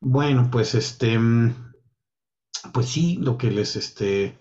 Bueno, 0.00 0.48
pues 0.50 0.74
este, 0.74 1.18
mm, 1.18 1.52
pues 2.72 2.86
sí, 2.86 3.16
lo 3.16 3.36
que 3.38 3.50
les, 3.50 3.76
este, 3.76 4.38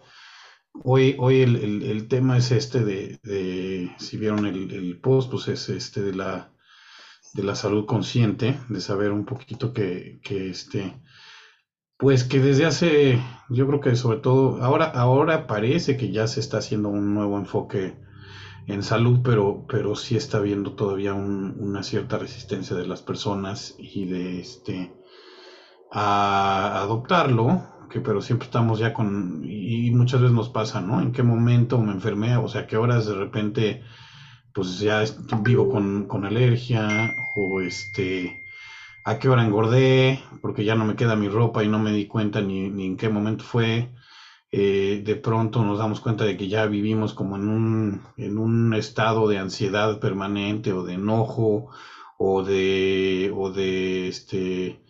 hoy, 0.83 1.15
hoy 1.19 1.41
el, 1.41 1.83
el- 1.83 2.07
tema 2.09 2.37
es 2.37 2.51
este 2.51 2.83
de, 2.83 3.17
de- 3.23 3.91
si 3.99 4.17
vieron 4.17 4.46
el, 4.46 4.71
el 4.71 4.99
post, 5.01 5.31
pues 5.31 5.47
es 5.49 5.69
este 5.69 6.01
de 6.03 6.13
la, 6.15 6.53
de 7.33 7.44
la 7.44 7.55
salud 7.55 7.85
consciente, 7.85 8.57
de 8.69 8.81
saber 8.81 9.12
un 9.12 9.26
poquito 9.26 9.73
que, 9.73 10.19
que 10.23 10.49
este, 10.51 11.01
pues 11.97 12.24
que 12.24 12.40
desde 12.40 12.65
hace, 12.65 13.19
yo 13.49 13.67
creo 13.67 13.79
que 13.79 13.96
sobre 13.96 14.19
todo, 14.19 14.62
ahora, 14.63 14.85
ahora 14.85 15.47
parece 15.47 15.97
que 15.97 16.12
ya 16.12 16.27
se 16.27 16.40
está 16.41 16.58
haciendo 16.58 16.90
un 16.90 17.13
nuevo 17.13 17.38
enfoque 17.38 17.98
en 18.67 18.84
salud, 18.84 19.22
pero, 19.23 19.66
pero 19.70 19.95
sí 19.95 20.17
está 20.17 20.40
habiendo 20.40 20.76
todavía 20.76 21.13
un- 21.16 21.55
una 21.59 21.84
cierta 21.84 22.20
resistencia 22.20 22.76
de 22.77 22.88
las 22.88 23.03
personas 23.03 23.75
y 23.79 24.05
de 24.07 24.41
este 24.41 24.95
a 25.91 26.81
adoptarlo, 26.81 27.62
que 27.89 28.02
pero 28.02 28.21
siempre 28.21 28.45
estamos 28.45 28.80
ya 28.80 28.93
con, 28.93 29.41
y 29.43 29.91
muchas 29.91 30.21
veces 30.21 30.35
nos 30.35 30.49
pasa, 30.49 30.81
¿no? 30.81 31.02
¿En 31.02 31.12
qué 31.12 31.23
momento 31.23 31.80
me 31.80 31.91
enfermé? 31.91 32.35
O 32.38 32.48
sea, 32.48 32.67
qué 32.67 32.77
horas 32.77 33.05
de 33.05 33.13
repente, 33.16 33.81
pues 34.53 34.79
ya 34.79 35.03
vivo 35.41 35.70
con, 35.70 36.07
con 36.07 36.26
alergia, 36.26 37.13
o 37.38 37.62
este, 37.62 38.41
a 39.05 39.20
qué 39.20 39.29
hora 39.29 39.43
engordé, 39.43 40.20
porque 40.41 40.63
ya 40.66 40.76
no 40.76 40.85
me 40.85 40.95
queda 40.95 41.16
mi 41.16 41.29
ropa 41.29 41.63
y 41.63 41.67
no 41.67 41.79
me 41.79 41.91
di 41.91 42.07
cuenta 42.07 42.41
ni, 42.41 42.70
ni 42.70 42.85
en 42.85 42.98
qué 42.98 43.09
momento 43.09 43.43
fue. 43.43 43.91
Eh, 44.52 45.02
de 45.04 45.15
pronto 45.15 45.63
nos 45.63 45.77
damos 45.79 45.99
cuenta 45.99 46.23
de 46.23 46.38
que 46.38 46.48
ya 46.48 46.65
vivimos 46.65 47.13
como 47.13 47.35
en 47.35 47.48
un, 47.49 48.02
en 48.17 48.38
un 48.38 48.73
estado 48.73 49.27
de 49.27 49.38
ansiedad 49.38 49.99
permanente 49.99 50.71
o 50.71 50.84
de 50.84 50.93
enojo 50.93 51.67
o 52.17 52.41
de, 52.43 53.31
o 53.35 53.52
de 53.52 54.07
este, 54.07 54.84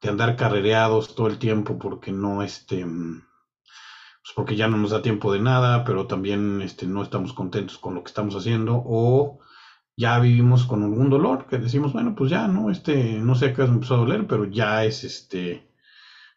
de 0.00 0.08
andar 0.08 0.36
carrereados 0.36 1.14
todo 1.14 1.26
el 1.26 1.38
tiempo 1.38 1.78
porque 1.78 2.12
no, 2.12 2.42
este, 2.42 2.84
pues 2.84 4.34
porque 4.34 4.56
ya 4.56 4.68
no 4.68 4.76
nos 4.76 4.90
da 4.90 5.02
tiempo 5.02 5.32
de 5.32 5.40
nada, 5.40 5.84
pero 5.84 6.06
también 6.06 6.62
este, 6.62 6.86
no 6.86 7.02
estamos 7.02 7.32
contentos 7.32 7.78
con 7.78 7.94
lo 7.94 8.02
que 8.02 8.08
estamos 8.08 8.34
haciendo, 8.36 8.82
o 8.84 9.38
ya 9.96 10.18
vivimos 10.18 10.64
con 10.66 10.82
algún 10.82 11.10
dolor 11.10 11.46
que 11.46 11.58
decimos, 11.58 11.92
bueno, 11.92 12.14
pues 12.14 12.30
ya, 12.30 12.48
¿no? 12.48 12.70
Este, 12.70 13.18
no 13.20 13.34
sé 13.34 13.52
qué 13.52 13.62
me 13.62 13.74
empezó 13.74 13.94
a 13.94 13.98
doler, 13.98 14.26
pero 14.26 14.44
ya 14.46 14.84
es 14.84 15.04
este, 15.04 15.70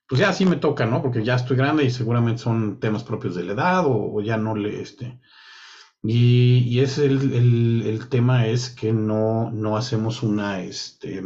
pues 0.08 0.20
ya 0.20 0.34
sí 0.34 0.46
me 0.46 0.58
toca, 0.58 0.86
¿no? 0.86 1.02
Porque 1.02 1.24
ya 1.24 1.36
estoy 1.36 1.58
grande 1.58 1.86
y 1.86 1.92
seguramente 1.92 2.42
son 2.42 2.80
temas 2.80 3.04
propios 3.04 3.36
de 3.36 3.44
la 3.44 3.54
edad, 3.54 3.86
o, 3.86 4.14
o 4.16 4.22
ya 4.22 4.38
no 4.38 4.56
le, 4.56 4.82
este, 4.82 5.20
y, 6.04 6.60
y 6.68 6.80
es 6.82 6.98
el, 6.98 7.34
el, 7.34 7.84
el 7.86 8.10
tema 8.10 8.48
es 8.48 8.70
que 8.70 8.92
no, 8.94 9.50
no 9.52 9.78
hacemos 9.78 10.24
una, 10.24 10.62
este, 10.62 11.22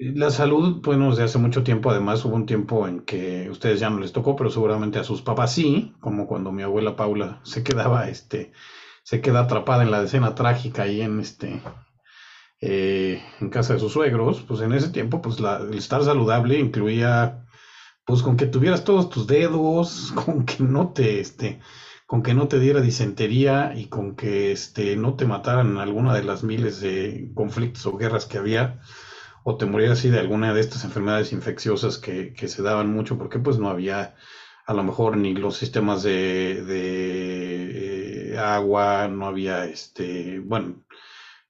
la 0.00 0.30
salud, 0.30 0.80
bueno, 0.82 1.10
desde 1.10 1.24
hace 1.24 1.38
mucho 1.38 1.62
tiempo, 1.62 1.90
además 1.90 2.24
hubo 2.24 2.34
un 2.34 2.46
tiempo 2.46 2.88
en 2.88 3.00
que 3.00 3.46
a 3.46 3.50
ustedes 3.50 3.80
ya 3.80 3.90
no 3.90 4.00
les 4.00 4.12
tocó, 4.12 4.34
pero 4.34 4.48
seguramente 4.50 4.98
a 4.98 5.04
sus 5.04 5.20
papás 5.20 5.52
sí, 5.52 5.94
como 6.00 6.26
cuando 6.26 6.52
mi 6.52 6.62
abuela 6.62 6.96
Paula 6.96 7.40
se 7.44 7.62
quedaba, 7.62 8.08
este, 8.08 8.52
se 9.02 9.20
queda 9.20 9.40
atrapada 9.40 9.82
en 9.82 9.90
la 9.90 10.02
escena 10.02 10.34
trágica 10.34 10.84
ahí 10.84 11.02
en 11.02 11.20
este, 11.20 11.60
eh, 12.62 13.22
en 13.40 13.50
casa 13.50 13.74
de 13.74 13.80
sus 13.80 13.92
suegros, 13.92 14.40
pues 14.48 14.62
en 14.62 14.72
ese 14.72 14.88
tiempo, 14.88 15.20
pues 15.20 15.38
la, 15.38 15.58
el 15.58 15.76
estar 15.76 16.02
saludable 16.02 16.58
incluía, 16.58 17.46
pues 18.06 18.22
con 18.22 18.38
que 18.38 18.46
tuvieras 18.46 18.84
todos 18.84 19.10
tus 19.10 19.26
dedos, 19.26 20.12
con 20.24 20.46
que 20.46 20.62
no 20.64 20.94
te, 20.94 21.20
este, 21.20 21.60
con 22.06 22.22
que 22.22 22.32
no 22.32 22.48
te 22.48 22.58
diera 22.58 22.80
disentería 22.80 23.74
y 23.76 23.88
con 23.88 24.16
que, 24.16 24.50
este, 24.52 24.96
no 24.96 25.14
te 25.14 25.26
mataran 25.26 25.72
en 25.72 25.76
alguna 25.76 26.14
de 26.14 26.24
las 26.24 26.42
miles 26.42 26.80
de 26.80 27.30
conflictos 27.34 27.84
o 27.84 27.98
guerras 27.98 28.24
que 28.24 28.38
había 28.38 28.80
o 29.44 29.56
te 29.56 29.66
morías 29.66 29.92
así 29.92 30.10
de 30.10 30.20
alguna 30.20 30.52
de 30.54 30.60
estas 30.60 30.84
enfermedades 30.84 31.32
infecciosas 31.32 31.98
que, 31.98 32.32
que 32.34 32.48
se 32.48 32.62
daban 32.62 32.92
mucho, 32.92 33.18
porque 33.18 33.38
pues 33.38 33.58
no 33.58 33.68
había 33.68 34.14
a 34.66 34.74
lo 34.74 34.84
mejor 34.84 35.16
ni 35.16 35.34
los 35.34 35.56
sistemas 35.56 36.02
de, 36.02 36.62
de, 36.64 38.34
eh, 38.34 38.38
agua, 38.38 39.08
no 39.08 39.26
había 39.26 39.64
este, 39.64 40.38
bueno, 40.40 40.84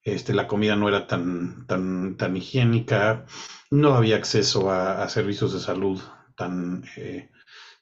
este, 0.03 0.33
la 0.35 0.47
comida 0.47 0.77
no 0.77 0.89
era 0.89 1.07
tan, 1.07 1.67
tan, 1.67 2.17
tan 2.17 2.37
higiénica, 2.37 3.27
no 3.71 3.95
había 3.95 4.17
acceso 4.17 4.71
a, 4.71 5.03
a 5.03 5.09
servicios 5.09 5.53
de 5.53 5.61
salud 5.61 6.01
tan, 6.37 6.85
eh, 6.97 7.31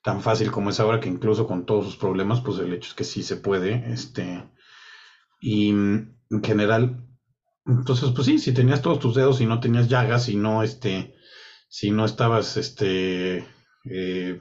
tan 0.02 0.22
fácil 0.22 0.50
como 0.50 0.70
es 0.70 0.80
ahora, 0.80 1.00
que 1.00 1.08
incluso 1.08 1.46
con 1.46 1.66
todos 1.66 1.84
sus 1.86 1.96
problemas, 1.96 2.40
pues 2.40 2.58
el 2.58 2.72
hecho 2.72 2.88
es 2.90 2.94
que 2.94 3.04
sí 3.04 3.22
se 3.22 3.36
puede, 3.36 3.92
este, 3.92 4.42
y 5.40 5.70
en 5.70 6.42
general 6.42 7.07
entonces, 7.68 8.10
pues 8.14 8.26
sí, 8.26 8.38
si 8.38 8.52
tenías 8.52 8.82
todos 8.82 8.98
tus 8.98 9.14
dedos 9.14 9.40
y 9.40 9.46
no 9.46 9.60
tenías 9.60 9.88
llagas 9.88 10.28
y 10.28 10.36
no, 10.36 10.62
este, 10.62 11.14
si 11.68 11.90
no 11.90 12.04
estabas, 12.04 12.56
este, 12.56 13.46
eh, 13.84 14.40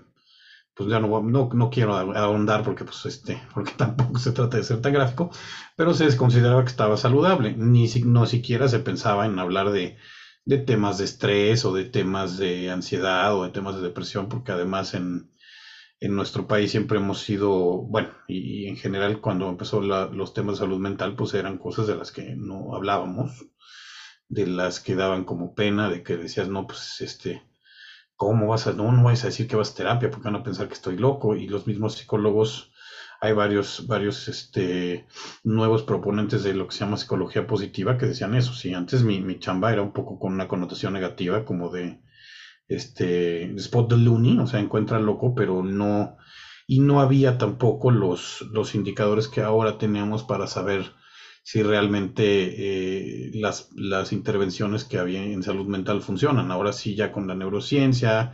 pues 0.74 0.90
ya 0.90 1.00
no, 1.00 1.22
no, 1.22 1.50
no 1.54 1.70
quiero 1.70 1.96
ahondar 1.96 2.64
porque, 2.64 2.86
pues, 2.86 3.06
este, 3.06 3.42
porque 3.54 3.74
tampoco 3.74 4.20
se 4.20 4.32
trata 4.32 4.58
de 4.58 4.64
ser 4.64 4.82
tan 4.82 4.94
gráfico, 4.94 5.30
pero 5.76 5.94
se 5.94 6.16
consideraba 6.18 6.64
que 6.64 6.70
estaba 6.70 6.98
saludable. 6.98 7.54
Ni 7.58 7.88
si, 7.88 8.02
no 8.02 8.26
siquiera 8.26 8.68
se 8.68 8.80
pensaba 8.80 9.26
en 9.26 9.40
hablar 9.40 9.72
de, 9.72 9.98
de 10.46 10.58
temas 10.60 10.98
de 10.98 11.06
estrés 11.06 11.66
o 11.66 11.74
de 11.74 11.86
temas 11.86 12.38
de 12.38 12.72
ansiedad 12.72 13.36
o 13.36 13.44
de 13.44 13.50
temas 13.50 13.76
de 13.76 13.82
depresión, 13.82 14.30
porque 14.30 14.54
además 14.54 14.94
en, 14.94 15.30
en 16.00 16.16
nuestro 16.16 16.48
país 16.48 16.72
siempre 16.72 16.98
hemos 16.98 17.20
sido, 17.20 17.82
bueno, 17.82 18.10
y, 18.28 18.68
en 18.68 18.78
general 18.78 19.20
cuando 19.20 19.50
empezó 19.50 19.82
la, 19.82 20.06
los 20.06 20.34
temas 20.34 20.56
de 20.58 20.66
salud 20.66 20.80
mental, 20.80 21.16
pues 21.16 21.34
eran 21.34 21.58
cosas 21.58 21.88
de 21.88 21.96
las 21.96 22.12
que 22.12 22.36
no 22.36 22.76
hablábamos, 22.76 23.48
de 24.30 24.48
las 24.48 24.80
que 24.80 24.96
daban 24.96 25.24
como 25.24 25.56
pena, 25.56 25.90
de 25.90 26.04
que 26.04 26.18
decías, 26.18 26.50
no, 26.50 26.68
pues 26.68 27.02
este, 27.02 27.44
¿cómo 28.16 28.48
vas 28.48 28.68
a, 28.68 28.74
no, 28.74 28.92
no 28.92 29.04
vais 29.04 29.24
a 29.24 29.28
decir 29.28 29.48
que 29.48 29.56
vas 29.56 29.72
a 29.72 29.76
terapia 29.76 30.10
porque 30.12 30.26
van 30.30 30.36
a 30.36 30.44
pensar 30.44 30.68
que 30.68 30.74
estoy 30.76 30.98
loco? 30.98 31.36
Y 31.36 31.48
los 31.48 31.68
mismos 31.68 31.96
psicólogos, 31.96 32.72
hay 33.22 33.34
varios, 33.34 33.88
varios, 33.88 34.28
este, 34.28 35.08
nuevos 35.44 35.84
proponentes 35.84 36.44
de 36.44 36.54
lo 36.54 36.68
que 36.68 36.74
se 36.74 36.80
llama 36.82 36.98
psicología 36.98 37.48
positiva 37.48 37.98
que 37.98 38.06
decían 38.08 38.36
eso, 38.36 38.54
sí, 38.54 38.74
antes 38.74 39.04
mi, 39.04 39.22
mi 39.22 39.40
chamba 39.40 39.72
era 39.74 39.82
un 39.82 39.94
poco 39.94 40.20
con 40.20 40.34
una 40.34 40.48
connotación 40.48 40.94
negativa, 40.94 41.46
como 41.46 41.70
de 41.70 42.00
este 42.68 43.54
Spot 43.56 43.90
the 43.90 43.98
Looney, 43.98 44.40
o 44.40 44.48
sea, 44.48 44.60
encuentra 44.60 45.00
loco, 45.00 45.34
pero 45.36 45.64
no, 45.64 46.18
y 46.68 46.80
no 46.80 47.02
había 47.02 47.38
tampoco 47.38 47.92
los, 47.92 48.42
los 48.52 48.76
indicadores 48.76 49.28
que 49.28 49.42
ahora 49.42 49.78
tenemos 49.78 50.24
para 50.24 50.48
saber 50.48 50.94
si 51.44 51.64
realmente 51.64 52.24
eh, 52.26 53.32
las, 53.36 53.70
las 53.74 54.12
intervenciones 54.12 54.84
que 54.84 54.98
había 54.98 55.24
en 55.24 55.44
salud 55.44 55.66
mental 55.68 56.02
funcionan. 56.02 56.52
Ahora 56.52 56.74
sí, 56.74 56.94
ya 56.96 57.14
con 57.14 57.26
la 57.28 57.36
neurociencia 57.36 58.34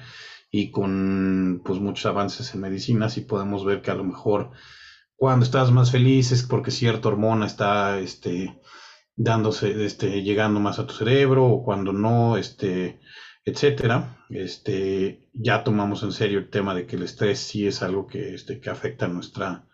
y 0.49 0.71
con 0.71 1.61
pues 1.63 1.79
muchos 1.79 2.07
avances 2.07 2.55
en 2.55 2.61
medicina, 2.61 3.09
sí 3.09 3.21
podemos 3.21 3.65
ver 3.65 3.81
que 3.83 3.91
a 3.91 3.95
lo 3.95 4.03
mejor 4.03 4.51
cuando 5.15 5.45
estás 5.45 5.71
más 5.71 5.91
feliz 5.91 6.31
es 6.31 6.43
porque 6.43 6.71
cierta 6.71 7.07
hormona 7.07 7.45
está 7.45 7.99
este, 7.99 8.59
dándose, 9.15 9.85
este, 9.85 10.23
llegando 10.23 10.59
más 10.59 10.79
a 10.79 10.87
tu 10.87 10.93
cerebro, 10.93 11.45
o 11.45 11.63
cuando 11.63 11.93
no, 11.93 12.37
este, 12.37 12.99
etcétera, 13.45 14.25
este, 14.29 15.29
ya 15.33 15.63
tomamos 15.63 16.03
en 16.03 16.11
serio 16.11 16.39
el 16.39 16.49
tema 16.49 16.73
de 16.73 16.85
que 16.85 16.95
el 16.95 17.03
estrés 17.03 17.39
sí 17.39 17.67
es 17.67 17.81
algo 17.81 18.07
que, 18.07 18.33
este, 18.33 18.59
que 18.59 18.69
afecta 18.69 19.07
nuestra, 19.07 19.67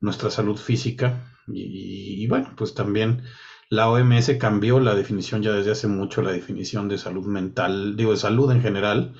nuestra 0.00 0.30
salud 0.30 0.56
física. 0.56 1.32
Y, 1.46 2.22
y 2.24 2.26
bueno, 2.26 2.54
pues 2.56 2.74
también 2.74 3.22
la 3.68 3.88
OMS 3.88 4.30
cambió 4.38 4.80
la 4.80 4.94
definición 4.94 5.42
ya 5.42 5.52
desde 5.52 5.72
hace 5.72 5.88
mucho, 5.88 6.22
la 6.22 6.32
definición 6.32 6.88
de 6.88 6.98
salud 6.98 7.26
mental, 7.26 7.96
digo, 7.96 8.12
de 8.12 8.16
salud 8.16 8.50
en 8.50 8.62
general, 8.62 9.14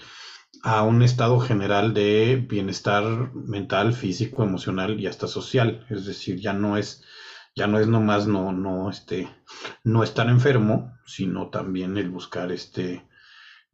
a 0.63 0.83
un 0.83 1.03
estado 1.03 1.39
general 1.41 1.95
de 1.95 2.45
bienestar 2.49 3.33
mental, 3.35 3.93
físico, 3.93 4.43
emocional 4.43 5.01
y 5.01 5.07
hasta 5.07 5.29
social. 5.29 5.87
Es 5.91 6.07
decir, 6.07 6.41
ya 6.41 6.53
no 6.53 6.77
es, 6.77 7.05
ya 7.55 7.67
no 7.67 7.79
es 7.79 7.87
nomás 7.87 8.27
no, 8.27 8.53
no, 8.53 8.91
este, 8.91 9.29
no 9.85 10.03
estar 10.03 10.29
enfermo, 10.29 10.97
sino 11.07 11.51
también 11.51 11.97
el 11.97 12.11
buscar 12.11 12.53
este, 12.53 13.07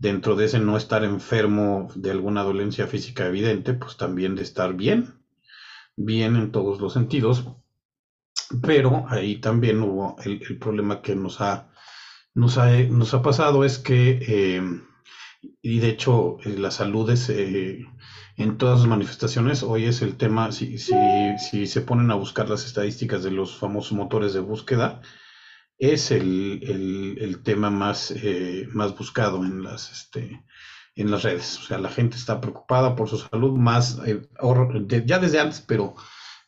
dentro 0.03 0.35
de 0.35 0.47
ese 0.47 0.59
no 0.59 0.77
estar 0.77 1.05
enfermo 1.05 1.89
de 1.95 2.11
alguna 2.11 2.43
dolencia 2.43 2.89
física 2.89 3.25
evidente, 3.27 3.73
pues 3.73 3.97
también 3.97 4.35
de 4.35 4.43
estar 4.43 4.75
bien, 4.75 5.15
bien 5.97 6.35
en 6.35 6.51
todos 6.51 6.81
los 6.81 6.93
sentidos, 6.93 7.47
pero 8.61 9.07
ahí 9.09 9.41
también 9.41 9.81
hubo 9.81 10.17
el, 10.25 10.59
problema 10.59 11.03
que 11.03 11.15
nos 11.15 11.41
ha, 11.41 11.71
nos 12.35 12.59
ha, 12.59 12.69
nos 12.81 13.15
ha 13.15 13.23
pasado 13.23 13.65
es 13.65 13.79
que, 13.79 14.19
eh, 14.27 14.63
y 15.63 15.79
de 15.79 15.89
hecho 15.91 16.39
eh, 16.45 16.59
la 16.59 16.73
salud 16.73 17.09
es 17.09 17.29
eh, 17.29 17.87
en 18.37 18.59
todas 18.59 18.81
sus 18.81 18.89
manifestaciones, 18.89 19.63
hoy 19.63 19.85
es 19.85 20.03
el 20.03 20.17
tema, 20.17 20.51
si, 20.51 20.79
si, 20.79 20.95
si 21.39 21.69
se 21.69 21.81
ponen 21.81 22.11
a 22.11 22.17
buscar 22.17 22.51
las 22.51 22.67
estadísticas 22.67 23.23
de 23.23 23.31
los 23.31 23.57
famosos 23.57 23.93
motores 23.93 24.33
de 24.33 24.41
búsqueda, 24.41 25.01
es 25.83 26.13
el, 26.13 26.61
el, 26.63 27.19
el 27.21 27.43
tema 27.43 27.69
más, 27.69 28.13
eh, 28.13 28.69
más 28.73 28.97
buscado 28.97 29.45
en 29.45 29.65
las, 29.65 29.91
este, 29.91 30.45
en 30.95 31.11
las 31.11 31.25
redes. 31.25 31.59
O 31.59 31.63
sea, 31.63 31.79
la 31.79 31.89
gente 31.89 32.17
está 32.17 32.41
preocupada 32.41 32.95
por 32.95 33.09
su 33.09 33.19
salud 33.19 33.59
más, 33.59 34.01
eh, 34.07 34.23
ya 35.05 35.19
desde 35.19 35.41
antes, 35.41 35.61
pero, 35.61 35.97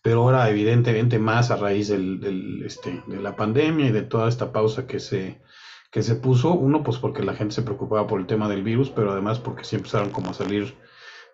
pero 0.02 0.22
ahora 0.22 0.48
evidentemente 0.48 1.18
más 1.18 1.50
a 1.50 1.56
raíz 1.56 1.88
del, 1.88 2.20
del, 2.20 2.62
este, 2.64 3.02
de 3.08 3.20
la 3.20 3.34
pandemia 3.34 3.86
y 3.86 3.92
de 3.92 4.02
toda 4.02 4.28
esta 4.28 4.52
pausa 4.52 4.86
que 4.86 5.00
se, 5.00 5.42
que 5.90 6.04
se 6.04 6.14
puso, 6.14 6.52
uno 6.52 6.84
pues 6.84 6.98
porque 6.98 7.24
la 7.24 7.34
gente 7.34 7.56
se 7.56 7.62
preocupaba 7.62 8.06
por 8.06 8.20
el 8.20 8.28
tema 8.28 8.48
del 8.48 8.62
virus, 8.62 8.90
pero 8.90 9.10
además 9.10 9.40
porque 9.40 9.64
sí 9.64 9.74
empezaron 9.74 10.10
como 10.10 10.30
a 10.30 10.34
salir 10.34 10.76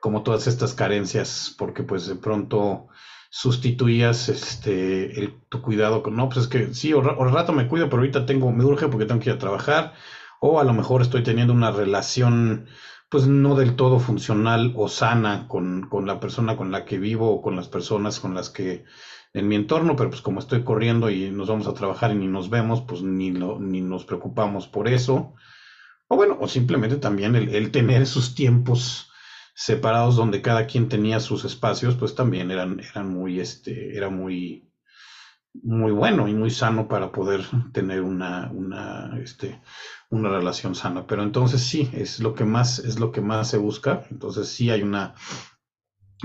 como 0.00 0.22
todas 0.22 0.46
estas 0.46 0.72
carencias, 0.72 1.54
porque 1.58 1.82
pues 1.82 2.06
de 2.06 2.14
pronto 2.14 2.88
sustituías 3.30 4.28
este 4.28 5.18
el, 5.18 5.40
tu 5.48 5.62
cuidado 5.62 6.02
con, 6.02 6.16
no, 6.16 6.28
pues 6.28 6.42
es 6.42 6.48
que 6.48 6.74
sí, 6.74 6.92
o, 6.92 7.00
rato 7.00 7.52
me 7.52 7.68
cuido, 7.68 7.88
pero 7.88 8.02
ahorita 8.02 8.26
tengo, 8.26 8.52
me 8.52 8.64
urge 8.64 8.88
porque 8.88 9.06
tengo 9.06 9.20
que 9.20 9.30
ir 9.30 9.36
a 9.36 9.38
trabajar, 9.38 9.94
o 10.40 10.60
a 10.60 10.64
lo 10.64 10.74
mejor 10.74 11.00
estoy 11.02 11.22
teniendo 11.22 11.52
una 11.54 11.70
relación 11.70 12.66
pues 13.08 13.26
no 13.26 13.56
del 13.56 13.74
todo 13.74 13.98
funcional 13.98 14.72
o 14.76 14.88
sana 14.88 15.48
con, 15.48 15.88
con 15.88 16.06
la 16.06 16.20
persona 16.20 16.56
con 16.56 16.70
la 16.70 16.84
que 16.84 16.98
vivo 16.98 17.30
o 17.30 17.42
con 17.42 17.56
las 17.56 17.68
personas 17.68 18.20
con 18.20 18.34
las 18.34 18.50
que 18.50 18.84
en 19.32 19.48
mi 19.48 19.56
entorno, 19.56 19.96
pero 19.96 20.10
pues 20.10 20.22
como 20.22 20.40
estoy 20.40 20.64
corriendo 20.64 21.10
y 21.10 21.30
nos 21.30 21.48
vamos 21.48 21.66
a 21.66 21.74
trabajar 21.74 22.12
y 22.12 22.16
ni 22.16 22.26
nos 22.26 22.50
vemos, 22.50 22.82
pues 22.82 23.02
ni, 23.02 23.30
lo, 23.30 23.58
ni 23.60 23.80
nos 23.80 24.04
preocupamos 24.04 24.66
por 24.66 24.88
eso. 24.88 25.34
O 26.08 26.16
bueno, 26.16 26.36
o 26.40 26.48
simplemente 26.48 26.96
también 26.96 27.36
el, 27.36 27.70
tener 27.70 28.02
esos 28.02 28.34
tiempos 28.34 29.09
separados 29.54 30.16
donde 30.16 30.42
cada 30.42 30.66
quien 30.66 30.88
tenía 30.88 31.20
sus 31.20 31.44
espacios, 31.44 31.96
pues 31.96 32.14
también 32.14 32.50
eran, 32.50 32.80
eran 32.80 33.08
muy, 33.08 33.40
este, 33.40 33.96
era 33.96 34.08
muy, 34.08 34.70
muy 35.52 35.92
bueno 35.92 36.28
y 36.28 36.34
muy 36.34 36.50
sano 36.50 36.88
para 36.88 37.12
poder 37.12 37.42
tener 37.72 38.02
una, 38.02 38.50
una, 38.52 39.18
este, 39.22 39.60
una 40.10 40.30
relación 40.30 40.74
sana. 40.74 41.06
Pero 41.06 41.22
entonces 41.22 41.62
sí, 41.62 41.90
es 41.92 42.20
lo 42.20 42.34
que 42.34 42.44
más, 42.44 42.78
es 42.78 42.98
lo 42.98 43.12
que 43.12 43.20
más 43.20 43.48
se 43.48 43.58
busca. 43.58 44.06
Entonces 44.10 44.48
sí 44.48 44.70
hay 44.70 44.82
una 44.82 45.14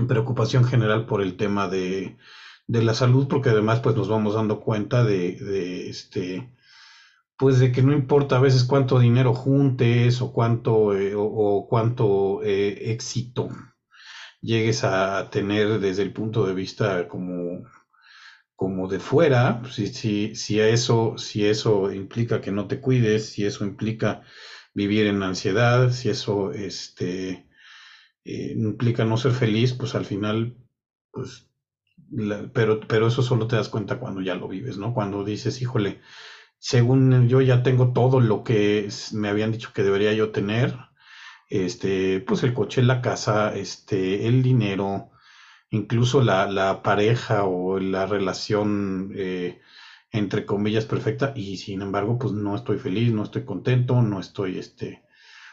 preocupación 0.07 0.65
general 0.65 1.05
por 1.05 1.21
el 1.21 1.37
tema 1.37 1.67
de, 1.67 2.17
de 2.67 2.83
la 2.83 2.93
salud, 2.93 3.27
porque 3.27 3.49
además 3.49 3.79
pues 3.79 3.95
nos 3.95 4.09
vamos 4.09 4.33
dando 4.33 4.59
cuenta 4.59 5.03
de, 5.03 5.89
este 5.89 6.51
pues 7.37 7.59
de 7.59 7.71
que 7.71 7.81
no 7.81 7.93
importa 7.93 8.37
a 8.37 8.41
veces 8.41 8.63
cuánto 8.63 8.99
dinero 8.99 9.33
juntes 9.33 10.21
o 10.21 10.31
cuánto 10.31 10.95
eh, 10.97 11.13
o, 11.15 11.67
cuánto 11.69 12.41
eh, 12.43 12.91
éxito 12.91 13.49
llegues 14.41 14.83
a 14.83 15.29
tener 15.31 15.79
desde 15.79 16.03
el 16.03 16.13
punto 16.13 16.45
de 16.45 16.53
vista 16.53 17.07
como 17.07 17.63
como 18.55 18.87
de 18.87 18.99
fuera, 18.99 19.61
si, 19.69 19.87
si, 19.87 20.33
si, 20.35 20.59
eso, 20.61 21.17
si 21.17 21.45
eso 21.45 21.91
implica 21.91 22.39
que 22.39 22.51
no 22.51 22.67
te 22.67 22.79
cuides, 22.79 23.29
si 23.29 23.45
eso 23.45 23.65
implica 23.65 24.21
vivir 24.73 25.07
en 25.07 25.23
ansiedad, 25.23 25.91
si 25.91 26.09
eso 26.09 26.53
este, 26.53 27.49
eh, 28.23 28.53
implica 28.55 29.03
no 29.03 29.17
ser 29.17 29.33
feliz, 29.33 29.73
pues 29.73 29.93
al 29.95 30.05
final, 30.05 30.55
pues 31.11 31.49
pero, 32.53 32.79
pero 32.87 33.07
eso 33.07 33.21
solo 33.21 33.47
te 33.47 33.55
das 33.55 33.69
cuenta 33.69 33.99
cuando 33.99 34.21
ya 34.21 34.35
lo 34.35 34.47
vives, 34.47 34.77
¿no? 34.77 34.93
Cuando 34.93 35.23
dices, 35.23 35.61
híjole, 35.61 36.01
según 36.67 37.29
yo 37.29 37.41
ya 37.41 37.61
tengo 37.61 37.93
todo 37.93 38.19
lo 38.19 38.43
que 38.43 38.89
me 39.13 39.29
habían 39.29 39.51
dicho 39.51 39.71
que 39.71 39.83
debería 39.83 40.13
yo 40.13 40.31
tener, 40.31 40.75
este, 41.47 42.21
pues 42.21 42.41
el 42.41 42.55
coche, 42.55 42.81
la 42.81 43.03
casa, 43.03 43.53
este, 43.55 44.27
el 44.27 44.41
dinero, 44.41 45.11
incluso 45.69 46.23
la, 46.23 46.47
la 46.47 46.81
pareja 46.81 47.43
o 47.43 47.79
la 47.79 48.07
relación, 48.07 49.11
eh, 49.15 49.61
entre 50.09 50.47
comillas, 50.47 50.85
perfecta, 50.85 51.33
y 51.35 51.57
sin 51.57 51.83
embargo, 51.83 52.17
pues 52.17 52.33
no 52.33 52.55
estoy 52.55 52.79
feliz, 52.79 53.13
no 53.13 53.21
estoy 53.21 53.45
contento, 53.45 54.01
no 54.01 54.19
estoy, 54.19 54.57
este, 54.57 55.03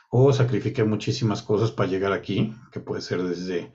o 0.08 0.32
sacrifiqué 0.32 0.82
muchísimas 0.84 1.42
cosas 1.42 1.72
para 1.72 1.90
llegar 1.90 2.14
aquí, 2.14 2.54
que 2.72 2.80
puede 2.80 3.02
ser 3.02 3.22
desde 3.22 3.74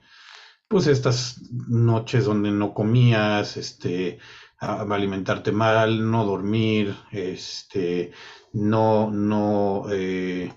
pues 0.66 0.86
estas 0.86 1.40
noches 1.68 2.26
donde 2.26 2.50
no 2.50 2.74
comías, 2.74 3.56
este, 3.56 4.18
alimentarte 4.60 5.52
mal, 5.52 6.10
no 6.10 6.24
dormir, 6.24 6.96
este, 7.10 8.12
no, 8.52 9.10
no, 9.10 9.84
eh, 9.90 10.52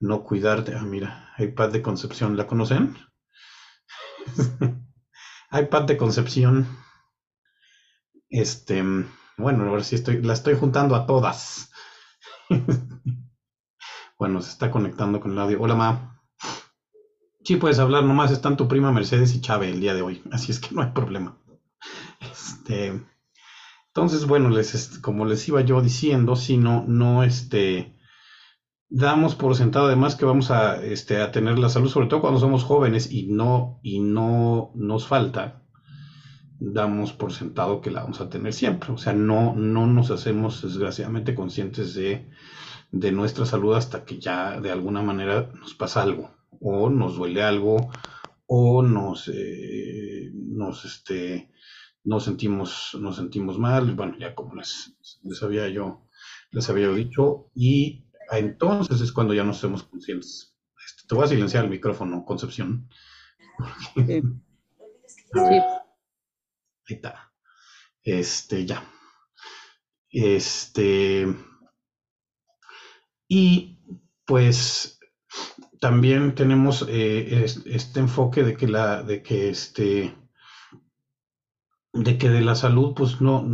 no 0.00 0.22
cuidarte. 0.22 0.74
Ah, 0.74 0.82
mira, 0.82 1.32
iPad 1.38 1.70
de 1.70 1.82
Concepción, 1.82 2.36
¿la 2.36 2.46
conocen? 2.46 2.96
iPad 5.52 5.82
de 5.82 5.96
Concepción. 5.96 6.66
Este, 8.30 8.82
bueno, 9.36 9.64
ahora 9.68 9.84
sí 9.84 9.96
estoy, 9.96 10.22
la 10.22 10.32
estoy 10.32 10.56
juntando 10.56 10.96
a 10.96 11.06
todas. 11.06 11.70
bueno, 14.18 14.40
se 14.40 14.50
está 14.50 14.70
conectando 14.70 15.20
con 15.20 15.32
el 15.32 15.38
audio. 15.38 15.60
Hola, 15.60 15.74
ma. 15.74 16.22
Sí, 17.44 17.56
puedes 17.56 17.78
hablar, 17.80 18.04
nomás 18.04 18.30
están 18.30 18.56
tu 18.56 18.68
prima 18.68 18.92
Mercedes 18.92 19.34
y 19.34 19.40
Chávez 19.40 19.74
el 19.74 19.80
día 19.80 19.94
de 19.94 20.02
hoy, 20.02 20.22
así 20.30 20.52
es 20.52 20.60
que 20.60 20.74
no 20.74 20.82
hay 20.82 20.92
problema. 20.92 21.36
Este, 22.20 23.02
entonces, 23.94 24.26
bueno, 24.26 24.48
les, 24.48 24.98
como 25.02 25.26
les 25.26 25.46
iba 25.48 25.60
yo 25.60 25.82
diciendo, 25.82 26.34
si 26.34 26.56
no, 26.56 26.84
no, 26.88 27.24
este, 27.24 27.94
damos 28.88 29.34
por 29.34 29.54
sentado 29.54 29.86
además 29.86 30.16
que 30.16 30.24
vamos 30.24 30.50
a, 30.50 30.82
este, 30.82 31.20
a 31.20 31.30
tener 31.30 31.58
la 31.58 31.68
salud, 31.68 31.90
sobre 31.90 32.06
todo 32.06 32.22
cuando 32.22 32.40
somos 32.40 32.64
jóvenes 32.64 33.12
y 33.12 33.26
no, 33.26 33.80
y 33.82 34.00
no 34.00 34.72
nos 34.74 35.06
falta, 35.06 35.62
damos 36.58 37.12
por 37.12 37.34
sentado 37.34 37.82
que 37.82 37.90
la 37.90 38.00
vamos 38.02 38.22
a 38.22 38.30
tener 38.30 38.54
siempre. 38.54 38.92
O 38.92 38.96
sea, 38.96 39.12
no, 39.12 39.54
no 39.54 39.86
nos 39.86 40.10
hacemos 40.10 40.62
desgraciadamente 40.62 41.34
conscientes 41.34 41.94
de, 41.94 42.30
de 42.92 43.12
nuestra 43.12 43.44
salud 43.44 43.74
hasta 43.74 44.06
que 44.06 44.18
ya 44.18 44.58
de 44.58 44.70
alguna 44.70 45.02
manera 45.02 45.50
nos 45.60 45.74
pasa 45.74 46.02
algo 46.02 46.30
o 46.60 46.88
nos 46.88 47.16
duele 47.16 47.42
algo, 47.42 47.90
o 48.46 48.82
nos, 48.82 49.28
eh, 49.28 50.30
nos, 50.32 50.84
este, 50.84 51.50
nos 52.04 52.24
sentimos, 52.24 52.96
nos 53.00 53.16
sentimos 53.16 53.58
mal, 53.58 53.94
bueno, 53.94 54.16
ya 54.18 54.34
como 54.34 54.54
les, 54.54 54.96
les 55.22 55.42
había 55.42 55.68
yo, 55.68 56.08
les 56.50 56.68
había 56.68 56.88
dicho, 56.88 57.50
y 57.54 58.06
entonces 58.30 59.00
es 59.00 59.12
cuando 59.12 59.34
ya 59.34 59.44
nos 59.44 59.58
hacemos 59.58 59.84
conscientes. 59.84 60.56
Este, 60.84 61.06
te 61.08 61.14
voy 61.14 61.24
a 61.24 61.28
silenciar 61.28 61.64
el 61.64 61.70
micrófono, 61.70 62.24
Concepción. 62.24 62.88
Sí. 63.94 64.00
Ahí 65.34 66.96
está. 66.96 67.32
Este, 68.02 68.66
ya. 68.66 68.84
Este. 70.10 71.26
Y 73.28 73.78
pues 74.26 74.98
también 75.80 76.34
tenemos 76.34 76.84
eh, 76.88 77.44
este 77.66 78.00
enfoque 78.00 78.42
de 78.42 78.56
que 78.56 78.68
la, 78.68 79.02
de 79.02 79.22
que 79.22 79.48
este, 79.48 80.14
de 81.92 82.18
que 82.18 82.30
de 82.30 82.40
la 82.40 82.54
salud, 82.54 82.94
pues 82.94 83.20
no 83.20 83.44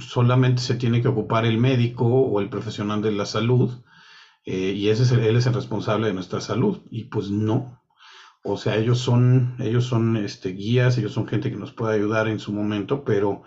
solamente 0.00 0.62
se 0.62 0.76
tiene 0.76 1.00
que 1.00 1.08
ocupar 1.08 1.44
el 1.44 1.58
médico 1.58 2.06
o 2.06 2.40
el 2.40 2.48
profesional 2.48 3.02
de 3.02 3.10
la 3.12 3.26
salud, 3.26 3.82
eh, 4.44 4.72
y 4.76 4.88
ese 4.88 5.02
es 5.02 5.12
él 5.12 5.36
es 5.36 5.46
el 5.46 5.54
responsable 5.54 6.06
de 6.06 6.14
nuestra 6.14 6.40
salud, 6.40 6.80
y 6.90 7.04
pues 7.04 7.30
no. 7.30 7.82
O 8.42 8.56
sea, 8.56 8.76
ellos 8.76 8.98
son, 8.98 9.56
ellos 9.58 9.84
son 9.84 10.16
este, 10.16 10.50
guías, 10.50 10.96
ellos 10.98 11.12
son 11.12 11.26
gente 11.26 11.50
que 11.50 11.56
nos 11.56 11.72
puede 11.72 11.94
ayudar 11.94 12.28
en 12.28 12.38
su 12.38 12.52
momento, 12.52 13.04
pero 13.04 13.42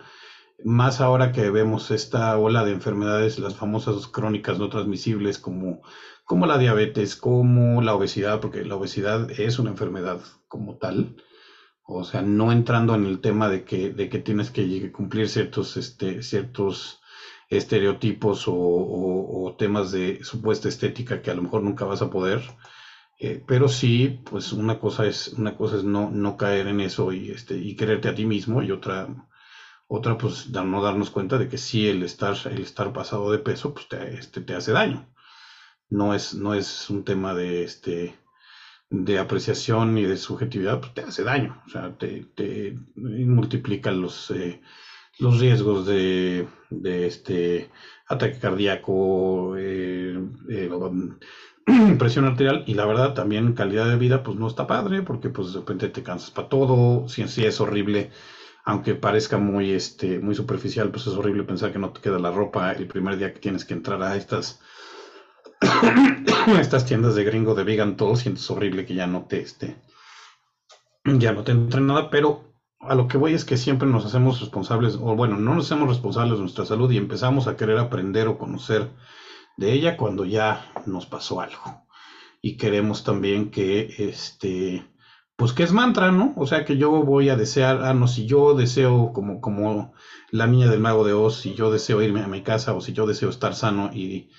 más 0.64 1.00
ahora 1.00 1.32
que 1.32 1.50
vemos 1.50 1.90
esta 1.90 2.36
ola 2.38 2.64
de 2.64 2.72
enfermedades, 2.72 3.38
las 3.38 3.56
famosas 3.56 4.06
crónicas 4.06 4.58
no 4.58 4.68
transmisibles 4.68 5.38
como 5.38 5.80
como 6.24 6.46
la 6.46 6.58
diabetes, 6.58 7.16
como 7.16 7.82
la 7.82 7.94
obesidad, 7.94 8.40
porque 8.40 8.64
la 8.64 8.76
obesidad 8.76 9.30
es 9.30 9.58
una 9.58 9.70
enfermedad 9.70 10.20
como 10.48 10.76
tal. 10.78 11.16
O 11.86 12.04
sea, 12.04 12.22
no 12.22 12.52
entrando 12.52 12.94
en 12.94 13.06
el 13.06 13.20
tema 13.20 13.48
de 13.48 13.64
que, 13.64 13.90
de 13.90 14.08
que 14.08 14.18
tienes 14.18 14.50
que 14.50 14.90
cumplir 14.92 15.28
ciertos, 15.28 15.76
este, 15.76 16.22
ciertos 16.22 17.00
estereotipos 17.48 18.44
o, 18.48 19.54
temas 19.58 19.92
de 19.92 20.24
supuesta 20.24 20.68
estética 20.68 21.22
que 21.22 21.30
a 21.30 21.34
lo 21.34 21.42
mejor 21.42 21.62
nunca 21.62 21.84
vas 21.84 22.02
a 22.02 22.10
poder. 22.10 22.42
Eh, 23.20 23.42
pero 23.46 23.68
sí, 23.68 24.20
pues 24.24 24.52
una 24.52 24.78
cosa 24.80 25.06
es, 25.06 25.28
una 25.34 25.56
cosa 25.56 25.76
es 25.76 25.84
no, 25.84 26.10
no 26.10 26.36
caer 26.36 26.66
en 26.68 26.80
eso 26.80 27.12
y, 27.12 27.30
este, 27.30 27.56
y 27.58 27.76
quererte 27.76 28.08
a 28.08 28.14
ti 28.14 28.24
mismo, 28.26 28.62
y 28.62 28.72
otra, 28.72 29.08
otra 29.86 30.18
pues 30.18 30.50
no 30.50 30.82
darnos 30.82 31.10
cuenta 31.10 31.38
de 31.38 31.48
que 31.48 31.58
sí 31.58 31.88
el 31.88 32.02
estar, 32.02 32.36
el 32.46 32.62
estar 32.62 32.92
pasado 32.92 33.30
de 33.30 33.38
peso, 33.38 33.72
pues 33.74 33.88
te, 33.88 34.14
este, 34.18 34.40
te 34.40 34.54
hace 34.54 34.72
daño 34.72 35.08
no 35.90 36.14
es, 36.14 36.34
no 36.34 36.54
es 36.54 36.90
un 36.90 37.04
tema 37.04 37.34
de, 37.34 37.64
este, 37.64 38.18
de 38.90 39.18
apreciación 39.18 39.94
ni 39.94 40.04
de 40.04 40.16
subjetividad, 40.16 40.80
pues 40.80 40.94
te 40.94 41.02
hace 41.02 41.24
daño, 41.24 41.62
o 41.66 41.68
sea, 41.68 41.96
te, 41.98 42.26
te 42.34 42.78
multiplica 42.96 43.90
los, 43.90 44.30
eh, 44.30 44.60
los 45.18 45.40
riesgos 45.40 45.86
de, 45.86 46.46
de, 46.70 47.06
este 47.06 47.70
ataque 48.06 48.38
cardíaco, 48.38 49.56
eh, 49.56 50.18
eh, 50.48 50.70
presión 51.98 52.26
arterial 52.26 52.64
y 52.66 52.74
la 52.74 52.86
verdad 52.86 53.14
también 53.14 53.54
calidad 53.54 53.88
de 53.88 53.96
vida 53.96 54.22
pues 54.22 54.36
no 54.36 54.46
está 54.46 54.66
padre 54.66 55.02
porque 55.02 55.30
pues 55.30 55.52
de 55.52 55.60
repente 55.60 55.88
te 55.88 56.02
cansas 56.02 56.30
para 56.30 56.48
todo, 56.48 57.08
si 57.08 57.22
en 57.22 57.28
sí 57.28 57.44
es 57.44 57.60
horrible, 57.60 58.10
aunque 58.64 58.94
parezca 58.94 59.38
muy, 59.38 59.72
este, 59.72 60.18
muy 60.18 60.34
superficial, 60.34 60.90
pues 60.90 61.06
es 61.06 61.14
horrible 61.14 61.44
pensar 61.44 61.72
que 61.72 61.78
no 61.78 61.92
te 61.92 62.00
queda 62.00 62.18
la 62.18 62.30
ropa 62.30 62.72
el 62.72 62.86
primer 62.86 63.16
día 63.18 63.32
que 63.32 63.40
tienes 63.40 63.64
que 63.64 63.74
entrar 63.74 64.02
a 64.02 64.16
estas 64.16 64.60
estas 66.60 66.86
tiendas 66.86 67.14
de 67.14 67.24
gringo 67.24 67.54
de 67.54 67.64
vegan 67.64 67.96
todo 67.96 68.16
sientes 68.16 68.50
horrible 68.50 68.86
que 68.86 68.94
ya 68.94 69.06
no 69.06 69.24
te 69.24 69.40
esté 69.40 69.76
ya 71.04 71.32
no 71.32 71.44
te 71.44 71.52
entren 71.52 71.86
nada 71.86 72.10
pero 72.10 72.54
a 72.80 72.94
lo 72.94 73.08
que 73.08 73.18
voy 73.18 73.34
es 73.34 73.44
que 73.44 73.56
siempre 73.56 73.88
nos 73.88 74.04
hacemos 74.04 74.40
responsables 74.40 74.96
o 74.96 75.16
bueno 75.16 75.36
no 75.36 75.54
nos 75.54 75.66
hacemos 75.66 75.88
responsables 75.88 76.34
de 76.34 76.40
nuestra 76.40 76.64
salud 76.64 76.90
y 76.90 76.98
empezamos 76.98 77.46
a 77.46 77.56
querer 77.56 77.78
aprender 77.78 78.28
o 78.28 78.38
conocer 78.38 78.90
de 79.56 79.72
ella 79.72 79.96
cuando 79.96 80.24
ya 80.24 80.72
nos 80.86 81.06
pasó 81.06 81.40
algo. 81.40 81.86
Y 82.40 82.56
queremos 82.56 83.04
también 83.04 83.50
que, 83.50 83.94
este, 83.98 84.86
pues 85.36 85.52
que 85.52 85.62
es 85.62 85.72
mantra, 85.72 86.12
¿no? 86.12 86.34
O 86.36 86.46
sea, 86.46 86.64
que 86.64 86.76
yo 86.76 86.90
voy 86.90 87.30
a 87.30 87.36
desear, 87.36 87.82
ah, 87.84 87.94
no, 87.94 88.06
si 88.06 88.26
yo 88.26 88.54
deseo 88.54 89.12
como, 89.12 89.40
como 89.40 89.94
la 90.30 90.46
niña 90.46 90.68
del 90.68 90.80
mago 90.80 91.04
de 91.04 91.14
Oz, 91.14 91.40
si 91.40 91.54
yo 91.54 91.70
deseo 91.70 92.02
irme 92.02 92.22
a 92.22 92.28
mi 92.28 92.42
casa 92.42 92.74
o 92.74 92.80
si 92.80 92.92
yo 92.92 93.06
deseo 93.06 93.30
estar 93.30 93.54
sano 93.54 93.90
y, 93.92 94.30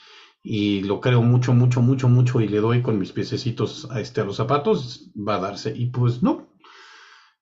y 0.48 0.84
lo 0.84 1.02
creo 1.02 1.24
mucho, 1.24 1.54
mucho, 1.54 1.82
mucho, 1.82 2.08
mucho 2.08 2.40
y 2.40 2.48
le 2.48 2.60
doy 2.60 2.84
con 2.84 3.00
mis 3.00 3.12
piececitos 3.12 3.90
a, 3.90 4.00
este, 4.00 4.22
a 4.22 4.26
los 4.26 4.36
zapatos, 4.36 5.10
va 5.16 5.38
a 5.38 5.40
darse. 5.40 5.74
Y 5.76 5.88
pues 5.88 6.22
no. 6.22 6.48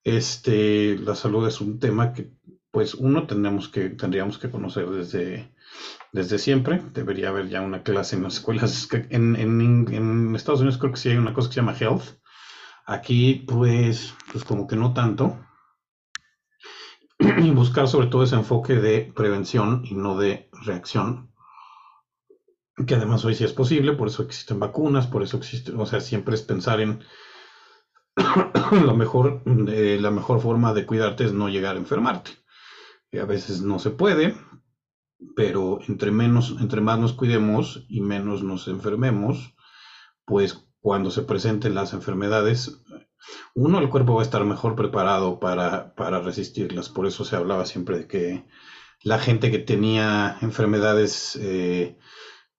Este, 0.05 0.97
la 0.97 1.13
salud 1.13 1.45
es 1.45 1.59
un 1.59 1.79
tema 1.79 2.13
que, 2.13 2.31
pues, 2.71 2.93
uno 2.93 3.27
tendríamos 3.27 3.67
que, 3.67 3.89
tendríamos 3.89 4.37
que 4.37 4.49
conocer 4.49 4.89
desde, 4.89 5.53
desde 6.13 6.39
siempre. 6.39 6.81
Debería 6.93 7.27
haber 7.27 7.49
ya 7.49 7.59
una 7.59 7.83
clase 7.83 8.15
en 8.15 8.23
las 8.23 8.35
escuelas. 8.35 8.87
En, 9.09 9.35
en, 9.35 10.33
Estados 10.33 10.61
Unidos 10.61 10.77
creo 10.77 10.93
que 10.93 10.99
sí 10.99 11.09
hay 11.09 11.17
una 11.17 11.33
cosa 11.33 11.49
que 11.49 11.55
se 11.55 11.59
llama 11.59 11.75
health. 11.77 12.21
Aquí, 12.85 13.43
pues, 13.45 14.13
pues 14.31 14.45
como 14.45 14.65
que 14.65 14.77
no 14.77 14.93
tanto. 14.93 15.37
Y 17.43 17.51
buscar 17.51 17.89
sobre 17.89 18.07
todo 18.07 18.23
ese 18.23 18.35
enfoque 18.35 18.75
de 18.75 19.11
prevención 19.13 19.83
y 19.83 19.93
no 19.93 20.17
de 20.17 20.49
reacción 20.65 21.32
que 22.87 22.95
además 22.95 23.23
hoy 23.25 23.35
sí 23.35 23.43
es 23.43 23.53
posible, 23.53 23.93
por 23.93 24.07
eso 24.07 24.23
existen 24.23 24.59
vacunas, 24.59 25.07
por 25.07 25.23
eso 25.23 25.37
existe, 25.37 25.71
o 25.73 25.85
sea, 25.85 26.01
siempre 26.01 26.35
es 26.35 26.41
pensar 26.41 26.79
en 26.81 27.03
lo 28.71 28.95
mejor, 28.95 29.43
eh, 29.67 29.97
la 29.99 30.11
mejor 30.11 30.41
forma 30.41 30.73
de 30.73 30.85
cuidarte 30.85 31.25
es 31.25 31.33
no 31.33 31.49
llegar 31.49 31.75
a 31.75 31.79
enfermarte. 31.79 32.31
Y 33.11 33.19
a 33.19 33.25
veces 33.25 33.61
no 33.61 33.77
se 33.79 33.91
puede, 33.91 34.35
pero 35.35 35.79
entre 35.87 36.11
menos, 36.11 36.55
entre 36.59 36.81
más 36.81 36.99
nos 36.99 37.13
cuidemos 37.13 37.85
y 37.87 38.01
menos 38.01 38.43
nos 38.43 38.67
enfermemos, 38.67 39.55
pues 40.25 40.67
cuando 40.79 41.11
se 41.11 41.21
presenten 41.21 41.75
las 41.75 41.93
enfermedades, 41.93 42.81
uno, 43.53 43.79
el 43.79 43.89
cuerpo 43.89 44.15
va 44.15 44.21
a 44.21 44.25
estar 44.25 44.43
mejor 44.45 44.75
preparado 44.75 45.39
para, 45.39 45.93
para 45.95 46.19
resistirlas. 46.19 46.89
Por 46.89 47.05
eso 47.05 47.23
se 47.23 47.35
hablaba 47.35 47.65
siempre 47.65 47.99
de 47.99 48.07
que 48.07 48.45
la 49.01 49.19
gente 49.19 49.51
que 49.51 49.59
tenía 49.59 50.37
enfermedades 50.41 51.37
eh, 51.41 51.97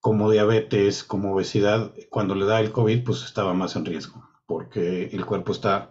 como 0.05 0.31
diabetes, 0.31 1.03
como 1.03 1.33
obesidad, 1.33 1.95
cuando 2.11 2.35
le 2.35 2.45
da 2.45 2.61
el 2.61 2.73
COVID, 2.73 3.05
pues 3.05 3.25
estaba 3.25 3.55
más 3.55 3.75
en 3.75 3.87
riesgo, 3.87 4.29
porque 4.45 5.07
el 5.11 5.25
cuerpo 5.25 5.53
está 5.53 5.91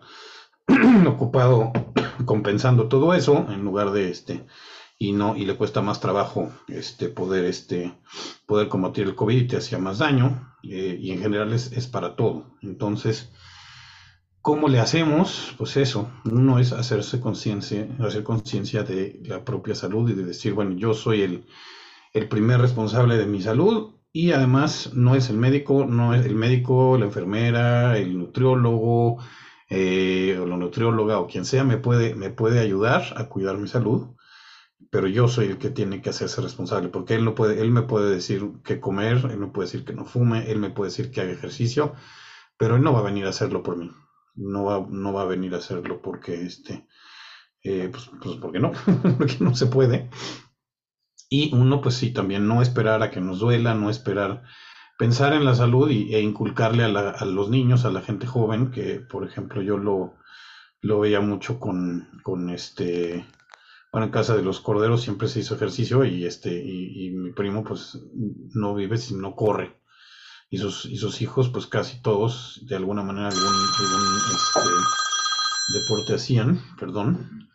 ocupado 1.08 1.72
compensando 2.26 2.88
todo 2.90 3.16
eso 3.16 3.48
en 3.50 3.66
lugar 3.66 3.90
de 3.90 4.12
este 4.12 4.46
y 5.00 5.14
no 5.14 5.36
y 5.36 5.46
le 5.46 5.58
cuesta 5.58 5.82
más 5.82 6.00
trabajo 6.00 6.52
este 6.68 7.10
poder 7.10 7.46
este 7.46 7.98
poder 8.46 8.68
combatir 8.70 9.08
el 9.08 9.16
COVID 9.16 9.36
y 9.36 9.48
te 9.48 9.58
hacía 9.58 9.80
más 9.80 9.98
daño 9.98 10.54
eh, 10.62 10.96
y 11.02 11.10
en 11.10 11.20
general 11.20 11.52
es, 11.52 11.72
es, 11.72 11.88
para 11.88 12.16
todo. 12.16 12.56
Entonces 12.62 13.32
cómo 14.42 14.68
le 14.68 14.80
hacemos 14.80 15.56
pues 15.58 15.76
eso 15.76 16.12
uno 16.26 16.60
es 16.60 16.72
hacerse 16.72 17.20
conciencia 17.20 17.88
hacer 17.98 18.22
conciencia 18.22 18.84
de 18.84 19.20
la 19.26 19.44
propia 19.44 19.74
salud 19.74 20.08
y 20.08 20.14
de 20.14 20.24
decir 20.24 20.54
bueno 20.54 20.78
yo 20.78 20.94
soy 20.94 21.24
el 21.24 21.48
el 22.14 22.28
primer 22.28 22.62
responsable 22.62 23.18
de 23.18 23.26
mi 23.26 23.42
salud 23.42 24.03
y 24.14 24.32
además 24.32 24.92
no 24.94 25.16
es 25.16 25.30
el 25.30 25.38
médico, 25.38 25.86
no 25.86 26.14
es 26.16 26.26
el 26.26 26.36
médico, 26.36 26.98
la 27.00 27.06
enfermera, 27.06 27.98
el 27.98 28.18
nutriólogo, 28.18 29.20
eh, 29.70 30.38
o 30.40 30.46
la 30.48 30.58
nutrióloga 30.58 31.20
o 31.20 31.28
quien 31.28 31.46
sea 31.46 31.64
me 31.66 31.78
puede, 31.78 32.16
me 32.16 32.30
puede 32.32 32.60
ayudar 32.60 33.04
a 33.18 33.28
cuidar 33.30 33.58
mi 33.58 33.68
salud, 33.68 34.16
pero 34.92 35.08
yo 35.08 35.28
soy 35.28 35.48
el 35.48 35.58
que 35.58 35.70
tiene 35.70 36.02
que 36.02 36.10
hacerse 36.12 36.42
responsable, 36.42 36.90
porque 36.90 37.16
él 37.16 37.26
no 37.26 37.36
puede, 37.36 37.62
él 37.62 37.72
me 37.72 37.84
puede 37.84 38.12
decir 38.14 38.52
qué 38.64 38.80
comer, 38.80 39.28
él 39.32 39.38
me 39.40 39.48
puede 39.48 39.68
decir 39.68 39.86
que 39.86 39.94
no 39.94 40.06
fume, 40.06 40.52
él 40.52 40.60
me 40.60 40.70
puede 40.72 40.92
decir 40.92 41.12
que 41.12 41.22
haga 41.22 41.32
ejercicio, 41.32 41.94
pero 42.58 42.76
él 42.78 42.84
no 42.84 42.94
va 42.94 43.00
a 43.00 43.04
venir 43.04 43.26
a 43.26 43.30
hacerlo 43.30 43.64
por 43.64 43.78
mí, 43.78 43.92
no 44.36 44.66
va, 44.66 44.86
no 44.90 45.14
va 45.14 45.24
a 45.24 45.26
venir 45.26 45.54
a 45.56 45.58
hacerlo 45.60 46.02
porque 46.02 46.44
este, 46.44 46.88
eh, 47.64 47.90
pues, 47.92 48.10
pues 48.22 48.38
porque 48.38 48.60
no, 48.60 48.72
porque 49.18 49.38
no 49.40 49.56
se 49.56 49.68
puede. 49.68 50.10
Y 51.30 51.54
uno, 51.56 51.82
pues 51.82 51.96
sí, 51.96 52.12
también 52.12 52.48
no 52.48 52.62
esperar 52.62 53.02
a 53.04 53.12
que 53.12 53.22
nos 53.22 53.40
duela, 53.40 53.74
no 53.74 53.90
esperar, 53.90 54.44
pensar 54.98 55.34
en 55.34 55.46
la 55.46 55.56
salud 55.56 55.90
y, 55.90 56.14
e 56.14 56.22
inculcarle 56.22 56.84
a, 56.84 57.26
los 57.26 57.50
niños, 57.50 57.86
a 57.86 57.92
la 57.92 58.02
gente 58.02 58.28
joven, 58.28 58.72
que 58.72 59.00
por 59.00 59.26
ejemplo 59.26 59.62
yo 59.62 59.78
lo, 59.78 60.16
lo 60.82 61.00
veía 61.00 61.22
mucho 61.22 61.60
con, 61.60 62.10
con 62.24 62.50
este, 62.50 63.26
bueno, 63.92 64.08
en 64.08 64.12
casa 64.12 64.36
de 64.36 64.44
los 64.44 64.60
corderos 64.60 65.02
siempre 65.02 65.28
se 65.28 65.40
hizo 65.40 65.56
ejercicio 65.56 66.04
y 66.06 66.26
este, 66.26 66.54
y, 66.54 67.12
mi 67.12 67.32
primo 67.32 67.64
pues 67.64 68.00
no 68.54 68.76
vive 68.76 68.98
si 68.98 69.16
no 69.16 69.36
corre. 69.36 69.80
Y 70.50 70.58
sus, 70.60 70.86
y 70.86 70.98
sus 70.98 71.22
hijos, 71.22 71.50
pues 71.50 71.66
casi 71.66 72.02
todos, 72.02 72.62
de 72.68 72.76
alguna 72.76 73.02
manera, 73.02 73.30
algún, 73.30 73.44
algún 73.44 74.18
este, 74.36 75.80
deporte 75.80 76.14
hacían, 76.14 76.62
perdón. 76.80 77.50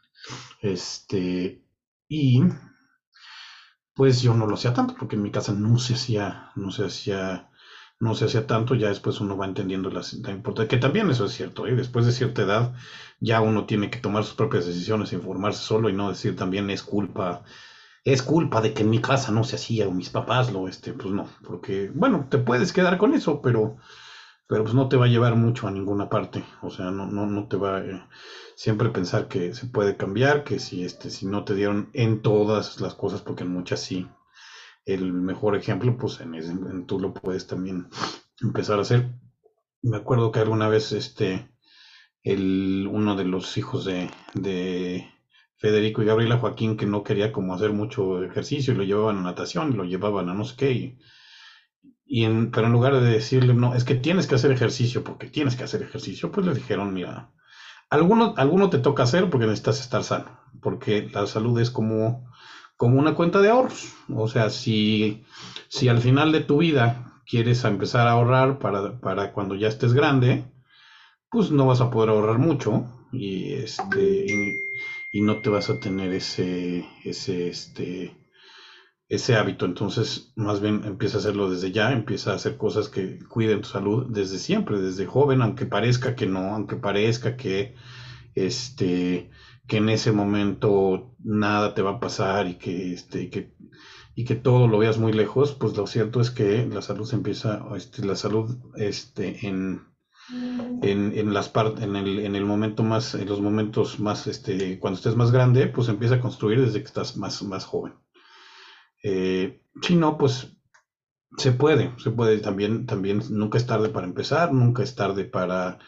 Este, 0.60 1.64
y 2.08 2.42
pues 3.98 4.22
yo 4.22 4.32
no 4.32 4.46
lo 4.46 4.54
hacía 4.54 4.72
tanto, 4.72 4.94
porque 4.96 5.16
en 5.16 5.22
mi 5.22 5.32
casa 5.32 5.52
no 5.52 5.76
se 5.76 5.94
hacía, 5.94 6.52
no 6.54 6.70
se 6.70 6.84
hacía, 6.84 7.50
no 7.98 8.14
se 8.14 8.26
hacía 8.26 8.46
tanto, 8.46 8.76
ya 8.76 8.90
después 8.90 9.20
uno 9.20 9.36
va 9.36 9.44
entendiendo 9.44 9.90
la, 9.90 10.02
importancia, 10.30 10.68
que 10.68 10.76
también 10.76 11.10
eso 11.10 11.24
es 11.24 11.32
cierto, 11.32 11.66
¿eh? 11.66 11.74
después 11.74 12.06
de 12.06 12.12
cierta 12.12 12.42
edad 12.42 12.74
ya 13.18 13.40
uno 13.40 13.66
tiene 13.66 13.90
que 13.90 13.98
tomar 13.98 14.22
sus 14.22 14.34
propias 14.34 14.66
decisiones, 14.66 15.12
informarse 15.12 15.64
solo 15.64 15.88
y 15.88 15.94
no 15.94 16.10
decir 16.10 16.36
también 16.36 16.70
es 16.70 16.84
culpa, 16.84 17.42
es 18.04 18.22
culpa 18.22 18.60
de 18.60 18.72
que 18.72 18.82
en 18.84 18.90
mi 18.90 19.00
casa 19.00 19.32
no 19.32 19.42
se 19.42 19.56
hacía 19.56 19.88
o 19.88 19.90
mis 19.90 20.10
papás 20.10 20.52
lo, 20.52 20.68
este, 20.68 20.92
pues 20.92 21.12
no, 21.12 21.28
porque 21.44 21.90
bueno, 21.92 22.28
te 22.30 22.38
puedes 22.38 22.72
quedar 22.72 22.98
con 22.98 23.14
eso, 23.14 23.42
pero, 23.42 23.78
pero 24.46 24.62
pues 24.62 24.74
no 24.74 24.88
te 24.88 24.96
va 24.96 25.06
a 25.06 25.08
llevar 25.08 25.34
mucho 25.34 25.66
a 25.66 25.72
ninguna 25.72 26.08
parte, 26.08 26.44
o 26.62 26.70
sea, 26.70 26.92
no, 26.92 27.06
no, 27.06 27.26
no 27.26 27.48
te 27.48 27.56
va, 27.56 27.80
eh, 27.80 28.00
siempre 28.58 28.90
pensar 28.90 29.28
que 29.28 29.54
se 29.54 29.66
puede 29.66 29.96
cambiar, 29.96 30.42
que 30.42 30.58
si, 30.58 30.82
este, 30.84 31.10
si 31.10 31.26
no 31.26 31.44
te 31.44 31.54
dieron 31.54 31.90
en 31.92 32.22
todas 32.22 32.80
las 32.80 32.96
cosas, 32.96 33.22
porque 33.22 33.44
en 33.44 33.52
muchas 33.52 33.78
sí, 33.78 34.08
el 34.84 35.12
mejor 35.12 35.54
ejemplo, 35.54 35.96
pues 35.96 36.20
en, 36.20 36.84
tú 36.84 36.98
lo 36.98 37.14
puedes 37.14 37.46
también 37.46 37.86
empezar 38.40 38.80
a 38.80 38.82
hacer. 38.82 39.10
Me 39.80 39.96
acuerdo 39.98 40.32
que 40.32 40.40
alguna 40.40 40.68
vez 40.68 40.90
este, 40.90 41.48
el, 42.24 42.88
uno 42.90 43.14
de 43.14 43.26
los 43.26 43.56
hijos 43.58 43.84
de, 43.84 44.10
de 44.34 45.08
Federico 45.54 46.02
y 46.02 46.06
Gabriela 46.06 46.38
Joaquín, 46.38 46.76
que 46.76 46.86
no 46.86 47.04
quería 47.04 47.30
como 47.30 47.54
hacer 47.54 47.72
mucho 47.72 48.24
ejercicio, 48.24 48.74
y 48.74 48.76
lo 48.76 48.82
llevaban 48.82 49.18
a 49.18 49.22
natación, 49.22 49.72
y 49.72 49.76
lo 49.76 49.84
llevaban 49.84 50.30
a 50.30 50.34
no 50.34 50.44
sé 50.44 50.56
qué, 50.56 50.98
y, 52.06 52.24
en, 52.24 52.50
pero 52.50 52.66
en 52.66 52.72
lugar 52.72 53.00
de 53.00 53.08
decirle, 53.08 53.54
no, 53.54 53.76
es 53.76 53.84
que 53.84 53.94
tienes 53.94 54.26
que 54.26 54.34
hacer 54.34 54.50
ejercicio, 54.50 55.04
porque 55.04 55.28
tienes 55.28 55.54
que 55.54 55.62
hacer 55.62 55.80
ejercicio, 55.80 56.32
pues 56.32 56.44
le 56.44 56.54
dijeron, 56.54 56.92
mira, 56.92 57.30
Alguno, 57.90 58.34
alguno 58.36 58.70
te 58.70 58.78
toca 58.78 59.04
hacer 59.04 59.30
porque 59.30 59.46
necesitas 59.46 59.80
estar 59.80 60.04
sano, 60.04 60.38
porque 60.60 61.08
la 61.12 61.26
salud 61.26 61.58
es 61.58 61.70
como, 61.70 62.28
como 62.76 62.98
una 62.98 63.14
cuenta 63.14 63.40
de 63.40 63.50
ahorros. 63.50 63.94
O 64.14 64.28
sea, 64.28 64.50
si, 64.50 65.24
si 65.68 65.88
al 65.88 65.98
final 65.98 66.32
de 66.32 66.40
tu 66.40 66.58
vida 66.58 67.20
quieres 67.26 67.64
empezar 67.64 68.06
a 68.06 68.12
ahorrar 68.12 68.58
para, 68.58 69.00
para 69.00 69.32
cuando 69.32 69.54
ya 69.54 69.68
estés 69.68 69.94
grande, 69.94 70.44
pues 71.30 71.50
no 71.50 71.66
vas 71.66 71.80
a 71.80 71.90
poder 71.90 72.10
ahorrar 72.10 72.38
mucho 72.38 72.84
y 73.12 73.52
este 73.52 74.58
y, 75.12 75.20
no 75.20 75.40
te 75.40 75.50
vas 75.50 75.68
a 75.68 75.80
tener 75.80 76.12
ese 76.12 76.86
ese 77.04 77.48
este 77.48 78.14
ese 79.08 79.36
hábito. 79.36 79.64
Entonces, 79.66 80.32
más 80.36 80.60
bien 80.60 80.82
empieza 80.84 81.16
a 81.18 81.20
hacerlo 81.20 81.50
desde 81.50 81.72
ya, 81.72 81.92
empieza 81.92 82.32
a 82.32 82.34
hacer 82.36 82.56
cosas 82.56 82.88
que 82.88 83.18
cuiden 83.28 83.62
tu 83.62 83.68
salud 83.68 84.06
desde 84.08 84.38
siempre, 84.38 84.80
desde 84.80 85.06
joven, 85.06 85.42
aunque 85.42 85.66
parezca 85.66 86.14
que 86.14 86.26
no, 86.26 86.54
aunque 86.54 86.76
parezca 86.76 87.36
que 87.36 87.74
este 88.34 89.30
que 89.66 89.78
en 89.78 89.88
ese 89.90 90.12
momento 90.12 91.14
nada 91.18 91.74
te 91.74 91.82
va 91.82 91.92
a 91.92 92.00
pasar 92.00 92.46
y 92.48 92.54
que 92.56 92.92
este 92.94 93.30
que 93.30 93.52
y 94.14 94.24
que 94.24 94.34
todo 94.34 94.66
lo 94.68 94.78
veas 94.78 94.98
muy 94.98 95.12
lejos, 95.12 95.54
pues 95.54 95.76
lo 95.76 95.86
cierto 95.86 96.20
es 96.20 96.30
que 96.30 96.66
la 96.66 96.82
salud 96.82 97.06
se 97.06 97.16
empieza, 97.16 97.64
este, 97.76 98.04
la 98.04 98.16
salud 98.16 98.56
este, 98.76 99.46
en, 99.46 99.82
en, 100.82 101.16
en 101.16 101.32
las 101.34 101.48
partes, 101.48 101.84
en 101.84 101.96
el, 101.96 102.18
en 102.20 102.34
el 102.36 102.44
momento 102.44 102.82
más, 102.82 103.14
en 103.14 103.28
los 103.28 103.40
momentos 103.40 104.00
más, 104.00 104.26
este, 104.26 104.78
cuando 104.80 104.96
estés 104.98 105.16
más 105.16 105.30
grande, 105.30 105.68
pues 105.68 105.88
empieza 105.88 106.16
a 106.16 106.20
construir 106.20 106.60
desde 106.60 106.80
que 106.80 106.86
estás 106.86 107.16
más, 107.16 107.42
más 107.42 107.64
joven. 107.64 107.94
Eh, 109.02 109.60
si 109.82 109.94
no, 109.96 110.18
pues 110.18 110.48
se 111.36 111.52
puede, 111.52 111.92
se 111.98 112.10
puede 112.10 112.38
también, 112.40 112.86
también 112.86 113.20
nunca 113.30 113.58
es 113.58 113.66
tarde 113.66 113.90
para 113.90 114.06
empezar, 114.06 114.52
nunca 114.52 114.82
es 114.82 114.94
tarde 114.94 115.24
para, 115.24 115.78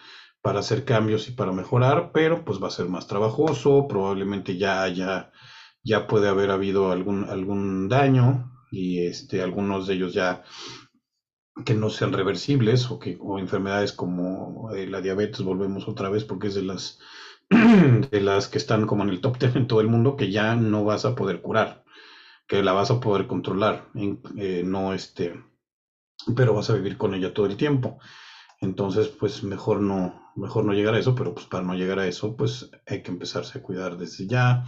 para 0.43 0.61
hacer 0.61 0.85
cambios 0.85 1.29
y 1.29 1.33
para 1.33 1.52
mejorar, 1.52 2.12
pero 2.12 2.45
pues 2.45 2.62
va 2.62 2.69
a 2.69 2.71
ser 2.71 2.88
más 2.88 3.07
trabajoso, 3.07 3.87
probablemente 3.88 4.57
ya 4.57 4.83
haya, 4.83 5.31
ya 5.83 6.07
puede 6.07 6.29
haber 6.29 6.50
habido 6.50 6.93
algún, 6.93 7.25
algún 7.25 7.88
daño 7.88 8.52
y 8.71 9.00
este, 9.07 9.43
algunos 9.43 9.87
de 9.87 9.95
ellos 9.95 10.12
ya 10.14 10.43
que 11.64 11.75
no 11.75 11.90
sean 11.90 12.12
reversibles 12.12 12.90
o 12.90 12.99
que 12.99 13.17
o 13.21 13.38
enfermedades 13.38 13.93
como 13.93 14.71
eh, 14.73 14.87
la 14.87 15.00
diabetes 15.00 15.43
volvemos 15.43 15.88
otra 15.88 16.09
vez 16.09 16.25
porque 16.25 16.47
es 16.49 16.55
de 16.55 16.62
las 16.62 16.99
de 17.50 18.21
las 18.21 18.49
que 18.49 18.59
están 18.59 18.87
como 18.87 19.02
en 19.02 19.11
el 19.11 19.21
top 19.21 19.38
10 19.38 19.57
en 19.57 19.67
todo 19.67 19.81
el 19.81 19.88
mundo 19.88 20.17
que 20.17 20.31
ya 20.31 20.55
no 20.55 20.85
vas 20.85 21.05
a 21.05 21.14
poder 21.14 21.40
curar 21.43 21.85
que 22.50 22.64
la 22.64 22.73
vas 22.73 22.90
a 22.90 22.99
poder 22.99 23.28
controlar, 23.28 23.87
eh, 23.95 24.64
no 24.66 24.92
este, 24.92 25.40
pero 26.35 26.52
vas 26.52 26.69
a 26.69 26.75
vivir 26.75 26.97
con 26.97 27.14
ella 27.14 27.33
todo 27.33 27.47
el 27.47 27.57
tiempo. 27.57 28.00
Entonces, 28.61 29.07
pues 29.07 29.45
mejor 29.45 29.80
no, 29.80 30.33
mejor 30.35 30.64
no 30.64 30.73
llegar 30.73 30.95
a 30.95 30.99
eso, 30.99 31.14
pero 31.14 31.33
pues 31.33 31.47
para 31.47 31.62
no 31.62 31.75
llegar 31.75 32.00
a 32.00 32.09
eso, 32.09 32.37
pues 32.37 32.69
hay 32.88 33.04
que 33.04 33.12
empezarse 33.12 33.57
a 33.57 33.62
cuidar 33.62 33.97
desde 33.97 34.26
ya. 34.26 34.64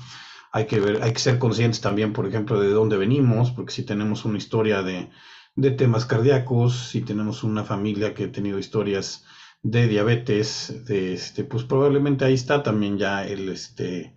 Hay 0.52 0.66
que 0.66 0.78
ver, 0.78 1.02
hay 1.02 1.12
que 1.12 1.18
ser 1.18 1.40
conscientes 1.40 1.80
también, 1.80 2.12
por 2.12 2.24
ejemplo, 2.28 2.60
de 2.60 2.70
dónde 2.70 2.96
venimos, 2.96 3.50
porque 3.50 3.72
si 3.72 3.82
tenemos 3.84 4.24
una 4.24 4.38
historia 4.38 4.82
de, 4.84 5.10
de 5.56 5.70
temas 5.72 6.06
cardíacos, 6.06 6.88
si 6.90 7.00
tenemos 7.00 7.42
una 7.42 7.64
familia 7.64 8.14
que 8.14 8.24
ha 8.26 8.32
tenido 8.32 8.60
historias 8.60 9.24
de 9.64 9.88
diabetes, 9.88 10.84
de 10.84 11.14
este, 11.14 11.42
pues 11.42 11.64
probablemente 11.64 12.24
ahí 12.24 12.34
está 12.34 12.62
también 12.62 12.96
ya 12.96 13.26
el 13.26 13.48
este 13.48 14.14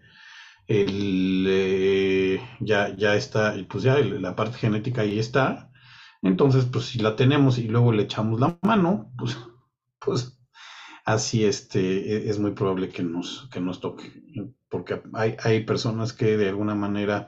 el 0.67 1.45
eh, 1.47 2.41
ya, 2.59 2.95
ya 2.95 3.15
está, 3.15 3.55
pues 3.69 3.83
ya 3.83 3.99
la 3.99 4.35
parte 4.35 4.57
genética 4.57 5.01
ahí 5.01 5.19
está. 5.19 5.71
Entonces, 6.21 6.65
pues 6.65 6.85
si 6.85 6.99
la 6.99 7.15
tenemos 7.15 7.57
y 7.59 7.67
luego 7.67 7.91
le 7.91 8.03
echamos 8.03 8.39
la 8.39 8.57
mano, 8.63 9.11
pues, 9.17 9.37
pues 9.99 10.37
así 11.05 11.45
este, 11.45 11.79
e, 12.27 12.29
es 12.29 12.39
muy 12.39 12.51
probable 12.51 12.89
que 12.89 13.03
nos, 13.03 13.47
que 13.51 13.59
nos 13.59 13.79
toque. 13.79 14.11
Porque 14.69 15.01
hay, 15.13 15.35
hay 15.43 15.63
personas 15.63 16.13
que 16.13 16.37
de 16.37 16.49
alguna 16.49 16.75
manera 16.75 17.27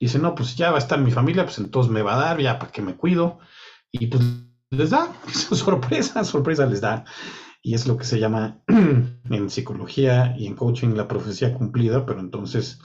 dicen, 0.00 0.22
no, 0.22 0.34
pues 0.34 0.56
ya 0.56 0.70
va 0.70 0.76
a 0.76 0.78
estar 0.78 0.98
mi 0.98 1.10
familia, 1.10 1.44
pues 1.44 1.58
entonces 1.58 1.92
me 1.92 2.02
va 2.02 2.14
a 2.14 2.24
dar, 2.24 2.40
ya 2.40 2.58
para 2.58 2.72
que 2.72 2.82
me 2.82 2.96
cuido. 2.96 3.38
Y 3.92 4.06
pues 4.06 4.22
les 4.70 4.90
da, 4.90 5.12
sorpresa, 5.32 6.24
sorpresa 6.24 6.66
les 6.66 6.80
da. 6.80 7.04
Y 7.62 7.74
es 7.74 7.86
lo 7.86 7.96
que 7.96 8.04
se 8.04 8.18
llama 8.18 8.62
en 8.68 9.50
psicología 9.50 10.34
y 10.38 10.46
en 10.46 10.56
coaching 10.56 10.94
la 10.94 11.08
profecía 11.08 11.54
cumplida, 11.54 12.06
pero 12.06 12.20
entonces, 12.20 12.80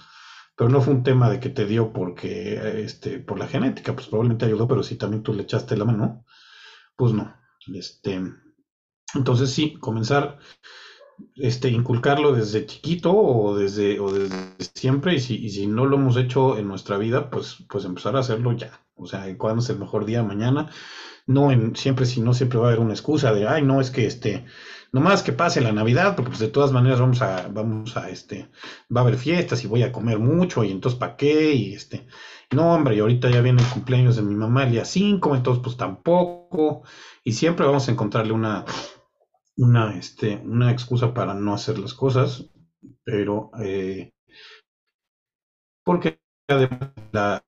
pero 0.55 0.69
no 0.69 0.81
fue 0.81 0.93
un 0.93 1.03
tema 1.03 1.29
de 1.29 1.39
que 1.39 1.49
te 1.49 1.65
dio 1.65 1.93
porque, 1.93 2.83
este, 2.83 3.19
por 3.19 3.39
la 3.39 3.47
genética, 3.47 3.93
pues 3.93 4.07
probablemente 4.07 4.45
ayudó, 4.45 4.67
pero 4.67 4.83
si 4.83 4.95
también 4.97 5.23
tú 5.23 5.33
le 5.33 5.43
echaste 5.43 5.77
la 5.77 5.85
mano, 5.85 6.25
pues 6.95 7.13
no. 7.13 7.35
Este, 7.73 8.21
entonces 9.13 9.49
sí, 9.49 9.75
comenzar, 9.79 10.39
este, 11.35 11.69
inculcarlo 11.69 12.33
desde 12.33 12.65
chiquito 12.65 13.15
o 13.15 13.57
desde, 13.57 13.99
o 13.99 14.11
desde 14.11 14.35
siempre, 14.73 15.15
y 15.15 15.19
si, 15.19 15.35
y 15.35 15.49
si 15.49 15.67
no 15.67 15.85
lo 15.85 15.95
hemos 15.95 16.17
hecho 16.17 16.57
en 16.57 16.67
nuestra 16.67 16.97
vida, 16.97 17.29
pues, 17.29 17.63
pues 17.69 17.85
empezar 17.85 18.15
a 18.17 18.19
hacerlo 18.19 18.51
ya. 18.53 18.81
O 18.95 19.07
sea, 19.07 19.37
¿cuándo 19.37 19.61
es 19.61 19.69
el 19.69 19.79
mejor 19.79 20.05
día? 20.05 20.23
Mañana 20.23 20.69
no 21.27 21.49
siempre, 21.75 22.05
si 22.05 22.21
no, 22.21 22.33
siempre 22.33 22.59
va 22.59 22.65
a 22.65 22.67
haber 22.69 22.79
una 22.79 22.93
excusa 22.93 23.33
de, 23.33 23.47
ay, 23.47 23.63
no, 23.63 23.81
es 23.81 23.91
que 23.91 24.05
este, 24.05 24.45
nomás 24.91 25.23
que 25.23 25.33
pase 25.33 25.61
la 25.61 25.71
Navidad, 25.71 26.15
porque 26.15 26.29
pues 26.29 26.39
de 26.39 26.47
todas 26.49 26.71
maneras 26.71 26.99
vamos 26.99 27.21
a, 27.21 27.47
vamos 27.47 27.97
a, 27.97 28.09
este, 28.09 28.49
va 28.95 29.01
a 29.01 29.03
haber 29.03 29.17
fiestas 29.17 29.63
y 29.63 29.67
voy 29.67 29.83
a 29.83 29.91
comer 29.91 30.19
mucho, 30.19 30.63
y 30.63 30.71
entonces, 30.71 30.99
¿para 30.99 31.15
qué? 31.17 31.53
Y 31.53 31.73
este, 31.73 32.07
no, 32.51 32.73
hombre, 32.73 32.95
y 32.95 32.99
ahorita 32.99 33.29
ya 33.29 33.41
viene 33.41 33.61
el 33.61 33.69
cumpleaños 33.69 34.15
de 34.15 34.21
mi 34.21 34.35
mamá 34.35 34.63
el 34.63 34.71
día 34.71 34.85
5, 34.85 35.35
entonces, 35.35 35.63
pues 35.63 35.77
tampoco, 35.77 36.83
y 37.23 37.33
siempre 37.33 37.65
vamos 37.65 37.87
a 37.87 37.91
encontrarle 37.91 38.33
una, 38.33 38.65
una, 39.57 39.97
este, 39.97 40.37
una 40.37 40.71
excusa 40.71 41.13
para 41.13 41.33
no 41.33 41.53
hacer 41.53 41.79
las 41.79 41.93
cosas, 41.93 42.45
pero, 43.03 43.51
eh, 43.61 44.11
porque 45.83 46.19
además 46.47 46.91
la 47.11 47.43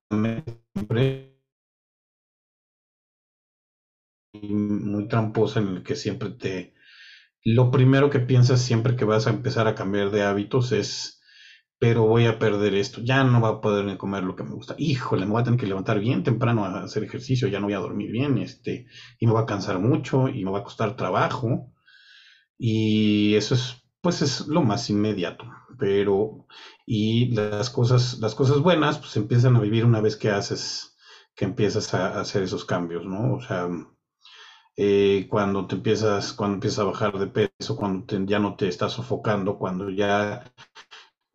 muy 4.34 5.08
tramposa 5.08 5.60
en 5.60 5.68
el 5.70 5.84
que 5.84 5.96
siempre 5.96 6.30
te... 6.32 6.74
Lo 7.44 7.72
primero 7.72 8.10
que 8.10 8.20
piensas 8.20 8.62
siempre 8.62 8.96
que 8.96 9.06
vas 9.06 9.28
a 9.28 9.32
empezar 9.32 9.68
a 9.68 9.76
cambiar 9.76 10.12
de 10.12 10.24
hábitos 10.24 10.72
es, 10.74 11.22
pero 11.80 12.06
voy 12.06 12.26
a 12.26 12.40
perder 12.40 12.76
esto, 12.76 13.02
ya 13.02 13.24
no 13.24 13.42
va 13.42 13.50
a 13.50 13.62
poder 13.62 13.98
comer 13.98 14.24
lo 14.24 14.36
que 14.36 14.44
me 14.44 14.52
gusta. 14.54 14.76
Híjole, 14.78 15.26
me 15.26 15.34
voy 15.34 15.42
a 15.42 15.44
tener 15.46 15.60
que 15.60 15.68
levantar 15.68 16.00
bien 16.00 16.24
temprano 16.24 16.66
a 16.66 16.84
hacer 16.84 17.04
ejercicio, 17.04 17.48
ya 17.48 17.60
no 17.60 17.68
voy 17.68 17.74
a 17.76 17.80
dormir 17.80 18.12
bien, 18.12 18.38
este, 18.40 18.86
y 19.20 19.28
me 19.28 19.34
va 19.34 19.42
a 19.42 19.46
cansar 19.46 19.80
mucho 19.80 20.28
y 20.30 20.44
me 20.46 20.52
va 20.52 20.60
a 20.60 20.64
costar 20.64 20.96
trabajo. 20.96 21.72
Y 22.58 23.36
eso 23.36 23.56
es, 23.56 23.76
pues 24.02 24.22
es 24.22 24.48
lo 24.48 24.62
más 24.62 24.90
inmediato. 24.90 25.46
Pero, 25.80 26.48
y 26.86 27.34
las 27.36 27.70
cosas, 27.70 28.20
las 28.20 28.36
cosas 28.36 28.60
buenas, 28.60 28.98
pues 29.00 29.16
empiezan 29.18 29.56
a 29.56 29.60
vivir 29.60 29.86
una 29.86 30.02
vez 30.02 30.16
que 30.18 30.30
haces, 30.32 30.96
que 31.36 31.46
empiezas 31.46 31.94
a 31.94 32.20
hacer 32.20 32.44
esos 32.44 32.66
cambios, 32.66 33.06
¿no? 33.06 33.36
O 33.36 33.42
sea, 33.42 33.68
eh, 34.78 35.28
cuando 35.30 35.68
te 35.68 35.76
empiezas, 35.76 36.34
cuando 36.34 36.56
empiezas 36.56 36.80
a 36.80 36.84
bajar 36.86 37.18
de 37.18 37.28
peso, 37.28 37.76
cuando 37.76 38.06
ya 38.26 38.40
no 38.40 38.56
te 38.56 38.68
estás 38.68 38.94
sofocando, 38.94 39.58
cuando 39.58 39.90
ya 39.90 40.54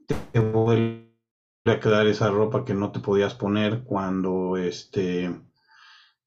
te 0.07 0.39
vuelve 0.41 1.13
a 1.67 1.81
quedar 1.81 2.07
esa 2.07 2.31
ropa 2.31 2.65
que 2.65 2.75
no 2.75 2.93
te 2.93 3.01
podías 3.01 3.35
poner, 3.35 3.83
cuando 3.85 4.57
este 4.57 5.31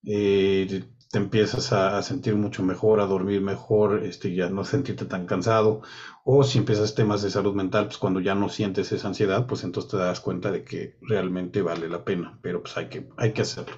eh, 0.05 0.83
te 1.11 1.17
empiezas 1.17 1.71
a, 1.71 2.01
sentir 2.03 2.35
mucho 2.35 2.63
mejor, 2.63 2.99
a 2.99 3.05
dormir 3.05 3.41
mejor, 3.41 4.03
este, 4.03 4.35
ya 4.35 4.49
no 4.49 4.65
sentirte 4.65 5.05
tan 5.05 5.25
cansado, 5.25 5.81
o 6.25 6.43
si 6.43 6.57
empiezas 6.57 6.95
temas 6.95 7.21
de 7.21 7.29
salud 7.31 7.55
mental, 7.55 7.85
pues 7.85 7.97
cuando 7.97 8.19
ya 8.19 8.35
no 8.35 8.49
sientes 8.49 8.91
esa 8.91 9.07
ansiedad, 9.07 9.47
pues 9.47 9.63
entonces 9.63 9.91
te 9.91 9.97
das 9.97 10.19
cuenta 10.19 10.51
de 10.51 10.65
que 10.65 10.97
realmente 11.01 11.61
vale 11.61 11.87
la 11.87 12.03
pena, 12.03 12.37
pero 12.41 12.61
pues 12.61 12.75
hay 12.75 12.89
que, 12.89 13.09
hay 13.17 13.31
que 13.31 13.43
hacerlo. 13.43 13.77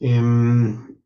Em, 0.00 0.99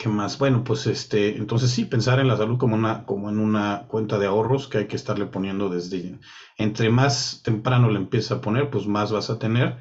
¿Qué 0.00 0.08
más? 0.08 0.38
Bueno, 0.38 0.64
pues 0.64 0.86
este, 0.86 1.36
entonces 1.36 1.70
sí, 1.72 1.84
pensar 1.84 2.20
en 2.20 2.28
la 2.28 2.38
salud 2.38 2.56
como 2.56 2.74
una, 2.74 3.04
como 3.04 3.28
en 3.28 3.38
una 3.38 3.84
cuenta 3.86 4.18
de 4.18 4.28
ahorros 4.28 4.66
que 4.66 4.78
hay 4.78 4.86
que 4.86 4.96
estarle 4.96 5.26
poniendo 5.26 5.68
desde, 5.68 6.18
entre 6.56 6.88
más 6.88 7.42
temprano 7.44 7.90
le 7.90 7.98
empieza 7.98 8.36
a 8.36 8.40
poner, 8.40 8.70
pues 8.70 8.86
más 8.86 9.12
vas 9.12 9.28
a 9.28 9.38
tener. 9.38 9.76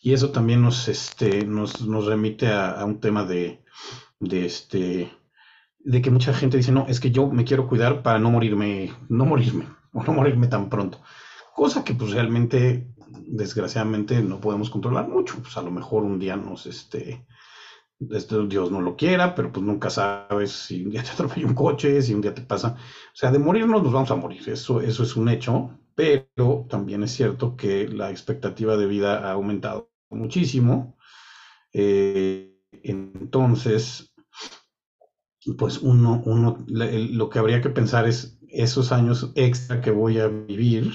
Y 0.00 0.14
eso 0.14 0.32
también 0.32 0.62
nos, 0.62 0.88
este, 0.88 1.46
nos, 1.46 1.80
nos 1.86 2.06
remite 2.06 2.48
a, 2.48 2.84
un 2.84 2.98
tema 2.98 3.22
de, 3.22 3.62
de 4.18 4.46
este, 4.46 5.12
de 5.78 6.02
que 6.02 6.10
mucha 6.10 6.34
gente 6.34 6.56
dice, 6.56 6.72
no, 6.72 6.86
es 6.88 6.98
que 6.98 7.12
yo 7.12 7.28
me 7.28 7.44
quiero 7.44 7.68
cuidar 7.68 8.02
para 8.02 8.18
no 8.18 8.32
morirme, 8.32 8.92
no 9.08 9.26
morirme, 9.26 9.68
o 9.92 10.02
no 10.02 10.12
morirme 10.12 10.48
tan 10.48 10.70
pronto. 10.70 11.00
Cosa 11.54 11.84
que 11.84 11.94
pues 11.94 12.10
realmente, 12.10 12.88
desgraciadamente, 13.28 14.20
no 14.22 14.40
podemos 14.40 14.70
controlar 14.70 15.06
mucho. 15.06 15.36
Pues 15.40 15.56
a 15.56 15.62
lo 15.62 15.70
mejor 15.70 16.02
un 16.02 16.18
día 16.18 16.34
nos, 16.34 16.66
este, 16.66 17.24
esto 18.10 18.46
Dios 18.46 18.70
no 18.70 18.80
lo 18.80 18.96
quiera, 18.96 19.34
pero 19.34 19.52
pues 19.52 19.64
nunca 19.64 19.90
sabes 19.90 20.52
si 20.52 20.84
un 20.84 20.90
día 20.90 21.02
te 21.02 21.10
atropella 21.12 21.46
un 21.46 21.54
coche, 21.54 22.02
si 22.02 22.14
un 22.14 22.20
día 22.20 22.34
te 22.34 22.42
pasa. 22.42 22.76
O 22.76 23.16
sea, 23.16 23.30
de 23.30 23.38
morirnos 23.38 23.82
nos 23.82 23.92
vamos 23.92 24.10
a 24.10 24.16
morir, 24.16 24.48
eso, 24.48 24.80
eso 24.80 25.02
es 25.02 25.16
un 25.16 25.28
hecho, 25.28 25.78
pero 25.94 26.66
también 26.68 27.02
es 27.02 27.12
cierto 27.12 27.56
que 27.56 27.88
la 27.88 28.10
expectativa 28.10 28.76
de 28.76 28.86
vida 28.86 29.28
ha 29.28 29.32
aumentado 29.32 29.90
muchísimo. 30.10 30.96
Eh, 31.72 32.58
entonces, 32.82 34.14
pues 35.58 35.78
uno, 35.78 36.22
uno 36.24 36.64
lo 36.66 37.28
que 37.28 37.38
habría 37.38 37.60
que 37.60 37.70
pensar 37.70 38.06
es 38.06 38.38
esos 38.48 38.92
años 38.92 39.32
extra 39.34 39.80
que 39.80 39.90
voy 39.90 40.18
a 40.18 40.28
vivir, 40.28 40.92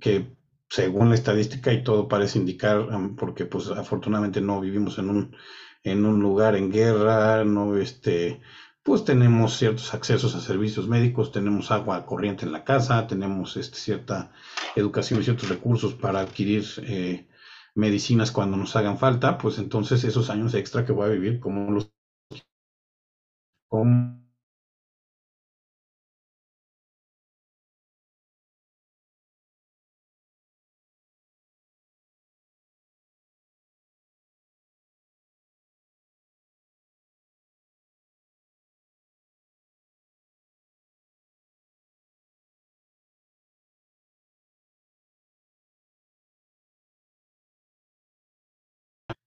que 0.00 0.36
según 0.68 1.08
la 1.08 1.14
estadística 1.14 1.72
y 1.72 1.84
todo 1.84 2.08
parece 2.08 2.38
indicar, 2.38 2.88
porque 3.16 3.44
pues 3.44 3.68
afortunadamente 3.70 4.40
no 4.40 4.60
vivimos 4.60 4.98
en 4.98 5.10
un 5.10 5.36
en 5.86 6.04
un 6.04 6.20
lugar 6.20 6.56
en 6.56 6.70
guerra, 6.72 7.44
no 7.44 7.76
este, 7.76 8.40
pues 8.82 9.04
tenemos 9.04 9.56
ciertos 9.56 9.94
accesos 9.94 10.34
a 10.34 10.40
servicios 10.40 10.88
médicos, 10.88 11.30
tenemos 11.30 11.70
agua 11.70 12.04
corriente 12.04 12.44
en 12.44 12.50
la 12.50 12.64
casa, 12.64 13.06
tenemos 13.06 13.56
este, 13.56 13.78
cierta 13.78 14.32
educación 14.74 15.20
y 15.20 15.24
ciertos 15.24 15.48
recursos 15.48 15.94
para 15.94 16.20
adquirir 16.20 16.64
eh, 16.82 17.28
medicinas 17.76 18.32
cuando 18.32 18.56
nos 18.56 18.74
hagan 18.74 18.98
falta, 18.98 19.38
pues 19.38 19.58
entonces 19.58 20.02
esos 20.02 20.28
años 20.28 20.54
extra 20.54 20.84
que 20.84 20.92
voy 20.92 21.06
a 21.06 21.12
vivir, 21.12 21.38
como 21.38 21.70
los... 21.70 21.92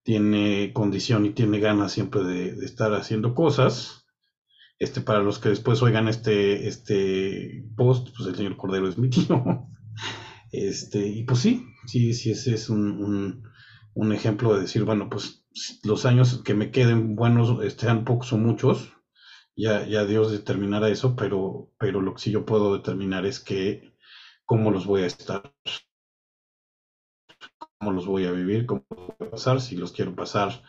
tiene 0.09 0.73
condición 0.73 1.27
y 1.27 1.33
tiene 1.35 1.59
ganas 1.59 1.91
siempre 1.91 2.23
de, 2.23 2.65
estar 2.65 2.95
haciendo 2.95 3.35
cosas. 3.35 4.07
Este, 4.79 5.01
para 5.01 5.19
los 5.19 5.37
que 5.37 5.49
después 5.49 5.83
oigan 5.83 6.07
este, 6.07 6.67
este 6.67 7.63
post, 7.77 8.07
pues 8.17 8.27
el 8.27 8.35
señor 8.35 8.57
Cordero 8.57 8.87
es 8.87 8.97
mi 8.97 9.07
tío. 9.11 9.67
Este, 10.51 11.05
y 11.05 11.25
pues 11.25 11.41
sí, 11.41 11.63
sí, 11.85 12.15
sí, 12.15 12.31
ese 12.31 12.55
es 12.55 12.71
un, 12.71 13.43
ejemplo 14.11 14.55
de 14.55 14.61
decir, 14.61 14.83
bueno, 14.83 15.11
pues 15.11 15.45
los 15.83 16.07
años 16.07 16.41
que 16.43 16.55
me 16.55 16.71
queden 16.71 17.15
buenos, 17.15 17.63
este, 17.63 17.81
sean 17.81 18.03
pocos 18.03 18.33
o 18.33 18.37
muchos, 18.39 18.91
ya, 19.55 19.85
ya 19.85 20.05
Dios 20.05 20.31
determinará 20.31 20.89
eso, 20.89 21.15
pero, 21.15 21.71
pero 21.77 22.01
lo 22.01 22.15
que 22.15 22.21
sí 22.21 22.31
yo 22.31 22.47
puedo 22.47 22.75
determinar 22.75 23.27
es 23.27 23.39
que 23.39 23.93
cómo 24.43 24.71
los 24.71 24.87
voy 24.87 25.03
a 25.03 25.05
estar 25.05 25.53
cómo 27.79 27.93
los 27.93 28.05
voy 28.05 28.25
a 28.25 28.31
vivir, 28.31 28.65
cómo 28.65 28.83
voy 28.89 29.27
a 29.27 29.31
pasar, 29.31 29.61
si 29.61 29.77
los 29.77 29.91
quiero 29.93 30.15
pasar 30.15 30.61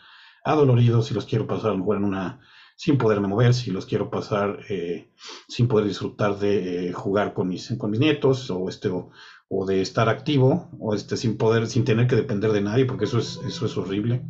adoloridos, 0.43 1.07
si 1.07 1.13
los 1.13 1.25
quiero 1.25 1.45
pasar 1.45 1.71
a 1.71 1.73
lo 1.73 1.79
mejor 1.79 1.97
en 1.97 2.05
una 2.05 2.39
sin 2.77 2.97
poderme 2.97 3.27
mover, 3.27 3.53
si 3.53 3.69
los 3.69 3.85
quiero 3.85 4.09
pasar 4.09 4.59
eh, 4.69 5.11
sin 5.47 5.67
poder 5.67 5.87
disfrutar 5.87 6.39
de 6.39 6.87
eh, 6.87 6.93
jugar 6.93 7.33
con 7.33 7.47
mis, 7.47 7.75
con 7.77 7.91
mis 7.91 7.99
nietos 7.99 8.49
o, 8.49 8.69
este, 8.69 8.89
o, 8.89 9.65
de 9.67 9.81
estar 9.81 10.09
activo 10.09 10.71
o 10.79 10.95
este, 10.95 11.15
sin 11.15 11.37
poder, 11.37 11.67
sin 11.67 11.83
tener 11.83 12.07
que 12.07 12.15
depender 12.15 12.51
de 12.53 12.61
nadie, 12.61 12.85
porque 12.85 13.05
eso 13.05 13.19
es, 13.19 13.39
eso 13.45 13.65
es 13.67 13.77
horrible. 13.77 14.23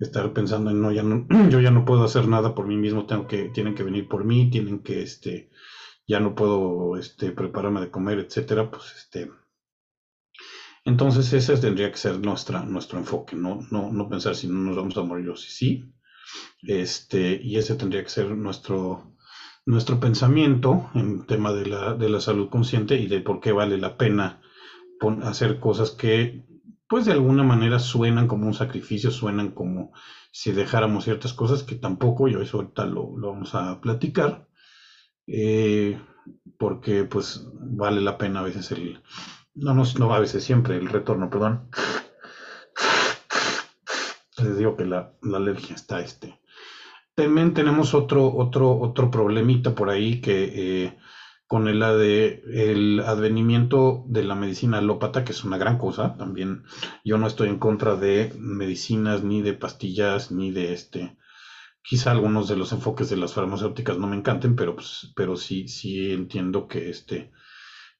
Estar 0.00 0.32
pensando 0.32 0.70
en 0.70 0.82
no, 0.82 0.90
ya 0.90 1.04
no, 1.04 1.26
yo 1.50 1.60
ya 1.60 1.70
no 1.70 1.84
puedo 1.84 2.02
hacer 2.02 2.26
nada 2.26 2.54
por 2.56 2.66
mí 2.66 2.76
mismo, 2.76 3.06
tengo 3.06 3.28
que, 3.28 3.50
tienen 3.50 3.74
que 3.74 3.84
venir 3.84 4.08
por 4.08 4.24
mí, 4.24 4.50
tienen 4.50 4.80
que, 4.80 5.02
este, 5.02 5.50
ya 6.08 6.18
no 6.18 6.34
puedo 6.34 6.96
este, 6.96 7.30
prepararme 7.30 7.80
de 7.82 7.90
comer, 7.90 8.18
etcétera, 8.18 8.70
pues 8.70 8.94
este. 8.96 9.30
Entonces 10.86 11.32
ese 11.32 11.56
tendría 11.56 11.90
que 11.90 11.96
ser 11.96 12.20
nuestra, 12.20 12.62
nuestro 12.62 13.00
enfoque, 13.00 13.34
no, 13.34 13.58
no, 13.72 13.90
no 13.92 14.08
pensar 14.08 14.36
si 14.36 14.46
no 14.46 14.54
nos 14.60 14.76
vamos 14.76 14.96
a 14.96 15.02
morir 15.02 15.28
o 15.28 15.36
si 15.36 15.50
sí. 15.50 15.84
Este, 16.62 17.40
y 17.42 17.56
ese 17.56 17.74
tendría 17.74 18.04
que 18.04 18.08
ser 18.08 18.30
nuestro, 18.30 19.16
nuestro 19.66 19.98
pensamiento 19.98 20.88
en 20.94 21.26
tema 21.26 21.52
de 21.52 21.66
la, 21.66 21.94
de 21.94 22.08
la 22.08 22.20
salud 22.20 22.48
consciente 22.48 22.96
y 22.96 23.08
de 23.08 23.20
por 23.20 23.40
qué 23.40 23.50
vale 23.50 23.78
la 23.78 23.96
pena 23.96 24.40
hacer 25.24 25.58
cosas 25.58 25.90
que 25.90 26.46
pues 26.88 27.04
de 27.04 27.12
alguna 27.12 27.42
manera 27.42 27.80
suenan 27.80 28.28
como 28.28 28.46
un 28.46 28.54
sacrificio, 28.54 29.10
suenan 29.10 29.50
como 29.50 29.92
si 30.30 30.52
dejáramos 30.52 31.02
ciertas 31.02 31.32
cosas 31.32 31.64
que 31.64 31.74
tampoco, 31.74 32.28
yo 32.28 32.40
eso 32.40 32.58
ahorita 32.58 32.86
lo, 32.86 33.16
lo 33.16 33.32
vamos 33.32 33.56
a 33.56 33.80
platicar, 33.80 34.46
eh, 35.26 36.00
porque 36.58 37.02
pues 37.04 37.44
vale 37.54 38.00
la 38.00 38.16
pena 38.18 38.38
a 38.40 38.44
veces 38.44 38.70
el, 38.70 39.00
no, 39.56 39.74
no, 39.74 39.82
no 39.98 40.14
a 40.14 40.20
veces 40.20 40.44
siempre 40.44 40.76
el 40.76 40.88
retorno, 40.88 41.30
perdón. 41.30 41.68
Les 44.38 44.58
digo 44.58 44.76
que 44.76 44.84
la, 44.84 45.12
alergia 45.34 45.74
está 45.74 46.00
este. 46.00 46.38
También 47.14 47.54
tenemos 47.54 47.94
otro, 47.94 48.34
otro, 48.36 48.78
otro 48.78 49.10
problemita 49.10 49.74
por 49.74 49.88
ahí 49.88 50.20
que 50.20 50.84
eh, 50.84 50.98
con 51.46 51.68
el, 51.68 51.80
de, 51.80 52.42
el 52.52 53.00
advenimiento 53.00 54.04
de 54.06 54.24
la 54.24 54.34
medicina 54.34 54.78
alópata, 54.78 55.24
que 55.24 55.32
es 55.32 55.42
una 55.44 55.56
gran 55.56 55.78
cosa, 55.78 56.16
también 56.18 56.64
yo 57.04 57.16
no 57.16 57.26
estoy 57.26 57.48
en 57.48 57.58
contra 57.58 57.96
de 57.96 58.34
medicinas, 58.38 59.24
ni 59.24 59.40
de 59.40 59.54
pastillas, 59.54 60.30
ni 60.30 60.50
de 60.50 60.74
este, 60.74 61.16
quizá 61.82 62.10
algunos 62.10 62.48
de 62.48 62.56
los 62.56 62.72
enfoques 62.72 63.08
de 63.08 63.16
las 63.16 63.32
farmacéuticas 63.32 63.96
no 63.96 64.06
me 64.08 64.16
encanten, 64.16 64.54
pero, 64.54 64.74
pues, 64.74 65.12
pero 65.16 65.36
sí, 65.36 65.68
sí 65.68 66.10
entiendo 66.10 66.68
que 66.68 66.90
este, 66.90 67.32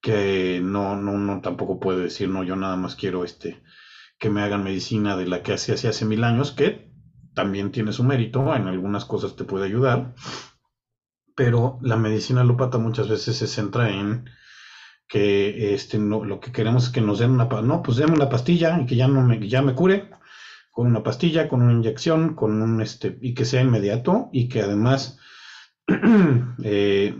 que 0.07 0.61
no, 0.62 0.95
no, 0.95 1.19
no 1.19 1.40
tampoco 1.40 1.81
puede 1.81 2.03
decir, 2.05 2.29
no, 2.29 2.45
yo 2.45 2.55
nada 2.55 2.77
más 2.77 2.95
quiero 2.95 3.25
este, 3.25 3.61
que 4.21 4.31
me 4.31 4.40
hagan 4.40 4.62
medicina 4.62 5.16
de 5.16 5.27
la 5.27 5.42
que 5.42 5.53
hacía 5.53 5.75
hace, 5.75 5.88
hace 5.88 6.05
mil 6.05 6.23
años, 6.23 6.53
que 6.53 6.92
también 7.35 7.73
tiene 7.73 7.90
su 7.90 8.05
mérito, 8.05 8.55
en 8.55 8.69
algunas 8.69 9.05
cosas 9.05 9.35
te 9.35 9.42
puede 9.42 9.64
ayudar, 9.64 10.14
pero 11.35 11.81
la 11.83 11.97
medicina 11.97 12.42
alópata 12.42 12.79
muchas 12.79 13.09
veces 13.09 13.37
se 13.37 13.49
centra 13.49 13.90
en 13.90 14.31
que 15.09 15.75
este, 15.75 15.99
no, 15.99 16.25
lo 16.25 16.38
que 16.38 16.53
queremos 16.53 16.85
es 16.85 16.90
que 16.90 17.01
nos 17.01 17.19
den 17.19 17.33
una, 17.33 17.47
no, 17.47 17.83
pues 17.83 17.97
denme 17.97 18.14
una 18.14 18.29
pastilla 18.29 18.79
y 18.81 18.87
que 18.87 18.95
ya, 18.95 19.09
no 19.09 19.23
me, 19.23 19.49
ya 19.49 19.61
me 19.61 19.75
cure, 19.75 20.09
con 20.71 20.87
una 20.87 21.03
pastilla, 21.03 21.49
con 21.49 21.62
una 21.62 21.73
inyección, 21.73 22.37
con 22.37 22.62
un, 22.62 22.81
este, 22.81 23.19
y 23.21 23.35
que 23.35 23.45
sea 23.45 23.61
inmediato 23.61 24.29
y 24.33 24.49
que 24.49 24.62
además, 24.62 25.19
eh, 26.62 27.19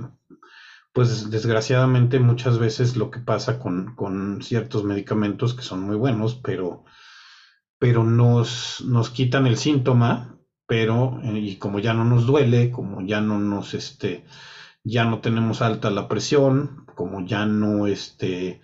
pues 0.96 1.30
desgraciadamente 1.30 2.18
muchas 2.18 2.59
veces 2.59 2.96
lo 2.96 3.12
que 3.12 3.20
pasa 3.20 3.61
con, 3.61 3.94
con, 3.94 4.42
ciertos 4.42 4.82
medicamentos 4.82 5.54
que 5.54 5.62
son 5.62 5.82
muy 5.82 5.94
buenos, 5.94 6.35
pero, 6.35 6.85
pero 7.78 8.02
nos, 8.02 8.82
nos 8.85 9.11
quitan 9.11 9.46
el 9.46 9.59
síntoma 9.59 10.37
pero 10.66 11.20
eh, 11.22 11.38
y 11.38 11.56
como 11.56 11.78
ya 11.78 11.94
no 11.94 12.04
nos 12.04 12.26
duele, 12.26 12.70
como 12.70 13.02
ya 13.02 13.20
no 13.20 13.38
nos 13.38 13.74
este 13.74 14.24
ya 14.85 15.04
no 15.04 15.20
tenemos 15.20 15.62
alta 15.62 15.90
la 15.90 16.09
presión, 16.09 16.87
como 16.94 17.24
ya 17.24 17.46
no 17.46 17.87
este 17.87 18.61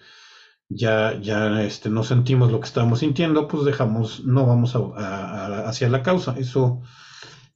ya 0.68 1.18
ya 1.20 1.62
este 1.62 1.90
no 1.90 2.04
sentimos 2.04 2.50
lo 2.52 2.60
que 2.60 2.66
estamos 2.66 3.00
sintiendo, 3.00 3.48
pues 3.48 3.64
dejamos 3.64 4.24
no 4.24 4.46
vamos 4.46 4.74
hacia 4.74 5.88
la 5.88 6.02
causa. 6.02 6.34
Eso 6.38 6.82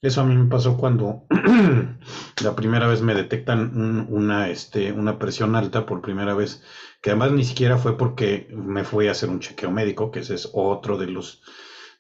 eso 0.02 0.20
a 0.20 0.24
mí 0.24 0.36
me 0.36 0.48
pasó 0.48 0.76
cuando 0.76 1.26
la 2.42 2.54
primera 2.54 2.86
vez 2.86 3.02
me 3.02 3.14
detectan 3.14 4.06
una, 4.08 4.48
este, 4.48 4.92
una 4.92 5.18
presión 5.18 5.56
alta 5.56 5.86
por 5.86 6.02
primera 6.02 6.34
vez, 6.34 6.62
que 7.00 7.10
además 7.10 7.32
ni 7.32 7.44
siquiera 7.44 7.78
fue 7.78 7.96
porque 7.96 8.48
me 8.50 8.84
fui 8.84 9.08
a 9.08 9.12
hacer 9.12 9.30
un 9.30 9.40
chequeo 9.40 9.70
médico, 9.70 10.10
que 10.10 10.20
ese 10.20 10.34
es 10.34 10.50
otro 10.52 10.98
de 10.98 11.06
los 11.08 11.42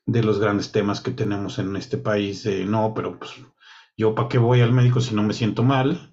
de 0.06 0.22
los 0.22 0.38
grandes 0.38 0.70
temas 0.70 1.00
que 1.00 1.10
tenemos 1.10 1.58
en 1.58 1.74
este 1.74 1.98
país, 1.98 2.44
de 2.44 2.64
no, 2.64 2.92
pero 2.94 3.18
pues 3.18 3.32
yo 3.96 4.14
para 4.14 4.28
qué 4.28 4.38
voy 4.38 4.60
al 4.60 4.72
médico 4.72 5.00
si 5.00 5.14
no 5.14 5.24
me 5.24 5.34
siento 5.34 5.64
mal, 5.64 6.12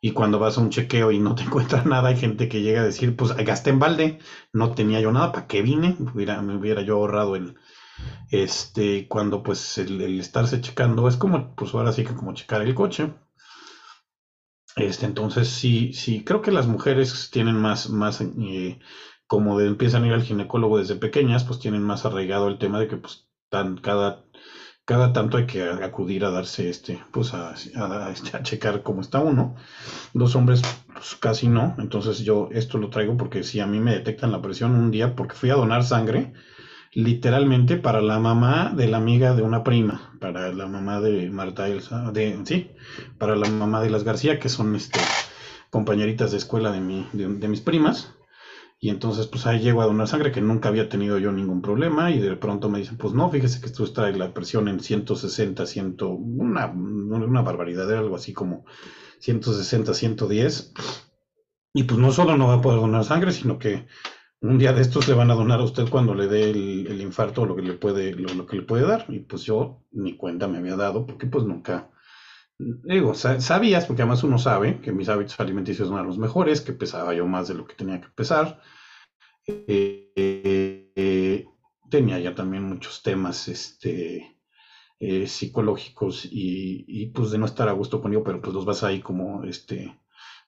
y 0.00 0.10
cuando 0.12 0.38
vas 0.38 0.58
a 0.58 0.60
un 0.60 0.70
chequeo 0.70 1.10
y 1.10 1.18
no 1.18 1.34
te 1.34 1.42
encuentras 1.44 1.86
nada, 1.86 2.08
hay 2.08 2.16
gente 2.16 2.48
que 2.48 2.62
llega 2.62 2.82
a 2.82 2.84
decir, 2.84 3.16
pues 3.16 3.34
gasté 3.36 3.70
en 3.70 3.78
balde, 3.78 4.18
no 4.52 4.72
tenía 4.72 5.00
yo 5.00 5.12
nada, 5.12 5.32
¿para 5.32 5.46
qué 5.46 5.62
vine? 5.62 5.96
me 5.98 6.56
hubiera 6.56 6.82
yo 6.82 6.96
ahorrado 6.96 7.36
el, 7.36 7.56
este, 8.30 9.06
cuando 9.08 9.42
pues 9.42 9.78
el, 9.78 10.18
estarse 10.18 10.60
checando 10.60 11.08
es 11.08 11.16
como, 11.16 11.54
pues 11.54 11.74
ahora 11.74 11.92
sí 11.92 12.04
que 12.04 12.14
como 12.14 12.32
checar 12.32 12.62
el 12.62 12.74
coche. 12.74 13.12
Este, 14.76 15.04
entonces 15.04 15.48
sí, 15.48 15.92
sí, 15.92 16.24
creo 16.24 16.40
que 16.40 16.50
las 16.50 16.66
mujeres 16.66 17.28
tienen 17.30 17.56
más, 17.56 17.90
más, 17.90 18.22
eh, 18.22 18.78
como 19.26 19.58
de, 19.58 19.66
empiezan 19.66 20.04
a 20.04 20.06
ir 20.06 20.12
al 20.14 20.22
ginecólogo 20.22 20.78
desde 20.78 20.96
pequeñas, 20.96 21.44
pues 21.44 21.58
tienen 21.58 21.82
más 21.82 22.06
arraigado 22.06 22.48
el 22.48 22.58
tema 22.58 22.78
de 22.78 22.88
que 22.88 22.96
pues 22.96 23.28
cada, 23.82 24.24
cada 24.84 25.12
tanto 25.12 25.36
hay 25.36 25.46
que 25.46 25.62
acudir 25.62 26.24
a 26.24 26.30
darse 26.30 26.68
este, 26.68 27.02
pues 27.12 27.34
a, 27.34 27.52
este, 27.52 28.36
a, 28.36 28.42
checar 28.42 28.82
cómo 28.82 29.00
está 29.00 29.20
uno. 29.20 29.54
Los 30.14 30.34
hombres, 30.36 30.62
pues 30.92 31.14
casi 31.16 31.48
no. 31.48 31.74
Entonces 31.78 32.20
yo 32.20 32.48
esto 32.52 32.78
lo 32.78 32.90
traigo 32.90 33.16
porque 33.16 33.42
si 33.42 33.60
a 33.60 33.66
mí 33.66 33.78
me 33.78 33.92
detectan 33.92 34.32
la 34.32 34.42
presión 34.42 34.74
un 34.74 34.90
día, 34.90 35.14
porque 35.14 35.34
fui 35.34 35.50
a 35.50 35.54
donar 35.54 35.84
sangre, 35.84 36.32
literalmente 36.92 37.76
para 37.76 38.00
la 38.00 38.18
mamá 38.18 38.72
de 38.76 38.88
la 38.88 38.98
amiga 38.98 39.34
de 39.34 39.42
una 39.42 39.64
prima, 39.64 40.16
para 40.20 40.52
la 40.52 40.66
mamá 40.66 41.00
de 41.00 41.30
Marta 41.30 41.68
Elsa, 41.68 42.10
de, 42.12 42.38
sí, 42.44 42.70
para 43.18 43.34
la 43.36 43.48
mamá 43.48 43.82
de 43.82 43.90
las 43.90 44.04
García, 44.04 44.38
que 44.38 44.48
son 44.48 44.76
este, 44.76 45.00
compañeritas 45.70 46.30
de 46.30 46.36
escuela 46.36 46.70
de, 46.70 46.80
mi, 46.80 47.06
de 47.12 47.48
mis 47.48 47.60
primas. 47.60 48.14
Y 48.84 48.90
entonces, 48.90 49.28
pues 49.28 49.46
ahí 49.46 49.60
llego 49.60 49.80
a 49.80 49.86
donar 49.86 50.08
sangre, 50.08 50.32
que 50.32 50.40
nunca 50.40 50.68
había 50.68 50.88
tenido 50.88 51.16
yo 51.16 51.30
ningún 51.30 51.62
problema, 51.62 52.10
y 52.10 52.18
de 52.18 52.34
pronto 52.34 52.68
me 52.68 52.80
dicen, 52.80 52.98
pues 52.98 53.14
no, 53.14 53.30
fíjese 53.30 53.60
que 53.60 53.70
tú 53.70 53.86
traes 53.86 54.18
la 54.18 54.34
presión 54.34 54.66
en 54.66 54.80
160, 54.80 55.66
100, 55.66 55.96
una, 56.00 56.66
una 56.66 57.42
barbaridad, 57.42 57.88
era 57.88 58.00
algo 58.00 58.16
así 58.16 58.32
como 58.32 58.64
160, 59.20 59.94
110. 59.94 60.74
Y 61.74 61.84
pues 61.84 62.00
no 62.00 62.10
solo 62.10 62.36
no 62.36 62.48
va 62.48 62.54
a 62.54 62.60
poder 62.60 62.80
donar 62.80 63.04
sangre, 63.04 63.30
sino 63.30 63.58
que 63.60 63.86
un 64.42 64.58
día 64.58 64.72
de 64.72 64.82
estos 64.82 65.08
le 65.08 65.14
van 65.14 65.30
a 65.30 65.34
donar 65.34 65.60
a 65.60 65.64
usted 65.64 65.88
cuando 65.88 66.14
le 66.14 66.26
dé 66.26 66.50
el, 66.50 67.00
infarto 67.00 67.42
o 67.42 67.46
lo 67.46 67.54
que 67.54 67.62
le 67.62 67.74
puede, 67.74 68.12
lo, 68.12 68.46
que 68.46 68.56
le 68.56 68.62
puede 68.62 68.86
dar. 68.86 69.06
Y 69.08 69.20
pues 69.20 69.44
yo 69.44 69.84
ni 69.92 70.16
cuenta 70.16 70.48
me 70.48 70.58
había 70.58 70.76
dado, 70.76 71.06
porque 71.06 71.26
pues 71.26 71.44
nunca, 71.44 71.90
digo, 72.58 73.14
sabías, 73.14 73.86
porque 73.86 74.02
además 74.02 74.24
uno 74.24 74.38
sabe 74.38 74.80
que 74.80 74.92
mis 74.92 75.08
hábitos 75.08 75.38
alimenticios 75.38 75.88
no 75.88 75.96
eran 75.96 76.08
los 76.08 76.18
mejores, 76.18 76.60
que 76.60 76.72
pesaba 76.72 77.14
yo 77.14 77.26
más 77.26 77.48
de 77.48 77.54
lo 77.54 77.66
que 77.66 77.74
tenía 77.74 78.00
que 78.00 78.08
pesar. 78.08 78.60
Eh, 79.46 81.46
tenía 81.88 82.18
ya 82.18 82.34
también 82.34 82.64
muchos 82.64 83.02
temas 83.02 83.48
este, 83.48 84.38
eh, 84.98 85.26
psicológicos 85.28 86.28
y, 86.30 87.06
pues 87.14 87.30
de 87.30 87.38
no 87.38 87.46
estar 87.46 87.68
a 87.68 87.72
gusto 87.72 88.00
conmigo, 88.00 88.24
pero 88.24 88.40
pues 88.40 88.54
los 88.54 88.64
vas 88.64 88.82
ahí 88.82 89.00
como, 89.00 89.44
este, 89.44 89.96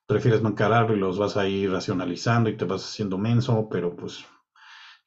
prefieres 0.07 0.41
no 0.41 0.49
encararlo 0.49 0.95
y 0.95 0.99
los 0.99 1.17
vas 1.17 1.37
a 1.37 1.47
ir 1.47 1.71
racionalizando 1.71 2.49
y 2.49 2.57
te 2.57 2.65
vas 2.65 2.83
haciendo 2.85 3.17
menso, 3.17 3.67
pero 3.69 3.95
pues 3.95 4.25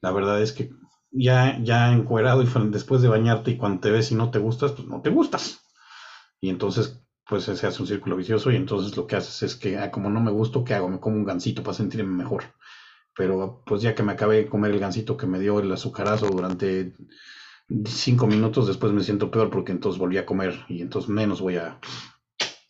la 0.01 0.11
verdad 0.13 0.43
es 0.43 0.53
que 0.53 0.71
ya, 1.11 1.59
ya 1.63 1.93
encuerado 1.93 2.43
y 2.43 2.49
después 2.71 3.03
de 3.03 3.09
bañarte 3.09 3.53
y 3.53 3.57
cuando 3.57 3.81
te 3.81 3.91
ves 3.91 4.11
y 4.13 4.15
no 4.15 4.31
te 4.31 4.39
gustas, 4.39 4.73
pues 4.73 4.87
no 4.89 5.01
te 5.01 5.11
gustas. 5.11 5.61
Y 6.41 6.51
entonces, 6.51 7.01
pues 7.27 7.45
se 7.45 7.53
hace 7.67 7.83
un 7.83 7.89
círculo 7.89 8.17
vicioso 8.17 8.51
y 8.51 8.57
entonces 8.57 8.97
lo 8.97 9.07
que 9.07 9.17
haces 9.17 9.43
es 9.43 9.57
que, 9.57 9.79
ah, 9.79 9.91
como 9.91 10.11
no 10.11 10.21
me 10.21 10.31
gusto, 10.31 10.65
¿qué 10.65 10.75
hago? 10.75 10.89
Me 10.89 11.01
como 11.01 11.17
un 11.17 11.25
gansito 11.25 11.63
para 11.63 11.77
sentirme 11.77 12.15
mejor. 12.15 12.45
Pero 13.17 13.63
pues 13.67 13.83
ya 13.83 13.95
que 13.95 14.03
me 14.03 14.13
acabé 14.13 14.37
de 14.37 14.47
comer 14.47 14.73
el 14.73 14.81
gansito 14.81 15.17
que 15.17 15.27
me 15.27 15.41
dio 15.41 15.61
el 15.61 15.73
azucarazo 15.73 16.27
durante 16.29 16.95
cinco 17.87 18.27
minutos, 18.27 18.67
después 18.67 18.93
me 18.93 19.03
siento 19.03 19.31
peor 19.31 19.51
porque 19.51 19.73
entonces 19.73 19.99
volví 19.99 20.19
a 20.19 20.27
comer 20.27 20.65
y 20.69 20.81
entonces 20.81 21.11
menos 21.11 21.41
voy 21.41 21.57
a, 21.57 21.79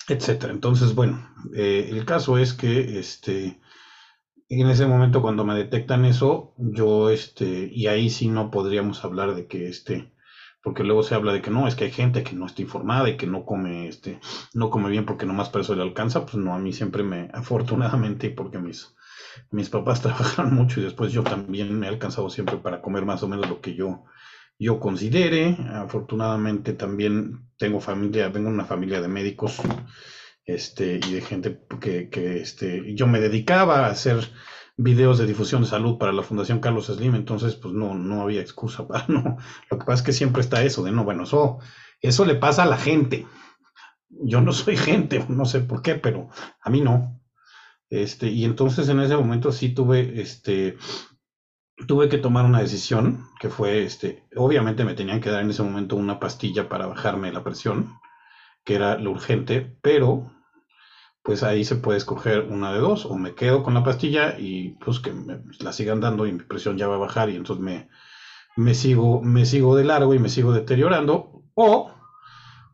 etcétera. 0.09 0.53
Entonces, 0.53 0.95
bueno, 0.95 1.19
eh, 1.55 1.89
el 1.91 2.05
caso 2.05 2.39
es 2.39 2.55
que, 2.55 2.99
este, 2.99 3.61
en 4.49 4.69
ese 4.69 4.87
momento 4.87 5.23
cuando 5.23 5.45
me 5.45 5.55
detectan 5.55 6.05
eso, 6.05 6.55
yo, 6.59 7.11
este, 7.11 7.69
y 7.71 7.87
ahí 7.87 8.11
sí 8.11 8.29
no 8.29 8.51
podríamos 8.51 9.05
hablar 9.05 9.35
de 9.35 9.47
que, 9.47 9.69
este, 9.69 10.13
porque 10.63 10.85
luego 10.85 11.03
se 11.03 11.15
habla 11.15 11.33
de 11.33 11.43
que 11.43 11.51
no, 11.51 11.69
es 11.69 11.75
que 11.77 11.85
hay 11.85 11.91
gente 11.91 12.23
que 12.23 12.35
no 12.35 12.47
está 12.47 12.63
informada 12.63 13.09
y 13.09 13.17
que 13.17 13.27
no 13.27 13.45
come, 13.45 13.89
este, 13.89 14.21
no 14.55 14.71
come 14.71 14.91
bien 14.91 15.07
porque 15.07 15.27
nomás 15.27 15.51
para 15.51 15.63
eso 15.63 15.75
le 15.75 15.83
alcanza, 15.83 16.25
pues 16.25 16.37
no, 16.37 16.55
a 16.55 16.59
mí 16.59 16.73
siempre 16.73 17.03
me, 17.03 17.29
afortunadamente, 17.35 18.31
porque 18.31 18.59
mis, 18.59 18.95
mis 19.51 19.69
papás 19.71 20.01
trabajan 20.03 20.55
mucho 20.55 20.81
y 20.81 20.85
después 20.85 21.13
yo 21.13 21.23
también 21.23 21.79
me 21.79 21.87
he 21.87 21.89
alcanzado 21.91 22.31
siempre 22.31 22.57
para 22.59 22.83
comer 22.83 23.05
más 23.05 23.23
o 23.23 23.29
menos 23.29 23.49
lo 23.49 23.61
que 23.61 23.75
yo 23.75 24.05
yo 24.59 24.81
considere. 24.81 25.57
Afortunadamente 25.73 26.73
también 26.73 27.49
tengo 27.57 27.81
familia, 27.81 28.29
vengo 28.29 28.49
de 28.49 28.55
una 28.55 28.65
familia 28.65 29.01
de 29.01 29.09
médicos 29.09 29.61
este, 30.45 31.01
y 31.07 31.13
de 31.13 31.21
gente 31.21 31.61
que, 31.81 32.09
que 32.09 32.41
este, 32.41 32.95
yo 32.95 33.07
me 33.07 33.21
dedicaba 33.21 33.87
a 33.87 33.91
hacer 33.91 34.29
videos 34.77 35.19
de 35.19 35.27
difusión 35.27 35.63
de 35.63 35.69
salud 35.69 35.99
para 35.99 36.13
la 36.13 36.23
Fundación 36.23 36.61
Carlos 36.61 36.87
Slim, 36.87 37.17
entonces 37.17 37.57
pues 37.57 37.75
no, 37.75 37.95
no 37.95 38.23
había 38.23 38.41
excusa 38.41 38.87
para 38.89 39.07
no. 39.09 39.37
Lo 39.71 39.79
que 39.79 39.85
pasa 39.85 40.01
es 40.01 40.03
que 40.03 40.13
siempre 40.13 40.41
está 40.41 40.63
eso 40.63 40.83
de 40.83 40.93
no, 40.93 41.05
bueno, 41.05 41.25
eso, 41.25 41.59
eso 42.01 42.25
le 42.25 42.37
pasa 42.37 42.63
a 42.63 42.67
la 42.67 42.79
gente. 42.79 43.27
Yo 44.09 44.41
no 44.41 44.53
soy 44.53 44.77
gente, 44.77 45.25
no 45.29 45.45
sé 45.45 45.61
por 45.61 45.83
qué, 45.83 45.97
pero 45.97 46.29
a 46.61 46.71
mí 46.71 46.81
no. 46.81 47.21
Este, 47.91 48.29
y 48.29 48.45
entonces 48.45 48.89
en 48.89 49.01
ese 49.01 49.17
momento 49.17 49.51
sí 49.51 49.71
tuve, 49.71 50.21
este, 50.21 50.77
tuve 51.87 52.09
que 52.09 52.19
tomar 52.19 52.45
una 52.45 52.61
decisión 52.61 53.27
que 53.39 53.49
fue, 53.49 53.83
este, 53.85 54.25
obviamente 54.37 54.85
me 54.85 54.95
tenían 54.95 55.21
que 55.21 55.31
dar 55.31 55.43
en 55.43 55.51
ese 55.51 55.63
momento 55.63 55.97
una 55.97 56.19
pastilla 56.19 56.69
para 56.69 56.87
bajarme 56.87 57.33
la 57.33 57.45
presión, 57.45 57.93
que 58.65 58.75
era 58.75 58.99
lo 58.99 59.11
urgente, 59.11 59.77
pero 59.81 60.31
pues 61.23 61.43
ahí 61.43 61.65
se 61.65 61.77
puede 61.77 61.99
escoger 61.99 62.41
una 62.41 62.73
de 62.73 62.79
dos, 62.79 63.05
o 63.05 63.17
me 63.17 63.35
quedo 63.35 63.63
con 63.63 63.75
la 63.75 63.85
pastilla 63.85 64.35
y 64.39 64.71
pues 64.85 64.99
que 64.99 65.13
me 65.13 65.41
la 65.61 65.73
sigan 65.73 66.01
dando 66.01 66.27
y 66.27 66.33
mi 66.33 66.43
presión 66.43 66.79
ya 66.79 66.89
va 66.89 66.95
a 66.95 66.99
bajar 66.99 67.29
y 67.29 67.37
entonces 67.37 67.63
me, 67.63 67.89
me 68.57 68.75
sigo, 68.75 69.21
me 69.23 69.45
sigo 69.45 69.77
de 69.77 69.85
largo 69.85 70.15
y 70.15 70.19
me 70.19 70.29
sigo 70.29 70.53
deteriorando, 70.53 71.43
o 71.55 71.93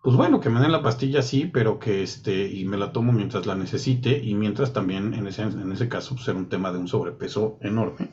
pues 0.02 0.16
bueno, 0.16 0.38
que 0.38 0.50
me 0.50 0.60
den 0.60 0.70
la 0.70 0.82
pastilla 0.82 1.22
sí, 1.22 1.46
pero 1.46 1.78
que 1.78 2.02
este, 2.02 2.46
y 2.46 2.66
me 2.66 2.76
la 2.76 2.92
tomo 2.92 3.10
mientras 3.10 3.46
la 3.46 3.54
necesite, 3.54 4.18
y 4.22 4.34
mientras 4.34 4.72
también 4.74 5.14
en 5.14 5.26
ese, 5.26 5.42
en 5.42 5.72
ese 5.72 5.88
caso, 5.88 6.14
pues 6.14 6.28
era 6.28 6.36
un 6.36 6.50
tema 6.50 6.70
de 6.70 6.78
un 6.78 6.88
sobrepeso 6.88 7.56
enorme. 7.62 8.12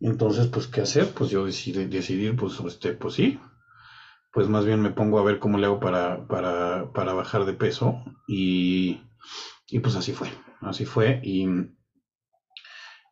Entonces, 0.00 0.46
pues, 0.46 0.66
¿qué 0.66 0.80
hacer? 0.82 1.08
Pues 1.14 1.30
yo 1.30 1.44
decidí, 1.44 1.84
decidir, 1.86 2.36
pues, 2.36 2.58
este, 2.60 2.92
pues 2.92 3.14
sí, 3.14 3.38
pues 4.32 4.48
más 4.48 4.64
bien 4.64 4.80
me 4.82 4.90
pongo 4.90 5.18
a 5.18 5.22
ver 5.22 5.38
cómo 5.38 5.58
le 5.58 5.66
hago 5.66 5.80
para, 5.80 6.26
para, 6.28 6.92
para 6.92 7.12
bajar 7.14 7.44
de 7.44 7.54
peso, 7.54 8.02
y, 8.28 9.00
y 9.68 9.80
pues 9.80 9.96
así 9.96 10.12
fue, 10.12 10.28
así 10.62 10.84
fue, 10.84 11.20
y 11.22 11.46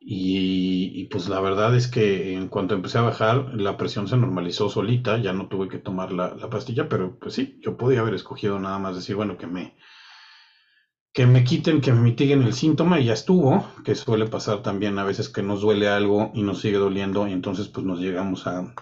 y, 0.07 1.05
pues 1.07 1.29
la 1.29 1.40
verdad 1.40 1.75
es 1.75 1.88
que 1.88 2.35
en 2.35 2.49
cuanto 2.49 2.75
empecé 2.75 2.99
a 2.99 3.03
bajar, 3.03 3.55
la 3.55 3.77
presión 3.79 4.07
se 4.07 4.16
normalizó 4.18 4.68
solita, 4.68 5.16
ya 5.16 5.33
no 5.33 5.49
tuve 5.49 5.68
que 5.68 5.79
tomar 5.79 6.12
la, 6.12 6.37
pastilla, 6.51 6.88
pero 6.88 7.18
pues 7.18 7.35
sí, 7.35 7.59
yo 7.62 7.77
podía 7.79 8.01
haber 8.01 8.12
escogido 8.14 8.59
nada 8.59 8.79
más 8.79 8.94
decir, 8.97 9.16
bueno, 9.16 9.38
que 9.38 9.47
me, 9.47 9.75
que 11.14 11.27
me 11.27 11.44
quiten, 11.44 11.81
que 11.81 11.92
me 11.92 12.00
mitiguen 12.00 12.42
el 12.42 12.55
síntoma 12.55 12.98
y 12.98 13.05
ya 13.05 13.12
estuvo, 13.12 13.64
que 13.85 13.94
suele 13.94 14.27
pasar 14.27 14.62
también 14.62 14.98
a 14.98 15.05
veces 15.05 15.29
que 15.29 15.44
nos 15.44 15.61
duele 15.61 15.88
algo 15.88 16.33
y 16.35 16.42
nos 16.42 16.61
sigue 16.61 16.77
doliendo 16.77 17.29
y 17.29 17.33
entonces 17.33 17.68
pues 17.68 17.87
nos 17.87 18.00
llegamos 18.00 18.48
a, 18.48 18.74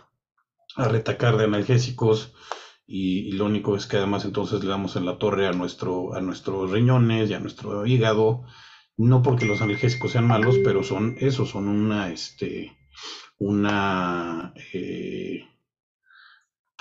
a 0.76 0.88
retacar 0.88 1.36
de 1.36 1.44
analgésicos 1.44 2.32
y, 2.86 3.32
lo 3.32 3.44
único 3.44 3.76
es 3.76 3.86
que 3.86 3.98
además 3.98 4.24
entonces 4.24 4.64
le 4.64 4.70
damos 4.70 4.96
en 4.96 5.04
la 5.04 5.18
torre 5.18 5.46
a, 5.46 5.52
nuestro, 5.52 6.14
a 6.14 6.22
nuestros 6.22 6.70
riñones 6.70 7.30
y 7.30 7.34
a 7.34 7.38
nuestro 7.38 7.86
hígado 7.86 8.44
no 8.96 9.22
porque 9.22 9.46
los 9.46 9.60
analgésicos 9.60 10.12
sean 10.12 10.26
malos, 10.26 10.56
pero 10.64 10.82
son 10.82 11.16
eso, 11.18 11.44
son 11.44 11.68
una, 11.68 12.10
este, 12.10 12.76
una, 13.38 14.54
eh, 14.72 15.44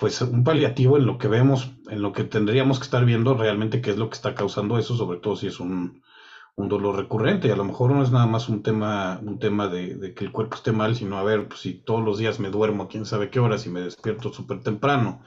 pues 0.02 0.20
un 0.22 0.44
paliativo 0.44 0.98
en 0.98 1.06
lo 1.06 1.20
que 1.20 1.28
vemos, 1.28 1.76
en 1.88 2.02
lo 2.02 2.12
que 2.12 2.24
tendríamos 2.24 2.80
que 2.80 2.86
estar 2.86 3.06
viendo 3.06 3.36
realmente 3.36 3.82
qué 3.82 3.92
es 3.92 3.98
lo 3.98 4.10
que 4.10 4.16
está 4.16 4.34
causando 4.34 4.80
eso, 4.80 4.98
sobre 4.98 5.20
todo 5.20 5.36
si 5.36 5.46
es 5.46 5.60
un, 5.60 6.02
un 6.56 6.70
dolor 6.70 6.96
recurrente. 6.96 7.48
Y 7.48 7.52
a 7.52 7.56
lo 7.56 7.66
mejor 7.66 7.92
no 7.92 8.02
es 8.02 8.10
nada 8.10 8.26
más 8.26 8.50
un 8.50 8.64
tema, 8.64 9.20
un 9.22 9.38
tema 9.38 9.68
de, 9.68 10.16
que 10.16 10.26
el 10.26 10.32
cuerpo 10.32 10.56
esté 10.56 10.72
mal, 10.72 10.96
sino 10.96 11.20
a 11.20 11.24
ver, 11.24 11.48
pues, 11.48 11.60
si 11.60 11.76
todos 11.76 12.04
los 12.04 12.18
días 12.18 12.40
me 12.40 12.50
duermo, 12.50 12.88
quién 12.88 13.06
sabe 13.06 13.30
qué 13.30 13.40
horas 13.40 13.68
y 13.68 13.70
me 13.70 13.82
despierto 13.82 14.34
súper 14.34 14.64
temprano, 14.64 15.22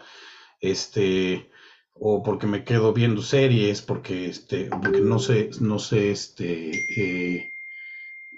este, 0.61 1.49
o 1.93 2.25
porque 2.25 2.49
me 2.49 2.65
quedo 2.65 2.93
viendo 2.93 3.23
series, 3.23 3.81
porque, 3.81 4.27
este, 4.27 4.71
no 5.01 5.21
sé, 5.21 5.51
no 5.61 5.79
sé 5.79 6.11
este, 6.11 6.73
eh, 6.97 7.53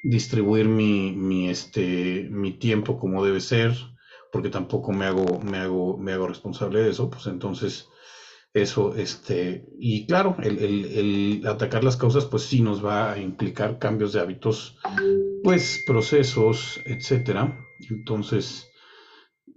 distribuir 0.02 0.68
mi, 0.68 1.12
mi, 1.12 1.48
este, 1.48 2.28
mi 2.30 2.52
tiempo 2.52 2.98
como 2.98 3.24
debe 3.24 3.40
ser, 3.40 3.74
porque 4.36 4.50
tampoco 4.50 4.92
me 4.92 5.06
hago, 5.06 5.40
me 5.40 5.56
hago, 5.56 5.96
me 5.96 6.12
hago 6.12 6.28
responsable 6.28 6.82
de 6.82 6.90
eso, 6.90 7.08
pues 7.08 7.26
entonces 7.26 7.88
eso, 8.52 8.94
este, 8.94 9.64
y 9.78 10.06
claro, 10.06 10.36
el, 10.42 11.42
atacar 11.48 11.82
las 11.82 11.96
causas, 11.96 12.26
pues 12.26 12.42
sí 12.42 12.60
nos 12.60 12.84
va 12.84 13.12
a 13.12 13.18
implicar 13.18 13.78
cambios 13.78 14.12
de 14.12 14.20
hábitos, 14.20 14.76
pues 15.42 15.82
procesos, 15.86 16.82
etcétera. 16.84 17.58
Entonces, 17.88 18.68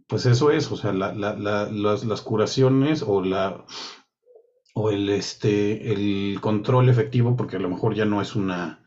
pues 0.07 0.25
eso 0.25 0.49
es, 0.49 0.71
o 0.71 0.77
sea, 0.77 0.93
la, 0.93 1.13
la, 1.13 1.33
la, 1.33 1.69
las, 1.69 2.05
las, 2.05 2.21
curaciones 2.21 3.03
o 3.05 3.21
la 3.21 3.65
o 4.73 4.91
el 4.91 5.09
este 5.09 5.91
el 5.91 6.39
control 6.39 6.87
efectivo, 6.87 7.35
porque 7.35 7.57
a 7.57 7.59
lo 7.59 7.67
mejor 7.67 7.95
ya 7.95 8.05
no 8.05 8.21
es 8.21 8.33
una 8.33 8.85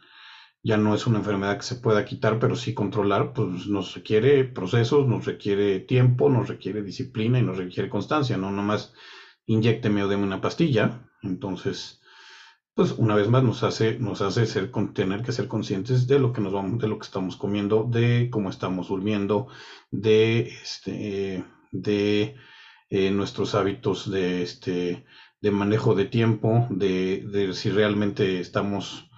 ya 0.63 0.77
no 0.77 0.95
es 0.95 1.07
una 1.07 1.19
enfermedad 1.19 1.57
que 1.57 1.65
se 1.65 1.77
pueda 1.77 2.05
quitar, 2.05 2.39
pero 2.39 2.55
sí 2.55 2.73
controlar, 2.73 3.33
pues 3.33 3.67
nos 3.67 3.95
requiere 3.95 4.45
procesos, 4.45 5.09
nos 5.09 5.25
requiere 5.27 5.81
tiempo, 5.81 6.29
nos 6.29 6.49
requiere 6.49 6.83
disciplina 6.83 7.39
y 7.39 7.43
nos 7.43 7.57
requiere 7.57 7.91
constancia, 7.91 8.37
no 8.37 8.51
nomás 8.51 8.95
inyecteme 9.47 10.05
o 10.05 10.09
deme 10.09 10.25
una 10.25 10.41
pastilla. 10.41 11.09
Entonces, 11.23 12.01
pues 12.75 12.93
una 12.93 13.15
vez 13.17 13.29
más 13.29 13.43
nos 13.43 13.63
hace, 13.65 13.99
nos 13.99 14.23
hace 14.23 14.47
ser, 14.47 14.71
tener 14.95 15.23
que 15.23 15.33
ser 15.33 15.49
conscientes 15.49 16.07
de 16.07 16.19
lo 16.19 16.33
que 16.33 16.41
nos 16.41 16.53
de 16.79 16.89
lo 16.89 16.99
que 16.99 17.05
estamos 17.07 17.37
comiendo, 17.37 17.85
de 17.85 18.29
cómo 18.31 18.49
estamos 18.49 18.89
durmiendo, 18.89 19.49
de 19.91 20.41
este, 20.63 21.45
de 21.73 22.37
eh, 22.89 23.11
nuestros 23.11 23.55
hábitos 23.55 24.11
de 24.11 24.43
este, 24.43 25.05
de 25.41 25.51
manejo 25.51 25.95
de 25.95 26.05
tiempo, 26.07 26.67
de, 26.71 27.25
de 27.31 27.53
si 27.53 27.71
realmente 27.71 28.41
estamos 28.41 29.11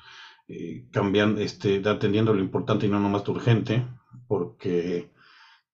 eh, 0.49 0.87
cambiando, 0.91 1.41
este, 1.41 1.83
atendiendo 1.89 2.35
lo 2.35 2.41
importante 2.41 2.87
y 2.87 2.89
no 2.89 3.01
nomás 3.01 3.27
lo 3.27 3.35
urgente, 3.35 3.87
porque 4.27 5.11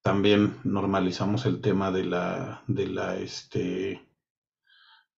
también 0.01 0.59
normalizamos 0.63 1.45
el 1.45 1.61
tema 1.61 1.91
de 1.91 2.05
la, 2.05 2.63
de 2.67 2.87
la, 2.87 3.17
este, 3.17 4.07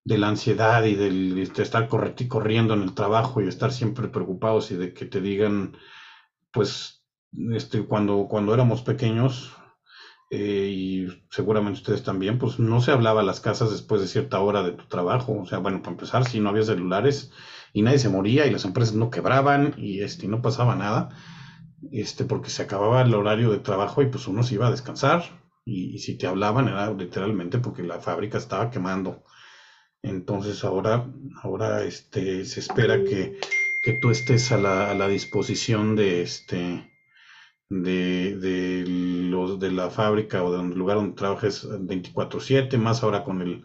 de 0.03 0.17
la 0.17 0.27
ansiedad 0.29 0.83
y 0.83 0.95
del 0.95 1.35
de 1.35 1.63
estar 1.63 1.87
corriendo 1.87 2.73
en 2.73 2.81
el 2.81 2.93
trabajo 2.93 3.41
y 3.41 3.47
estar 3.47 3.71
siempre 3.71 4.07
preocupados 4.09 4.71
y 4.71 4.75
de 4.75 4.93
que 4.93 5.05
te 5.05 5.21
digan, 5.21 5.77
pues, 6.51 7.05
este, 7.51 7.85
cuando, 7.85 8.27
cuando 8.29 8.53
éramos 8.53 8.81
pequeños, 8.81 9.53
eh, 10.35 10.67
y 10.67 11.25
seguramente 11.29 11.79
ustedes 11.81 12.01
también, 12.01 12.39
pues 12.39 12.57
no 12.57 12.81
se 12.81 12.91
hablaba 12.91 13.21
a 13.21 13.23
las 13.23 13.39
casas 13.39 13.69
después 13.69 14.01
de 14.01 14.07
cierta 14.07 14.39
hora 14.39 14.63
de 14.63 14.71
tu 14.71 14.87
trabajo. 14.87 15.39
O 15.39 15.45
sea, 15.45 15.59
bueno, 15.59 15.83
para 15.83 15.91
empezar, 15.91 16.25
si 16.25 16.39
no 16.39 16.49
había 16.49 16.63
celulares 16.63 17.31
y 17.73 17.81
nadie 17.81 17.99
se 17.99 18.09
moría 18.09 18.45
y 18.45 18.51
las 18.51 18.65
empresas 18.65 18.93
no 18.93 19.09
quebraban 19.09 19.73
y 19.77 20.01
este, 20.01 20.27
no 20.27 20.41
pasaba 20.41 20.75
nada, 20.75 21.09
este, 21.91 22.23
porque 22.23 22.51
se 22.51 22.63
acababa 22.63 23.01
el 23.01 23.13
horario 23.15 23.51
de 23.51 23.59
trabajo 23.59 24.01
y 24.01 24.05
pues 24.05 24.27
uno 24.27 24.43
se 24.43 24.55
iba 24.55 24.67
a 24.67 24.71
descansar. 24.71 25.23
Y, 25.65 25.99
si 25.99 26.17
te 26.17 26.27
hablaban 26.27 26.67
era 26.67 26.93
literalmente 26.93 27.57
porque 27.57 27.83
la 27.83 27.99
fábrica 27.99 28.38
estaba 28.38 28.69
quemando. 28.69 29.23
Entonces 30.03 30.63
ahora, 30.63 31.07
ahora 31.41 31.83
este, 31.83 32.45
se 32.45 32.59
espera 32.59 33.03
que, 33.03 33.39
que 33.83 33.93
tú 33.93 34.12
estés 34.12 34.51
a 34.51 34.57
la, 34.57 34.91
a 34.91 34.93
la 34.93 35.07
disposición 35.07 35.95
de 35.95 36.21
este 36.21 36.89
de, 37.69 38.38
de, 38.38 38.83
los, 38.86 39.59
de 39.59 39.71
la 39.71 39.89
fábrica 39.89 40.43
o 40.43 40.51
del 40.55 40.77
lugar 40.77 40.97
donde 40.97 41.15
trabajes 41.15 41.67
24/7, 41.67 42.77
más 42.77 43.03
ahora 43.03 43.23
con 43.23 43.41
el, 43.41 43.63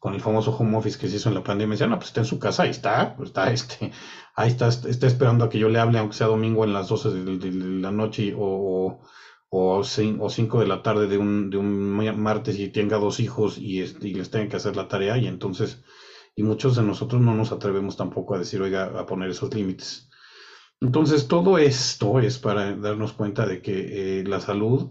con 0.00 0.14
el 0.14 0.20
famoso 0.22 0.50
home 0.56 0.78
office 0.78 0.98
que 0.98 1.08
se 1.08 1.16
hizo 1.16 1.28
en 1.28 1.36
la 1.36 1.44
pandemia, 1.44 1.74
decían, 1.74 1.90
no, 1.90 1.98
pues 1.98 2.08
está 2.08 2.20
en 2.22 2.26
su 2.26 2.38
casa, 2.38 2.64
ahí 2.64 2.70
está, 2.70 3.14
pues 3.16 3.28
está, 3.28 3.52
este, 3.52 3.92
ahí 4.34 4.48
está, 4.48 4.68
está 4.68 5.06
esperando 5.06 5.44
a 5.44 5.50
que 5.50 5.58
yo 5.58 5.68
le 5.68 5.78
hable, 5.78 5.98
aunque 5.98 6.16
sea 6.16 6.26
domingo 6.26 6.64
en 6.64 6.72
las 6.72 6.88
12 6.88 7.10
de, 7.10 7.52
la 7.52 7.92
noche 7.92 8.34
o, 8.36 8.98
o, 9.50 9.80
o 9.80 9.84
5 9.84 10.60
de 10.60 10.66
la 10.66 10.82
tarde 10.82 11.06
de 11.06 11.18
un, 11.18 11.50
de 11.50 11.58
un 11.58 12.20
martes 12.20 12.58
y 12.58 12.68
tenga 12.68 12.96
dos 12.96 13.20
hijos 13.20 13.58
y, 13.58 13.80
y 13.80 14.14
les 14.14 14.30
tenga 14.30 14.48
que 14.48 14.56
hacer 14.56 14.74
la 14.74 14.88
tarea 14.88 15.18
y 15.18 15.26
entonces, 15.26 15.84
y 16.34 16.42
muchos 16.44 16.76
de 16.76 16.82
nosotros 16.82 17.20
no 17.20 17.34
nos 17.34 17.52
atrevemos 17.52 17.96
tampoco 17.98 18.34
a 18.34 18.38
decir, 18.38 18.62
oiga, 18.62 18.86
a 18.98 19.04
poner 19.04 19.28
esos 19.30 19.54
límites. 19.54 20.08
Entonces, 20.80 21.28
todo 21.28 21.58
esto 21.58 22.20
es 22.20 22.38
para 22.38 22.74
darnos 22.74 23.12
cuenta 23.12 23.44
de 23.46 23.60
que 23.60 24.20
eh, 24.20 24.24
la 24.24 24.40
salud 24.40 24.88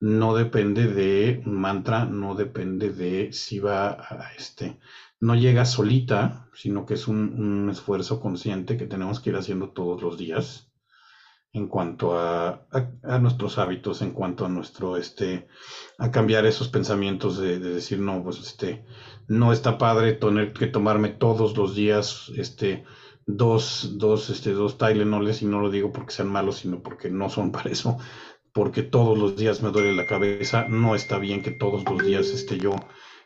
no 0.00 0.34
depende 0.34 0.86
de 0.88 1.42
un 1.46 1.54
mantra, 1.60 2.04
no 2.04 2.34
depende 2.34 2.90
de 2.90 3.32
si 3.32 3.58
va 3.58 3.90
a 3.90 4.32
este, 4.36 4.78
no 5.20 5.34
llega 5.34 5.64
solita, 5.64 6.48
sino 6.54 6.84
que 6.86 6.94
es 6.94 7.08
un, 7.08 7.68
esfuerzo 7.70 8.20
consciente 8.20 8.76
que 8.76 8.86
tenemos 8.86 9.20
que 9.20 9.30
ir 9.30 9.36
haciendo 9.36 9.70
todos 9.70 10.02
los 10.02 10.18
días 10.18 10.70
en 11.52 11.68
cuanto 11.68 12.18
a, 12.18 12.66
nuestros 13.20 13.56
hábitos, 13.56 14.02
en 14.02 14.12
cuanto 14.12 14.44
a 14.44 14.50
nuestro, 14.50 14.98
este, 14.98 15.48
a 15.96 16.10
cambiar 16.10 16.44
esos 16.44 16.68
pensamientos 16.68 17.38
de, 17.38 17.58
de, 17.58 17.70
decir, 17.70 17.98
no, 17.98 18.22
pues, 18.22 18.38
este, 18.40 18.84
no 19.26 19.52
está 19.52 19.78
padre 19.78 20.12
tener 20.12 20.52
que 20.52 20.66
tomarme 20.66 21.08
todos 21.08 21.56
los 21.56 21.74
días, 21.74 22.30
este, 22.36 22.84
dos, 23.24 23.94
dos, 23.96 24.28
este, 24.28 24.52
dos 24.52 24.76
Tylenoles, 24.76 25.40
y 25.40 25.46
no 25.46 25.60
lo 25.60 25.70
digo 25.70 25.92
porque 25.92 26.12
sean 26.12 26.28
malos, 26.28 26.58
sino 26.58 26.82
porque 26.82 27.08
no 27.08 27.30
son 27.30 27.52
para 27.52 27.70
eso, 27.70 27.96
porque 28.56 28.82
todos 28.82 29.18
los 29.18 29.36
días 29.36 29.60
me 29.60 29.70
duele 29.70 29.94
la 29.94 30.06
cabeza, 30.06 30.66
no 30.66 30.94
está 30.94 31.18
bien 31.18 31.42
que 31.42 31.50
todos 31.50 31.84
los 31.84 32.02
días 32.02 32.28
esté 32.28 32.56
yo 32.56 32.74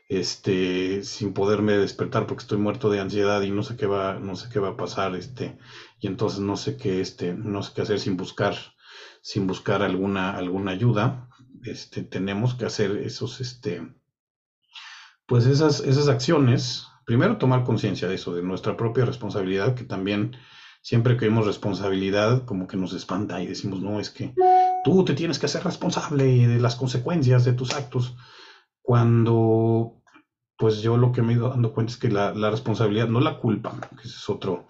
este, 0.09 1.05
sin 1.05 1.33
poderme 1.35 1.75
despertar 1.75 2.27
porque 2.27 2.43
estoy 2.43 2.59
muerto 2.59 2.91
de 2.91 2.99
ansiedad 2.99 3.41
y 3.43 3.53
no 3.53 3.63
sé 3.63 3.77
qué 3.77 3.87
va, 3.87 4.19
no 4.19 4.35
sé 4.35 4.49
qué 4.53 4.59
va 4.59 4.71
a 4.71 4.77
pasar, 4.77 5.15
este, 5.15 5.57
y 6.01 6.09
entonces 6.09 6.41
no 6.41 6.57
sé 6.57 6.77
qué, 6.77 7.01
este, 7.01 7.33
no 7.33 7.63
sé 7.63 7.71
qué 7.73 7.83
hacer 7.83 8.01
sin 8.01 8.17
buscar, 8.17 8.57
sin 9.23 9.47
buscar 9.47 9.85
alguna, 9.85 10.33
alguna 10.33 10.73
ayuda, 10.73 11.29
este, 11.63 12.03
tenemos 12.03 12.57
que 12.57 12.65
hacer 12.65 12.97
esos, 12.97 13.41
este, 13.41 13.89
pues 15.27 15.47
esas, 15.47 15.79
esas 15.79 16.09
acciones, 16.09 16.89
primero 17.07 17.37
tomar 17.37 17.63
conciencia 17.63 18.09
de 18.09 18.17
eso, 18.17 18.35
de 18.35 18.43
nuestra 18.43 18.77
propia 18.77 19.05
responsabilidad, 19.05 19.77
que 19.77 19.85
también 19.85 20.37
siempre 20.83 21.17
que 21.17 21.27
vemos 21.27 21.47
responsabilidad, 21.47 22.45
como 22.47 22.67
que 22.67 22.77
nos 22.77 22.95
espanta 22.95 23.41
y 23.41 23.47
decimos, 23.47 23.81
no, 23.81 24.01
es 24.01 24.11
que 24.11 24.35
tú 24.85 25.05
te 25.05 25.15
tienes 25.15 25.39
que 25.39 25.47
hacer 25.47 25.65
responsable 25.65 26.47
de 26.47 26.61
las 26.61 26.77
consecuencias 26.77 27.45
de 27.45 27.53
tus 27.53 27.73
actos, 27.75 28.17
cuando 28.83 30.03
pues 30.57 30.83
yo 30.83 30.99
lo 30.99 31.11
que 31.11 31.23
me 31.23 31.33
he 31.33 31.37
ido 31.37 31.49
dando 31.49 31.73
cuenta 31.73 31.93
es 31.93 31.99
que 31.99 32.11
la, 32.11 32.33
responsabilidad, 32.51 33.09
no 33.09 33.21
la 33.21 33.39
culpa, 33.39 33.79
que 33.91 34.07
ese 34.07 34.17
es 34.17 34.29
otro, 34.29 34.67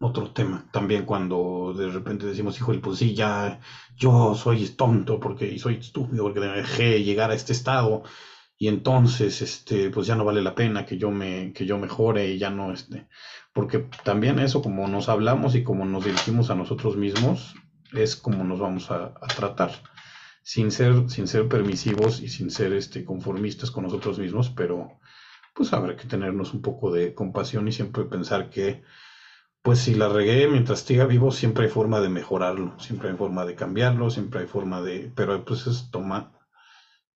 otro 0.00 0.30
tema. 0.32 0.68
También 0.72 1.04
cuando 1.04 1.72
de 1.76 1.88
repente 1.88 2.26
decimos, 2.26 2.56
híjole, 2.56 2.80
pues 2.80 2.98
sí, 2.98 3.14
ya 3.14 3.60
yo 3.96 4.34
soy 4.34 4.66
tonto 4.70 5.20
porque 5.20 5.56
soy 5.58 5.76
estúpido 5.76 6.24
porque 6.24 6.40
dejé 6.40 7.04
llegar 7.04 7.30
a 7.30 7.34
este 7.34 7.52
estado 7.52 8.02
y 8.58 8.68
entonces 8.68 9.42
este 9.42 9.90
pues 9.90 10.06
ya 10.06 10.16
no 10.16 10.24
vale 10.24 10.42
la 10.42 10.54
pena 10.54 10.86
que 10.86 10.96
yo 10.96 11.10
me 11.10 11.52
que 11.52 11.66
yo 11.66 11.78
mejore 11.78 12.30
y 12.30 12.38
ya 12.38 12.50
no 12.50 12.72
este 12.72 13.08
porque 13.52 13.88
también 14.04 14.38
eso 14.38 14.62
como 14.62 14.86
nos 14.86 15.08
hablamos 15.08 15.56
y 15.56 15.64
como 15.64 15.84
nos 15.84 16.04
dirigimos 16.04 16.48
a 16.48 16.54
nosotros 16.54 16.96
mismos 16.96 17.56
es 17.94 18.16
como 18.16 18.44
nos 18.44 18.60
vamos 18.60 18.90
a 18.90 19.14
tratar. 19.36 19.72
Sin 20.44 20.72
ser, 20.72 21.08
sin 21.08 21.28
ser 21.28 21.48
permisivos 21.48 22.20
y 22.20 22.28
sin 22.28 22.50
ser 22.50 22.72
este, 22.72 23.04
conformistas 23.04 23.70
con 23.70 23.84
nosotros 23.84 24.18
mismos, 24.18 24.50
pero 24.50 24.98
pues 25.54 25.72
habrá 25.72 25.96
que 25.96 26.08
tenernos 26.08 26.54
un 26.54 26.62
poco 26.62 26.90
de 26.90 27.14
compasión 27.14 27.68
y 27.68 27.72
siempre 27.72 28.04
pensar 28.04 28.50
que, 28.50 28.82
pues 29.62 29.78
si 29.78 29.94
la 29.94 30.08
regué 30.08 30.48
mientras 30.48 30.80
siga 30.80 31.06
vivo, 31.06 31.30
siempre 31.30 31.64
hay 31.66 31.70
forma 31.70 32.00
de 32.00 32.08
mejorarlo, 32.08 32.78
siempre 32.80 33.10
hay 33.10 33.16
forma 33.16 33.44
de 33.44 33.54
cambiarlo, 33.54 34.10
siempre 34.10 34.40
hay 34.40 34.46
forma 34.46 34.82
de, 34.82 35.12
pero 35.14 35.44
pues 35.44 35.66
es 35.66 35.90
toma, 35.90 36.32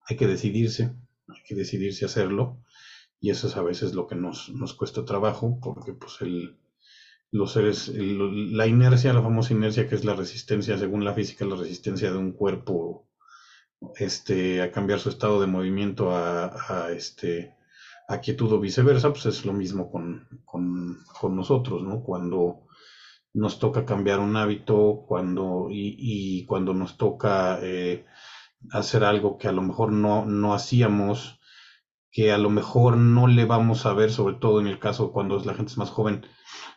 hay 0.09 0.17
que 0.17 0.29
decidirse, 0.29 0.95
hay 1.29 1.43
que 1.45 1.57
decidirse 1.57 2.05
hacerlo, 2.05 2.63
y 3.21 3.31
eso 3.31 3.49
es 3.49 3.57
a 3.57 3.63
veces 3.63 3.95
lo 3.95 4.07
que 4.07 4.15
nos, 4.15 4.51
nos 4.51 4.75
cuesta 4.75 5.05
trabajo, 5.05 5.59
porque 5.61 5.93
pues 5.93 6.21
el, 6.21 6.57
los 7.31 7.53
seres, 7.53 7.89
la 7.89 8.67
inercia, 8.67 9.13
la 9.13 9.23
famosa 9.23 9.53
inercia 9.53 9.89
que 9.89 9.95
es 9.95 10.05
la 10.05 10.15
resistencia, 10.15 10.79
según 10.79 11.05
la 11.05 11.15
física, 11.15 11.45
la 11.45 11.57
resistencia 11.57 12.11
de 12.11 12.19
un 12.19 12.33
cuerpo 12.33 13.09
este, 13.97 14.63
a 14.63 14.71
cambiar 14.71 14.99
su 14.99 15.09
estado 15.09 15.41
de 15.41 15.47
movimiento 15.47 16.15
a, 16.15 16.89
este, 16.91 17.55
a 18.09 18.21
quietud 18.21 18.53
o 18.53 18.61
viceversa, 18.61 19.11
pues 19.11 19.27
es 19.27 19.45
lo 19.45 19.53
mismo 19.53 19.91
con, 19.91 20.27
nosotros, 21.35 21.83
¿no? 21.83 22.03
Cuando 22.03 22.67
nos 23.35 23.59
toca 23.59 23.85
cambiar 23.85 24.21
un 24.21 24.37
hábito, 24.37 25.05
cuando, 25.07 25.69
y, 25.71 26.45
cuando 26.47 26.73
nos 26.73 26.97
toca 26.97 27.59
eh, 27.63 28.07
hacer 28.71 29.05
algo 29.05 29.37
que 29.37 29.49
a 29.49 29.53
lo 29.53 29.63
mejor 29.63 29.93
no, 29.93 30.25
no 30.25 30.55
hacíamos, 30.55 31.41
que 32.17 32.33
a 32.33 32.39
lo 32.39 32.49
mejor 32.49 32.97
no 32.97 33.27
le 33.27 33.45
vamos 33.45 33.85
a 33.85 33.93
ver, 33.93 34.11
sobre 34.11 34.37
todo 34.37 34.59
en 34.59 34.67
el 34.67 34.79
caso 34.79 35.13
cuando 35.13 35.39
la 35.41 35.53
gente 35.53 35.73
es 35.73 35.77
más 35.77 35.91
joven, 35.91 36.27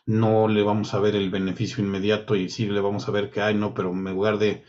no 0.06 0.50
le 0.50 0.64
vamos 0.64 0.94
a 0.94 1.00
ver 1.00 1.16
el 1.16 1.30
beneficio 1.30 1.82
inmediato 1.82 2.36
y 2.36 2.50
sí 2.50 2.66
le 2.66 2.82
vamos 2.82 3.08
a 3.08 3.12
ver 3.12 3.32
que, 3.32 3.40
ay, 3.40 3.56
no, 3.56 3.74
pero 3.74 3.90
en 3.92 4.04
lugar 4.04 4.38
de 4.38 4.66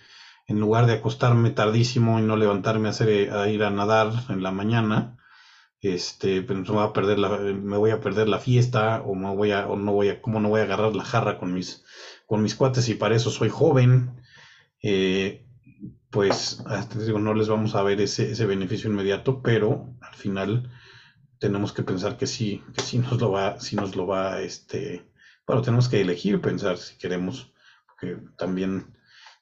en 0.47 0.61
lugar 0.61 0.87
de 0.87 0.93
acostarme 0.93 1.51
tardísimo 1.51 2.21
y 2.21 2.23
no 2.23 2.37
levantarme 2.37 2.87
a, 2.87 2.93
hacer, 2.93 3.33
a 3.33 3.49
ir 3.49 3.65
a 3.65 3.71
nadar 3.71 4.13
en 4.29 4.45
la 4.45 4.53
mañana, 4.53 5.17
este, 5.81 6.41
pues 6.43 6.57
me 6.61 6.65
voy 6.65 6.85
a 6.85 6.93
perder 6.93 7.19
la, 7.19 7.31
me 7.31 7.77
voy 7.77 7.91
a 7.91 8.01
perder 8.01 8.29
la 8.29 8.39
fiesta 8.39 9.03
o 9.05 9.17
no 9.17 9.35
voy 9.35 9.51
a, 9.51 9.67
o 9.67 9.75
no 9.77 9.93
voy 9.93 10.11
a, 10.11 10.23
cómo 10.23 10.39
no 10.39 10.51
voy 10.51 10.61
a 10.61 10.65
agarrar 10.65 10.95
la 10.95 11.05
jarra 11.05 11.37
con 11.37 11.53
mis, 11.53 11.85
con 12.27 12.45
mis 12.45 12.55
cuates 12.55 12.89
y 12.89 12.95
para 12.95 13.17
eso 13.17 13.31
soy 13.33 13.49
joven, 13.49 14.23
eh, 14.85 15.50
pues 16.11 16.63
digo, 16.95 17.19
no 17.19 17.35
les 17.35 17.49
vamos 17.49 17.75
a 17.75 17.83
ver 17.83 18.01
ese, 18.01 18.33
ese 18.33 18.47
beneficio 18.47 18.91
inmediato, 18.91 19.43
pero 19.43 19.95
al 20.01 20.15
final 20.15 20.71
tenemos 21.39 21.73
que 21.73 21.83
pensar 21.83 22.17
que 22.17 22.27
sí, 22.27 22.63
que 22.75 22.83
sí 22.83 22.99
nos 22.99 23.21
lo 23.21 23.33
va, 23.33 23.61
sí 23.61 23.77
nos 23.77 23.97
lo 23.97 24.07
va, 24.07 24.41
este, 24.41 25.11
bueno, 25.47 25.63
tenemos 25.63 25.89
que 25.89 26.01
elegir 26.01 26.41
pensar 26.41 26.79
si 26.79 26.99
queremos, 26.99 27.53
porque 27.87 28.19
también 28.37 28.95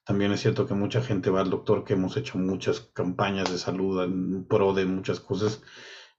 también 0.09 0.33
es 0.33 0.41
cierto 0.41 0.67
que 0.67 0.73
mucha 0.73 1.03
gente 1.03 1.29
va 1.29 1.43
al 1.43 1.51
doctor, 1.51 1.85
que 1.85 1.93
hemos 1.93 2.17
hecho 2.17 2.39
muchas 2.39 2.81
campañas 2.81 3.53
de 3.53 3.59
salud 3.59 4.03
en 4.03 4.47
pro 4.47 4.73
de 4.73 4.87
muchas 4.87 5.21
cosas, 5.21 5.61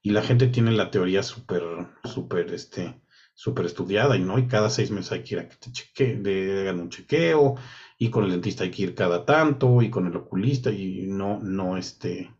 y 0.00 0.10
la 0.10 0.22
gente 0.22 0.46
tiene 0.46 0.70
la 0.70 0.92
teoría 0.92 1.24
súper, 1.24 1.64
súper, 2.04 2.54
este, 2.54 3.02
súper 3.34 3.66
estudiada, 3.66 4.16
y 4.16 4.20
no, 4.20 4.38
y 4.38 4.46
cada 4.46 4.70
seis 4.70 4.92
meses 4.92 5.10
hay 5.10 5.24
que 5.24 5.34
ir 5.34 5.40
a 5.40 5.48
que 5.48 5.56
te 5.56 5.72
cheque, 5.72 6.14
de, 6.14 6.60
hagan 6.60 6.78
un 6.78 6.90
chequeo, 6.90 7.56
y 8.02 8.08
con 8.08 8.24
el 8.24 8.30
dentista 8.30 8.64
hay 8.64 8.70
que 8.70 8.82
ir 8.84 8.94
cada 8.94 9.26
tanto, 9.26 9.82
y 9.82 9.90
con 9.90 10.06
el 10.06 10.16
oculista, 10.16 10.70
y 10.70 11.06
no, 11.06 11.38
no, 11.42 11.76
este, 11.76 12.34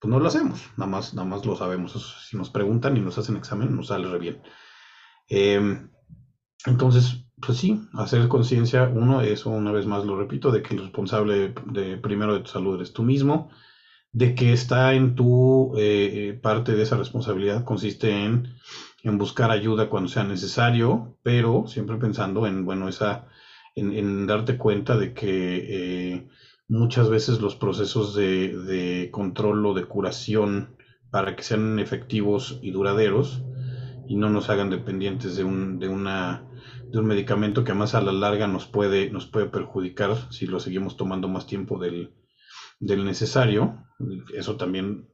pues 0.00 0.10
no 0.10 0.18
lo 0.18 0.26
hacemos, 0.26 0.70
nada 0.78 0.90
más, 0.90 1.12
nada 1.12 1.28
más 1.28 1.44
lo 1.44 1.54
sabemos. 1.54 2.24
si 2.26 2.34
nos 2.34 2.48
preguntan 2.48 2.96
y 2.96 3.00
nos 3.00 3.18
hacen 3.18 3.36
examen, 3.36 3.76
nos 3.76 3.88
sale 3.88 4.08
re 4.08 4.18
bien. 4.18 4.42
Em, 5.28 5.90
entonces, 6.64 7.26
pues 7.46 7.58
sí, 7.58 7.78
hacer 7.92 8.26
conciencia, 8.28 8.84
uno, 8.84 9.20
eso 9.20 9.50
una 9.50 9.70
vez 9.70 9.84
más 9.84 10.06
lo 10.06 10.16
repito, 10.16 10.50
de 10.50 10.62
que 10.62 10.74
el 10.74 10.80
responsable 10.84 11.52
de, 11.66 11.98
primero 11.98 12.32
de 12.32 12.40
tu 12.40 12.48
salud 12.48 12.76
eres 12.76 12.94
tú 12.94 13.02
mismo, 13.02 13.50
de 14.12 14.34
que 14.34 14.54
está 14.54 14.94
en 14.94 15.14
tu 15.14 15.74
eh, 15.76 16.30
eh, 16.30 16.32
parte 16.32 16.74
de 16.74 16.84
esa 16.84 16.96
responsabilidad, 16.96 17.64
consiste 17.64 18.24
en, 18.24 18.54
en, 19.02 19.18
buscar 19.18 19.50
ayuda 19.50 19.90
cuando 19.90 20.08
sea 20.08 20.24
necesario, 20.24 21.18
pero 21.22 21.66
siempre 21.66 21.98
pensando 21.98 22.46
en, 22.46 22.64
bueno, 22.64 22.88
esa, 22.88 23.28
en, 23.76 24.26
darte 24.26 24.56
cuenta 24.56 24.96
de 24.96 25.12
que 25.12 26.14
eh, 26.14 26.26
muchas 26.66 27.08
veces 27.08 27.40
los 27.40 27.54
procesos 27.54 28.14
de, 28.14 28.56
de 28.56 29.10
control 29.12 29.64
o 29.66 29.74
de 29.74 29.84
curación 29.84 30.74
para 31.10 31.36
que 31.36 31.42
sean 31.42 31.78
efectivos 31.78 32.58
y 32.62 32.72
duraderos 32.72 33.42
y 34.08 34.16
no 34.16 34.28
nos 34.28 34.50
hagan 34.50 34.70
dependientes 34.70 35.36
de, 35.36 35.44
un, 35.44 35.78
de 35.78 35.88
una 35.88 36.44
de 36.90 36.98
un 36.98 37.06
medicamento 37.06 37.64
que 37.64 37.74
más 37.74 37.94
a 37.94 38.00
la 38.00 38.12
larga 38.12 38.46
nos 38.46 38.66
puede, 38.66 39.10
nos 39.10 39.26
puede 39.26 39.46
perjudicar 39.46 40.16
si 40.30 40.46
lo 40.46 40.60
seguimos 40.60 40.96
tomando 40.96 41.28
más 41.28 41.46
tiempo 41.46 41.78
del, 41.78 42.12
necesario. 42.80 43.84
Eso 44.34 44.56
también. 44.56 45.08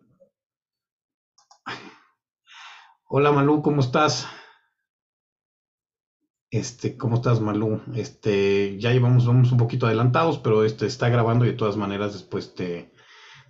Hola 3.09 3.33
Malú, 3.33 3.63
¿cómo 3.63 3.81
estás? 3.81 4.27
Este, 6.53 6.99
¿cómo 6.99 7.17
estás, 7.17 7.41
Malú? 7.41 7.81
Este, 7.95 8.79
ya 8.79 8.93
llevamos, 8.93 9.27
vamos 9.27 9.51
un 9.53 9.57
poquito 9.57 9.87
adelantados, 9.87 10.39
pero 10.39 10.65
este 10.65 10.85
está 10.85 11.09
grabando 11.09 11.47
y 11.47 11.49
de 11.49 11.55
todas 11.55 11.79
maneras 11.79 12.13
después 12.13 12.55
te, 12.55 12.93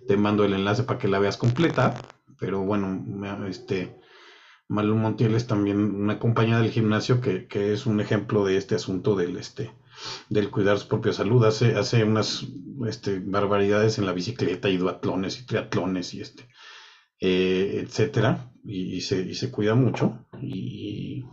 te 0.07 0.15
mando 0.15 0.45
el 0.45 0.53
enlace 0.53 0.83
para 0.83 0.99
que 0.99 1.09
la 1.09 1.19
veas 1.19 1.35
completa. 1.35 1.95
Pero 2.39 2.61
bueno, 2.61 3.45
este, 3.45 3.99
Malu 4.69 4.95
Montiel 4.95 5.35
es 5.35 5.47
también 5.47 5.79
una 5.79 6.17
compañía 6.17 6.59
del 6.59 6.71
gimnasio 6.71 7.19
que, 7.19 7.45
es 7.51 7.85
un 7.85 7.99
ejemplo 7.99 8.45
de 8.45 8.55
este 8.55 8.75
asunto 8.75 9.17
del, 9.17 9.35
este, 9.35 9.73
del 10.29 10.49
cuidar 10.49 10.79
su 10.79 10.87
propia 10.87 11.11
salud. 11.11 11.43
Hace, 11.43 11.75
hace 11.75 12.05
unas 12.05 12.47
este, 12.87 13.19
barbaridades 13.19 13.97
en 13.97 14.05
la 14.05 14.13
bicicleta 14.13 14.69
y 14.69 14.77
duatlones 14.77 15.41
y 15.41 15.45
triatlones 15.45 16.13
y 16.13 16.21
este, 16.21 16.47
eh, 17.19 17.81
etcétera. 17.83 18.49
Y, 18.63 19.01
se, 19.01 19.33
se 19.33 19.51
cuida 19.51 19.75
mucho. 19.75 20.25
Y, 20.41 21.25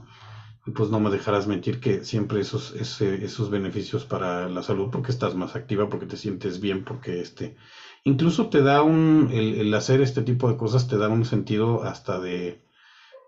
pues 0.74 0.90
no 0.90 1.00
me 1.00 1.10
dejarás 1.10 1.46
mentir 1.46 1.80
que 1.80 2.04
siempre 2.04 2.40
esos, 2.40 2.72
esos 2.72 3.50
beneficios 3.50 4.04
para 4.04 4.48
la 4.48 4.62
salud, 4.62 4.88
porque 4.90 5.12
estás 5.12 5.34
más 5.34 5.54
activa, 5.56 5.88
porque 5.88 6.06
te 6.06 6.16
sientes 6.16 6.60
bien, 6.60 6.84
porque 6.84 7.20
este, 7.20 7.56
incluso 8.04 8.48
te 8.48 8.62
da 8.62 8.82
un, 8.82 9.28
el 9.32 9.72
hacer 9.74 10.00
este 10.00 10.22
tipo 10.22 10.48
de 10.48 10.56
cosas 10.56 10.86
te 10.86 10.96
da 10.96 11.08
un 11.08 11.24
sentido 11.24 11.82
hasta 11.82 12.18
de 12.20 12.60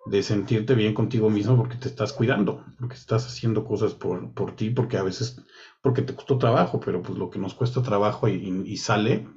de 0.04 0.22
sentirte 0.22 0.74
bien 0.74 0.94
contigo 0.94 1.30
mismo 1.30 1.56
porque 1.56 1.76
te 1.76 1.88
estás 1.88 2.12
cuidando, 2.12 2.64
porque 2.78 2.96
estás 2.96 3.26
haciendo 3.26 3.64
cosas 3.64 3.94
por, 3.94 4.32
por 4.34 4.56
ti, 4.56 4.70
porque 4.70 4.96
a 4.96 5.02
veces, 5.02 5.36
porque 5.80 6.02
te 6.02 6.14
costó 6.14 6.38
trabajo, 6.38 6.80
pero 6.80 7.02
pues 7.02 7.18
lo 7.18 7.30
que 7.30 7.38
nos 7.38 7.54
cuesta 7.54 7.82
trabajo 7.82 8.28
y, 8.28 8.76
sale 8.76 9.28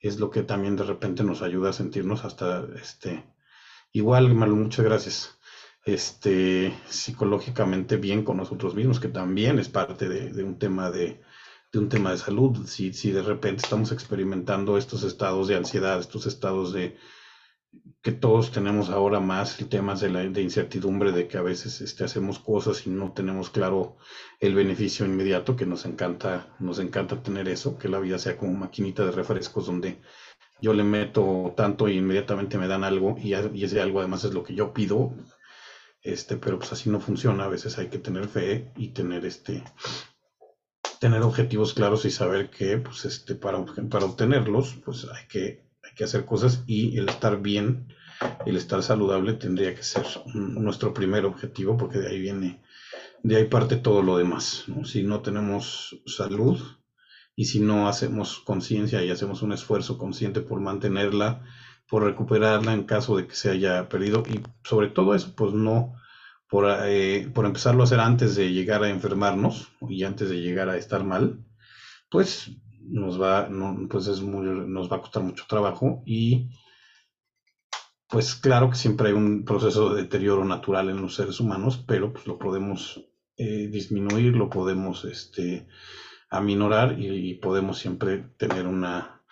es 0.00 0.20
lo 0.20 0.30
que 0.30 0.42
también 0.42 0.76
de 0.76 0.84
repente 0.84 1.24
nos 1.24 1.42
ayuda 1.42 1.70
a 1.70 1.72
sentirnos 1.72 2.24
hasta, 2.24 2.64
este, 2.80 3.24
igual, 3.92 4.32
Malu, 4.34 4.54
muchas 4.54 4.84
gracias, 4.84 5.37
este, 5.94 6.74
psicológicamente 6.86 7.96
bien 7.96 8.22
con 8.22 8.36
nosotros 8.36 8.74
mismos, 8.74 9.00
que 9.00 9.08
también 9.08 9.58
es 9.58 9.70
parte 9.70 10.08
de, 10.08 10.44
un 10.44 10.58
tema 10.58 10.90
de, 10.90 11.22
un 11.72 11.88
tema 11.88 12.10
de 12.10 12.18
salud. 12.18 12.66
Si, 12.66 12.92
si 12.92 13.10
de 13.10 13.22
repente 13.22 13.62
estamos 13.62 13.90
experimentando 13.90 14.76
estos 14.76 15.02
estados 15.02 15.48
de 15.48 15.56
ansiedad, 15.56 15.98
estos 15.98 16.26
estados 16.26 16.74
de, 16.74 16.98
que 18.02 18.12
todos 18.12 18.52
tenemos 18.52 18.90
ahora 18.90 19.18
más 19.20 19.56
temas 19.70 20.00
de, 20.00 20.10
la, 20.10 20.24
incertidumbre, 20.24 21.10
de 21.12 21.26
que 21.26 21.38
a 21.38 21.42
veces 21.42 21.80
este, 21.80 22.04
hacemos 22.04 22.38
cosas 22.38 22.86
y 22.86 22.90
no 22.90 23.12
tenemos 23.12 23.48
claro 23.48 23.96
el 24.40 24.54
beneficio 24.54 25.06
inmediato, 25.06 25.56
que 25.56 25.64
nos 25.64 25.86
encanta, 25.86 26.54
nos 26.58 26.80
encanta 26.80 27.22
tener 27.22 27.48
eso, 27.48 27.78
que 27.78 27.88
la 27.88 27.98
vida 27.98 28.18
sea 28.18 28.36
como 28.36 28.52
maquinita 28.52 29.06
de 29.06 29.12
refrescos 29.12 29.66
donde 29.66 30.02
yo 30.60 30.74
le 30.74 30.84
meto 30.84 31.54
tanto 31.56 31.88
y 31.88 31.96
inmediatamente 31.96 32.58
me 32.58 32.68
dan 32.68 32.84
algo 32.84 33.16
y 33.16 33.32
ese 33.64 33.80
algo 33.80 34.00
además 34.00 34.24
es 34.24 34.34
lo 34.34 34.42
que 34.42 34.54
yo 34.54 34.74
pido, 34.74 35.14
este, 36.02 36.36
pero 36.36 36.58
pues 36.58 36.72
así 36.72 36.90
no 36.90 37.00
funciona, 37.00 37.44
a 37.44 37.48
veces 37.48 37.78
hay 37.78 37.88
que 37.88 37.98
tener 37.98 38.28
fe 38.28 38.72
y 38.76 38.88
tener 38.88 39.24
este 39.24 39.62
tener 41.00 41.22
objetivos 41.22 41.74
claros 41.74 42.04
y 42.04 42.10
saber 42.10 42.50
que 42.50 42.78
pues 42.78 43.04
este 43.04 43.34
para, 43.34 43.64
para 43.64 44.04
obtenerlos 44.04 44.76
pues 44.84 45.06
hay 45.14 45.26
que 45.28 45.68
que 45.98 46.04
hacer 46.04 46.24
cosas 46.24 46.62
y 46.66 46.96
el 46.96 47.08
estar 47.08 47.42
bien, 47.42 47.92
el 48.46 48.56
estar 48.56 48.82
saludable 48.84 49.32
tendría 49.32 49.74
que 49.74 49.82
ser 49.82 50.06
nuestro 50.32 50.94
primer 50.94 51.26
objetivo 51.26 51.76
porque 51.76 51.98
de 51.98 52.08
ahí 52.08 52.20
viene, 52.20 52.62
de 53.24 53.36
ahí 53.36 53.44
parte 53.46 53.76
todo 53.76 54.02
lo 54.02 54.16
demás. 54.16 54.64
Si 54.84 55.02
no 55.02 55.20
tenemos 55.22 56.00
salud 56.06 56.60
y 57.34 57.46
si 57.46 57.58
no 57.58 57.88
hacemos 57.88 58.38
conciencia 58.38 59.02
y 59.02 59.10
hacemos 59.10 59.42
un 59.42 59.52
esfuerzo 59.52 59.98
consciente 59.98 60.40
por 60.40 60.60
mantenerla, 60.60 61.44
por 61.88 62.04
recuperarla 62.04 62.72
en 62.72 62.84
caso 62.84 63.16
de 63.16 63.26
que 63.26 63.34
se 63.34 63.50
haya 63.50 63.88
perdido. 63.88 64.22
Y 64.28 64.40
sobre 64.64 64.88
todo 64.88 65.14
eso, 65.14 65.34
pues 65.34 65.52
no 65.52 65.94
por, 66.48 66.66
eh, 66.86 67.30
por 67.34 67.46
empezarlo 67.46 67.82
a 67.82 67.84
hacer 67.84 68.00
antes 68.00 68.34
de 68.36 68.52
llegar 68.52 68.82
a 68.82 68.90
enfermarnos 68.90 69.68
y 69.88 70.04
antes 70.04 70.30
de 70.30 70.40
llegar 70.40 70.68
a 70.68 70.76
estar 70.76 71.04
mal, 71.04 71.44
pues 72.10 72.50
nos 72.80 73.20
va, 73.20 73.48
pues 73.90 74.06
es 74.06 74.22
nos 74.22 74.90
va 74.90 74.96
a 74.96 75.00
costar 75.00 75.22
mucho 75.22 75.44
trabajo. 75.48 76.02
Y 76.06 76.50
pues 78.08 78.34
claro 78.34 78.70
que 78.70 78.76
siempre 78.76 79.08
hay 79.08 79.14
un 79.14 79.44
proceso 79.44 79.94
de 79.94 80.02
deterioro 80.02 80.44
natural 80.44 80.88
en 80.88 81.02
los 81.02 81.14
seres 81.14 81.40
humanos, 81.40 81.84
pero 81.86 82.12
pues 82.12 82.26
lo 82.26 82.38
podemos 82.38 83.04
eh, 83.36 83.68
disminuir, 83.68 84.34
lo 84.34 84.48
podemos 84.48 85.04
este, 85.04 85.68
aminorar 86.30 86.98
y, 86.98 87.34
podemos 87.34 87.78
siempre 87.78 88.30
tener 88.38 88.66
una, 88.66 89.22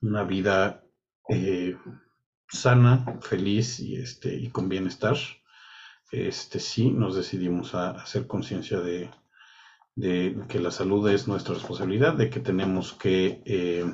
una 0.00 0.24
vida 0.24 0.84
eh, 1.28 1.76
sana, 2.54 3.18
feliz 3.20 3.80
y, 3.80 3.96
este, 3.96 4.34
y 4.34 4.48
con 4.48 4.68
bienestar. 4.68 5.16
Este, 6.10 6.60
sí, 6.60 6.90
nos 6.90 7.16
decidimos 7.16 7.74
a 7.74 7.90
hacer 7.90 8.26
conciencia 8.26 8.80
de, 8.80 9.10
de 9.96 10.36
que 10.48 10.60
la 10.60 10.70
salud 10.70 11.08
es 11.08 11.26
nuestra 11.28 11.54
responsabilidad, 11.54 12.14
de 12.14 12.30
que 12.30 12.40
tenemos 12.40 12.92
que, 12.92 13.42
eh, 13.44 13.84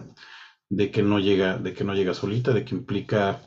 de 0.68 0.90
que 0.90 1.02
no 1.02 1.18
llega, 1.18 1.56
de 1.58 1.72
que 1.72 1.84
no 1.84 1.94
llega 1.94 2.14
solita, 2.14 2.52
de 2.52 2.64
que 2.64 2.74
implica 2.74 3.40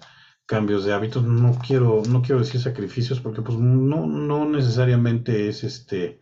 cambios 0.45 0.85
de 0.85 0.93
hábitos. 0.93 1.23
No 1.23 1.57
quiero, 1.65 2.01
no 2.09 2.21
quiero 2.21 2.39
decir 2.39 2.61
sacrificios 2.61 3.19
porque 3.19 3.41
pues 3.41 3.57
no, 3.57 4.05
no 4.07 4.45
necesariamente 4.49 5.47
es 5.49 5.63
este, 5.63 6.21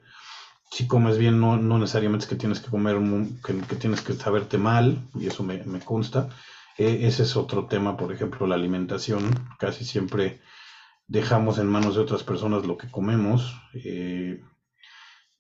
si 0.71 0.87
comes 0.87 1.17
bien, 1.17 1.39
no, 1.39 1.57
no 1.57 1.77
necesariamente 1.77 2.23
es 2.23 2.29
que 2.29 2.37
tienes 2.37 2.61
que 2.61 2.69
comer, 2.69 2.97
que, 3.45 3.57
que 3.67 3.75
tienes 3.75 4.01
que 4.01 4.13
saberte 4.13 4.57
mal, 4.57 4.99
y 5.15 5.27
eso 5.27 5.43
me, 5.43 5.63
me 5.65 5.79
consta. 5.81 6.29
E, 6.77 7.07
ese 7.07 7.23
es 7.23 7.35
otro 7.35 7.67
tema, 7.67 7.97
por 7.97 8.11
ejemplo, 8.11 8.47
la 8.47 8.55
alimentación. 8.55 9.23
Casi 9.59 9.85
siempre 9.85 10.41
dejamos 11.07 11.57
en 11.57 11.67
manos 11.67 11.95
de 11.95 12.01
otras 12.01 12.23
personas 12.23 12.65
lo 12.65 12.77
que 12.77 12.89
comemos. 12.89 13.61
Eh, 13.73 14.41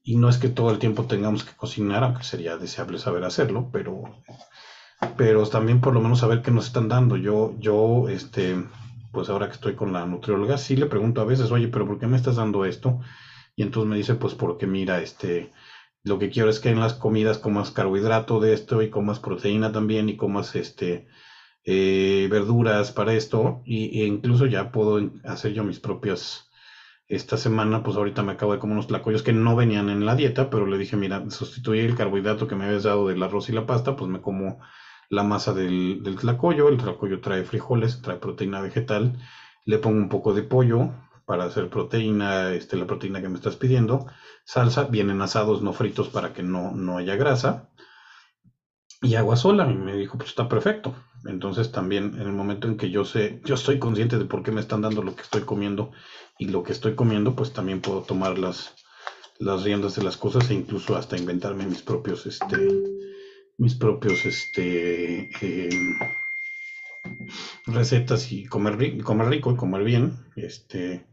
y 0.03 0.17
no 0.17 0.29
es 0.29 0.37
que 0.37 0.49
todo 0.49 0.71
el 0.71 0.79
tiempo 0.79 1.05
tengamos 1.05 1.43
que 1.43 1.55
cocinar, 1.55 2.03
aunque 2.03 2.23
sería 2.23 2.57
deseable 2.57 2.97
saber 2.97 3.23
hacerlo, 3.23 3.69
pero, 3.71 4.03
pero 5.15 5.47
también 5.47 5.79
por 5.79 5.93
lo 5.93 6.01
menos 6.01 6.19
saber 6.19 6.41
qué 6.41 6.51
nos 6.51 6.67
están 6.67 6.89
dando. 6.89 7.17
Yo, 7.17 7.55
yo, 7.59 8.09
este, 8.09 8.63
pues 9.11 9.29
ahora 9.29 9.47
que 9.47 9.53
estoy 9.53 9.75
con 9.75 9.93
la 9.93 10.05
nutrióloga, 10.05 10.57
sí 10.57 10.75
le 10.75 10.87
pregunto 10.87 11.21
a 11.21 11.25
veces, 11.25 11.51
oye, 11.51 11.67
pero 11.67 11.85
¿por 11.85 11.99
qué 11.99 12.07
me 12.07 12.17
estás 12.17 12.37
dando 12.37 12.65
esto? 12.65 12.99
Y 13.55 13.63
entonces 13.63 13.89
me 13.89 13.97
dice, 13.97 14.15
pues 14.15 14.33
porque 14.33 14.65
mira, 14.65 15.01
este, 15.01 15.51
lo 16.03 16.17
que 16.19 16.29
quiero 16.29 16.49
es 16.49 16.59
que 16.59 16.69
en 16.69 16.79
las 16.79 16.93
comidas 16.93 17.37
comas 17.37 17.71
carbohidrato 17.71 18.39
de 18.39 18.53
esto 18.53 18.81
y 18.81 18.89
comas 18.89 19.19
proteína 19.19 19.71
también 19.71 20.09
y 20.09 20.17
comas 20.17 20.55
este, 20.55 21.05
eh, 21.63 22.27
verduras 22.31 22.91
para 22.91 23.13
esto 23.13 23.61
y, 23.63 24.03
incluso 24.03 24.45
ya 24.47 24.71
puedo 24.71 25.11
hacer 25.23 25.53
yo 25.53 25.63
mis 25.63 25.79
propias 25.79 26.49
esta 27.07 27.37
semana, 27.37 27.83
pues 27.83 27.97
ahorita 27.97 28.23
me 28.23 28.31
acabo 28.31 28.53
de 28.53 28.59
comer 28.59 28.73
unos 28.73 28.87
tlacoyos 28.87 29.21
que 29.21 29.33
no 29.33 29.55
venían 29.55 29.89
en 29.89 30.05
la 30.05 30.15
dieta, 30.15 30.49
pero 30.49 30.65
le 30.65 30.77
dije, 30.77 30.95
mira, 30.95 31.29
sustituí 31.29 31.79
el 31.79 31.95
carbohidrato 31.95 32.47
que 32.47 32.55
me 32.55 32.65
habías 32.65 32.83
dado 32.83 33.07
del 33.07 33.21
arroz 33.21 33.49
y 33.49 33.51
la 33.51 33.65
pasta, 33.65 33.97
pues 33.97 34.09
me 34.09 34.21
como 34.21 34.59
la 35.09 35.23
masa 35.23 35.53
del, 35.53 36.01
del 36.03 36.15
tlacoyo. 36.15 36.69
El 36.69 36.77
tlacoyo 36.77 37.19
trae 37.19 37.43
frijoles, 37.43 38.01
trae 38.01 38.17
proteína 38.17 38.61
vegetal. 38.61 39.19
Le 39.65 39.77
pongo 39.77 39.97
un 39.97 40.09
poco 40.09 40.33
de 40.33 40.43
pollo 40.43 40.93
para 41.31 41.45
hacer 41.45 41.69
proteína, 41.69 42.51
este, 42.51 42.75
la 42.75 42.85
proteína 42.85 43.21
que 43.21 43.29
me 43.29 43.37
estás 43.37 43.55
pidiendo. 43.55 44.05
Salsa, 44.43 44.83
vienen 44.83 45.21
asados, 45.21 45.61
no 45.61 45.71
fritos, 45.71 46.09
para 46.09 46.33
que 46.33 46.43
no, 46.43 46.71
no 46.71 46.97
haya 46.97 47.15
grasa. 47.15 47.69
Y 49.01 49.15
agua 49.15 49.37
sola. 49.37 49.71
Y 49.71 49.75
me 49.75 49.95
dijo, 49.95 50.17
pues 50.17 50.31
está 50.31 50.49
perfecto. 50.49 50.93
Entonces 51.23 51.71
también 51.71 52.15
en 52.15 52.27
el 52.27 52.33
momento 52.33 52.67
en 52.67 52.75
que 52.75 52.89
yo 52.89 53.05
sé, 53.05 53.39
yo 53.45 53.55
estoy 53.55 53.79
consciente 53.79 54.17
de 54.17 54.25
por 54.25 54.43
qué 54.43 54.51
me 54.51 54.59
están 54.59 54.81
dando 54.81 55.03
lo 55.03 55.15
que 55.15 55.21
estoy 55.21 55.43
comiendo 55.43 55.93
y 56.37 56.49
lo 56.49 56.63
que 56.63 56.73
estoy 56.73 56.95
comiendo, 56.95 57.33
pues 57.33 57.53
también 57.53 57.79
puedo 57.79 58.01
tomar 58.01 58.37
las, 58.37 58.75
las 59.39 59.63
riendas 59.63 59.95
de 59.95 60.03
las 60.03 60.17
cosas 60.17 60.49
e 60.49 60.53
incluso 60.53 60.97
hasta 60.97 61.17
inventarme 61.17 61.65
mis 61.65 61.81
propios, 61.81 62.25
este, 62.25 62.57
mis 63.57 63.75
propios, 63.75 64.25
este, 64.25 65.29
em, 65.39 65.97
recetas 67.67 68.33
y 68.33 68.47
comer, 68.47 69.01
comer 69.01 69.29
rico 69.29 69.53
y 69.53 69.55
comer 69.55 69.85
bien, 69.85 70.25
este, 70.35 71.05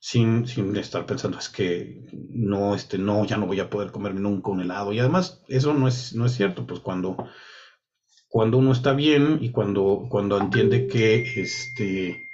sin, 0.00 0.46
sin 0.46 0.74
estar 0.76 1.04
pensando 1.04 1.38
es 1.38 1.50
que 1.50 2.00
no, 2.30 2.74
este, 2.74 2.96
no, 2.96 3.24
ya 3.26 3.36
no 3.36 3.46
voy 3.46 3.60
a 3.60 3.68
poder 3.68 3.92
comerme 3.92 4.20
nunca 4.20 4.50
un 4.50 4.62
helado. 4.62 4.92
Y 4.92 4.98
además, 4.98 5.42
eso 5.46 5.74
no 5.74 5.86
es, 5.86 6.14
no 6.14 6.24
es 6.24 6.32
cierto, 6.32 6.66
pues 6.66 6.80
cuando, 6.80 7.16
cuando 8.28 8.56
uno 8.56 8.72
está 8.72 8.94
bien 8.94 9.38
y 9.42 9.52
cuando, 9.52 10.06
cuando 10.08 10.38
entiende 10.38 10.86
que, 10.86 11.42
este, 11.42 12.30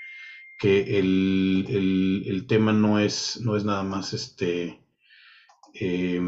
que 0.59 0.99
el, 0.99 2.25
el, 2.25 2.47
tema 2.47 2.73
no 2.73 3.01
es, 3.01 3.41
no 3.43 3.57
es 3.57 3.65
nada 3.65 3.83
más 3.83 4.15
este. 4.15 4.81
Eh, 5.75 6.21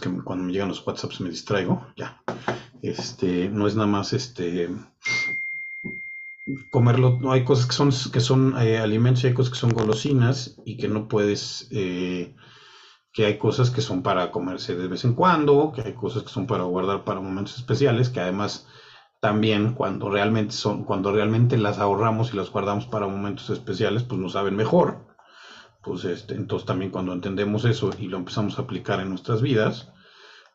que 0.00 0.22
cuando 0.22 0.44
me 0.44 0.52
llegan 0.52 0.68
los 0.68 0.86
WhatsApps 0.86 1.20
me 1.20 1.30
distraigo. 1.30 1.88
Ya. 1.96 2.22
Este, 2.82 3.48
no 3.48 3.66
es 3.66 3.74
nada 3.74 3.88
más 3.88 4.12
este. 4.12 4.70
Comerlo, 6.70 7.18
no, 7.20 7.32
hay 7.32 7.42
cosas 7.42 7.66
que 7.66 7.72
son, 7.72 7.90
que 8.12 8.20
son 8.20 8.54
eh, 8.60 8.78
alimentos 8.78 9.24
y 9.24 9.28
hay 9.28 9.34
cosas 9.34 9.52
que 9.52 9.58
son 9.58 9.70
golosinas 9.70 10.60
y 10.66 10.76
que 10.76 10.88
no 10.88 11.08
puedes, 11.08 11.68
eh, 11.70 12.34
que 13.14 13.24
hay 13.24 13.38
cosas 13.38 13.70
que 13.70 13.80
son 13.80 14.02
para 14.02 14.30
comerse 14.30 14.76
de 14.76 14.88
vez 14.88 15.04
en 15.04 15.14
cuando, 15.14 15.72
que 15.74 15.80
hay 15.80 15.94
cosas 15.94 16.22
que 16.22 16.28
son 16.28 16.46
para 16.46 16.64
guardar 16.64 17.04
para 17.04 17.20
momentos 17.20 17.56
especiales, 17.56 18.10
que 18.10 18.20
además 18.20 18.66
también 19.20 19.72
cuando 19.72 20.10
realmente 20.10 20.52
son, 20.52 20.84
cuando 20.84 21.10
realmente 21.12 21.56
las 21.56 21.78
ahorramos 21.78 22.34
y 22.34 22.36
las 22.36 22.50
guardamos 22.50 22.86
para 22.86 23.06
momentos 23.06 23.48
especiales, 23.48 24.02
pues 24.02 24.20
nos 24.20 24.32
saben 24.32 24.54
mejor. 24.54 25.06
Pues 25.82 26.04
este, 26.04 26.34
entonces 26.34 26.66
también 26.66 26.90
cuando 26.90 27.14
entendemos 27.14 27.64
eso 27.64 27.90
y 27.98 28.08
lo 28.08 28.18
empezamos 28.18 28.58
a 28.58 28.62
aplicar 28.62 29.00
en 29.00 29.08
nuestras 29.08 29.40
vidas, 29.40 29.92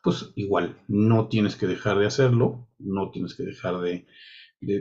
pues 0.04 0.30
igual, 0.36 0.80
no 0.86 1.28
tienes 1.28 1.56
que 1.56 1.66
dejar 1.66 1.98
de 1.98 2.06
hacerlo, 2.06 2.68
no 2.78 3.10
tienes 3.10 3.34
que 3.34 3.42
dejar 3.42 3.80
de, 3.80 4.06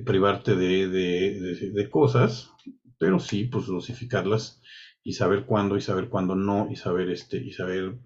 privarte 0.05 0.55
de, 0.55 0.87
de, 0.87 1.89
cosas, 1.89 2.51
pero 2.97 3.19
sí, 3.19 3.45
pues 3.45 3.67
dosificarlas 3.67 4.61
y 5.03 5.13
saber 5.13 5.45
cuándo 5.45 5.77
y 5.77 5.81
saber 5.81 6.09
cuándo 6.09 6.35
no 6.35 6.67
y 6.69 6.75
saber 6.75 7.09
este 7.09 7.37
y 7.37 7.53
saber 7.53 7.97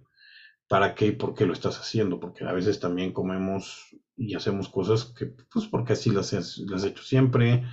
para 0.67 0.95
qué 0.95 1.07
y 1.07 1.11
por 1.11 1.33
qué 1.33 1.45
lo 1.45 1.53
estás 1.53 1.79
haciendo, 1.79 2.19
porque 2.19 2.45
a 2.45 2.53
veces 2.53 2.79
también 2.79 3.11
comemos 3.11 3.95
y 4.15 4.35
hacemos 4.35 4.69
cosas 4.69 5.05
que, 5.17 5.27
pues 5.51 5.65
porque 5.67 5.93
así 5.93 6.11
las, 6.11 6.33
las 6.59 6.83
he 6.83 6.89
hecho 6.89 7.03
siempre, 7.03 7.63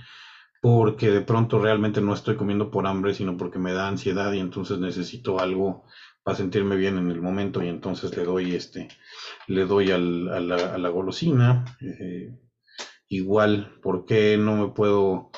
porque 0.61 1.09
de 1.09 1.21
pronto 1.21 1.59
realmente 1.59 2.01
no 2.01 2.13
estoy 2.13 2.35
comiendo 2.35 2.71
por 2.71 2.87
hambre, 2.87 3.13
sino 3.13 3.37
porque 3.37 3.59
me 3.59 3.73
da 3.73 3.87
ansiedad 3.87 4.33
y 4.33 4.39
entonces 4.39 4.79
necesito 4.79 5.39
algo 5.39 5.85
para 6.23 6.37
sentirme 6.37 6.75
bien 6.75 6.97
en 6.97 7.09
el 7.09 7.21
momento 7.21 7.63
y 7.63 7.67
entonces 7.67 8.15
le 8.15 8.23
doy 8.23 8.53
este, 8.55 8.87
le 9.47 9.65
doy 9.65 9.91
al, 9.91 10.29
a, 10.29 10.39
la, 10.39 10.75
a, 10.75 10.77
la, 10.77 10.89
golosina. 10.89 11.65
Eh, 11.81 12.37
igual, 13.15 13.79
¿por 13.81 14.05
qué 14.05 14.37
no 14.37 14.55
me 14.55 14.67
puedo, 14.73 15.31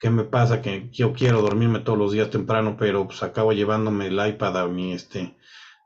qué 0.00 0.10
me 0.10 0.24
pasa? 0.24 0.62
Que 0.62 0.88
yo 0.90 1.12
quiero 1.12 1.42
dormirme 1.42 1.80
todos 1.80 1.98
los 1.98 2.12
días 2.12 2.30
temprano, 2.30 2.76
pero 2.78 3.06
pues 3.06 3.22
acabo 3.22 3.52
llevándome 3.52 4.06
el 4.08 4.26
iPad 4.28 4.56
a 4.58 4.68
mi, 4.68 4.92
este, 4.94 5.36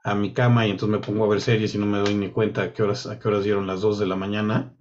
a 0.05 0.15
mi 0.15 0.33
cama 0.33 0.67
y 0.67 0.71
entonces 0.71 0.99
me 0.99 1.05
pongo 1.07 1.25
a 1.25 1.29
ver 1.29 1.41
series 1.41 1.75
y 1.75 1.79
no 1.79 1.87
me 1.87 1.99
doy 1.99 2.15
ni 2.15 2.31
cuenta 2.31 2.63
a 2.63 2.73
qué 2.73 2.83
horas, 2.83 3.07
a 3.07 3.19
qué 3.19 3.29
horas 3.29 3.45
dieron 3.45 3.67
las 3.67 3.81
2 3.83 3.99
de 3.99 4.07
la 4.07 4.17
mañana, 4.17 4.75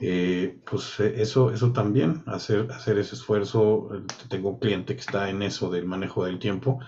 eh, 0.00 0.60
pues 0.70 1.00
eh, 1.00 1.14
eso, 1.22 1.50
eso 1.52 1.72
también, 1.72 2.22
hacer, 2.26 2.70
hacer 2.72 2.98
ese 2.98 3.14
esfuerzo. 3.14 3.90
Eh, 3.94 4.02
tengo 4.28 4.50
un 4.50 4.58
cliente 4.60 4.94
que 4.94 5.00
está 5.00 5.30
en 5.30 5.42
eso 5.42 5.70
del 5.70 5.86
manejo 5.86 6.24
del 6.24 6.38
tiempo. 6.38 6.80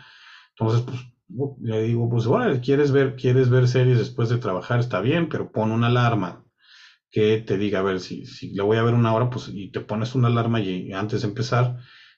Entonces, 0.51 0.85
pues 0.87 1.51
le 1.61 1.83
digo, 1.83 2.09
pues 2.11 2.27
bueno, 2.27 2.61
¿quieres 2.63 2.93
ver, 2.93 3.17
quieres 3.17 3.51
ver 3.51 3.69
series 3.69 3.99
después 3.99 4.29
de 4.31 4.39
trabajar? 4.39 4.81
Está 4.81 5.01
bien, 5.01 5.29
pero 5.29 5.51
pon 5.53 5.73
una 5.73 5.89
alarma 5.89 6.45
te 7.47 7.57
diga, 7.59 7.79
a 7.81 7.83
ver, 7.83 8.01
si, 8.01 8.25
si 8.27 8.55
la 8.55 8.63
voy 8.65 8.77
a 8.77 8.83
ver 8.83 8.95
una 8.95 9.13
hora, 9.13 9.31
pues 9.31 9.49
y 9.53 9.71
te 9.71 9.81
pones 9.81 10.15
una 10.15 10.29
alarma 10.29 10.61
y 10.61 10.93
antes 10.93 11.23
de 11.23 11.29
empezar 11.29 11.77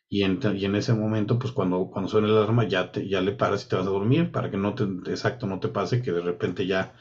y 0.09 0.23
en, 0.23 0.39
y 0.57 0.65
en 0.65 0.75
ese 0.75 0.93
momento, 0.93 1.39
pues 1.39 1.53
cuando, 1.53 1.89
cuando 1.91 2.09
suena 2.09 2.27
el 2.29 2.37
alarma, 2.37 2.65
ya, 2.65 2.91
te, 2.91 3.09
ya 3.09 3.21
le 3.21 3.33
paras 3.33 3.65
y 3.65 3.69
te 3.69 3.77
vas 3.77 3.87
a 3.87 3.91
dormir 3.91 4.31
para 4.33 4.51
que 4.51 4.57
no 4.57 4.75
te, 4.75 4.85
exacto, 5.11 5.47
no 5.47 5.61
te 5.61 5.69
pase 5.69 6.03
que 6.03 6.13
de 6.13 6.21
repente 6.21 6.67
ya 6.67 6.95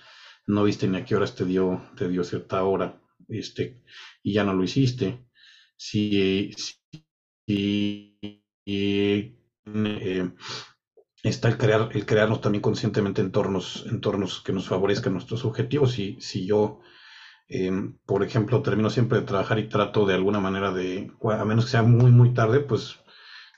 no 0.48 0.64
viste 0.64 0.88
ni 0.88 0.98
a 0.98 1.06
qué 1.06 1.16
horas 1.16 1.36
te 1.36 1.46
dio, 1.46 1.82
te 1.98 2.08
dio 2.08 2.24
cierta 2.24 2.64
hora, 2.64 3.02
este, 3.28 3.82
y 4.24 4.34
ya 4.34 4.44
no 4.44 4.54
lo 4.54 4.64
hiciste. 4.64 5.26
Si, 5.78 6.52
eh, 8.66 10.30
está 11.24 11.48
el 11.48 11.58
crear, 11.58 11.90
el 11.92 12.06
crearnos 12.06 12.42
también 12.42 12.62
conscientemente 12.62 13.22
entornos, 13.22 13.84
entornos 13.88 14.42
que 14.42 14.52
nos 14.54 14.68
favorezcan 14.68 15.14
nuestros 15.14 15.46
objetivos. 15.46 15.92
Si, 15.92 16.18
si 16.20 16.46
yo, 16.46 16.80
em, 17.50 17.98
por 18.06 18.24
ejemplo, 18.24 18.62
termino 18.62 18.90
siempre 18.90 19.20
de 19.20 19.26
trabajar 19.26 19.60
y 19.60 19.70
trato 19.70 20.06
de 20.06 20.14
alguna 20.16 20.40
manera 20.40 20.72
de, 20.72 21.12
a 21.24 21.46
menos 21.46 21.66
que 21.66 21.72
sea 21.72 21.84
muy, 21.84 22.12
muy 22.12 22.34
tarde, 22.34 22.60
pues 22.62 23.00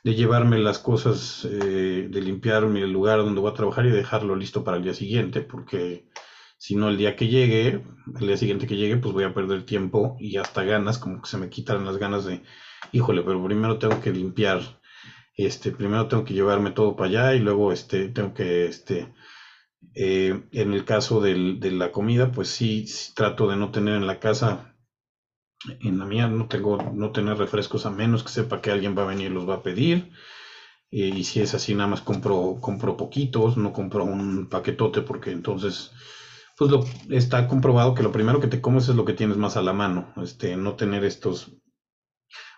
de 0.03 0.15
llevarme 0.15 0.57
las 0.59 0.79
cosas, 0.79 1.45
eh, 1.49 2.07
de 2.09 2.21
limpiarme 2.21 2.81
el 2.81 2.91
lugar 2.91 3.19
donde 3.19 3.41
voy 3.41 3.51
a 3.51 3.53
trabajar 3.55 3.85
y 3.85 3.91
dejarlo 3.91 4.35
listo 4.35 4.63
para 4.63 4.77
el 4.77 4.83
día 4.83 4.93
siguiente, 4.95 5.41
porque 5.41 6.07
si 6.57 6.75
no 6.75 6.89
el 6.89 6.97
día 6.97 7.15
que 7.15 7.27
llegue, 7.27 7.83
el 8.19 8.27
día 8.27 8.37
siguiente 8.37 8.67
que 8.67 8.77
llegue, 8.77 8.97
pues 8.97 9.13
voy 9.13 9.23
a 9.25 9.33
perder 9.33 9.63
tiempo 9.65 10.17
y 10.19 10.37
hasta 10.37 10.63
ganas, 10.63 10.97
como 10.97 11.21
que 11.21 11.29
se 11.29 11.37
me 11.37 11.49
quitan 11.49 11.85
las 11.85 11.97
ganas 11.97 12.25
de, 12.25 12.43
híjole, 12.91 13.23
pero 13.23 13.43
primero 13.45 13.77
tengo 13.79 13.99
que 14.01 14.11
limpiar 14.11 14.81
este, 15.37 15.71
primero 15.71 16.07
tengo 16.07 16.23
que 16.23 16.33
llevarme 16.33 16.71
todo 16.71 16.95
para 16.95 17.09
allá 17.09 17.35
y 17.35 17.39
luego 17.39 17.71
este, 17.71 18.09
tengo 18.09 18.33
que, 18.33 18.65
este, 18.65 19.13
eh, 19.93 20.43
en 20.51 20.73
el 20.73 20.85
caso 20.85 21.21
de 21.21 21.71
la 21.71 21.91
comida, 21.91 22.31
pues 22.31 22.49
sí, 22.49 22.85
trato 23.15 23.49
de 23.49 23.57
no 23.57 23.71
tener 23.71 23.95
en 23.95 24.07
la 24.07 24.19
casa, 24.19 24.75
en 25.79 25.99
la 25.99 26.05
mía 26.05 26.27
no 26.27 26.47
tengo, 26.47 26.77
no 26.93 27.11
tener 27.11 27.37
refrescos 27.37 27.85
a 27.85 27.91
menos 27.91 28.23
que 28.23 28.29
sepa 28.29 28.61
que 28.61 28.71
alguien 28.71 28.97
va 28.97 29.03
a 29.03 29.07
venir 29.07 29.31
y 29.31 29.33
los 29.33 29.47
va 29.47 29.55
a 29.55 29.63
pedir. 29.63 30.11
Eh, 30.91 31.11
y 31.15 31.23
si 31.23 31.41
es 31.41 31.53
así, 31.53 31.73
nada 31.73 31.89
más 31.89 32.01
compro, 32.01 32.57
compro 32.59 32.97
poquitos, 32.97 33.57
no 33.57 33.73
compro 33.73 34.03
un 34.03 34.49
paquetote 34.49 35.01
porque 35.01 35.31
entonces, 35.31 35.91
pues 36.57 36.71
lo, 36.71 36.85
está 37.09 37.47
comprobado 37.47 37.95
que 37.95 38.03
lo 38.03 38.11
primero 38.11 38.39
que 38.39 38.47
te 38.47 38.61
comes 38.61 38.89
es 38.89 38.95
lo 38.95 39.05
que 39.05 39.13
tienes 39.13 39.37
más 39.37 39.57
a 39.57 39.61
la 39.61 39.73
mano. 39.73 40.13
Este, 40.17 40.55
no 40.57 40.75
tener 40.75 41.03
estos 41.05 41.51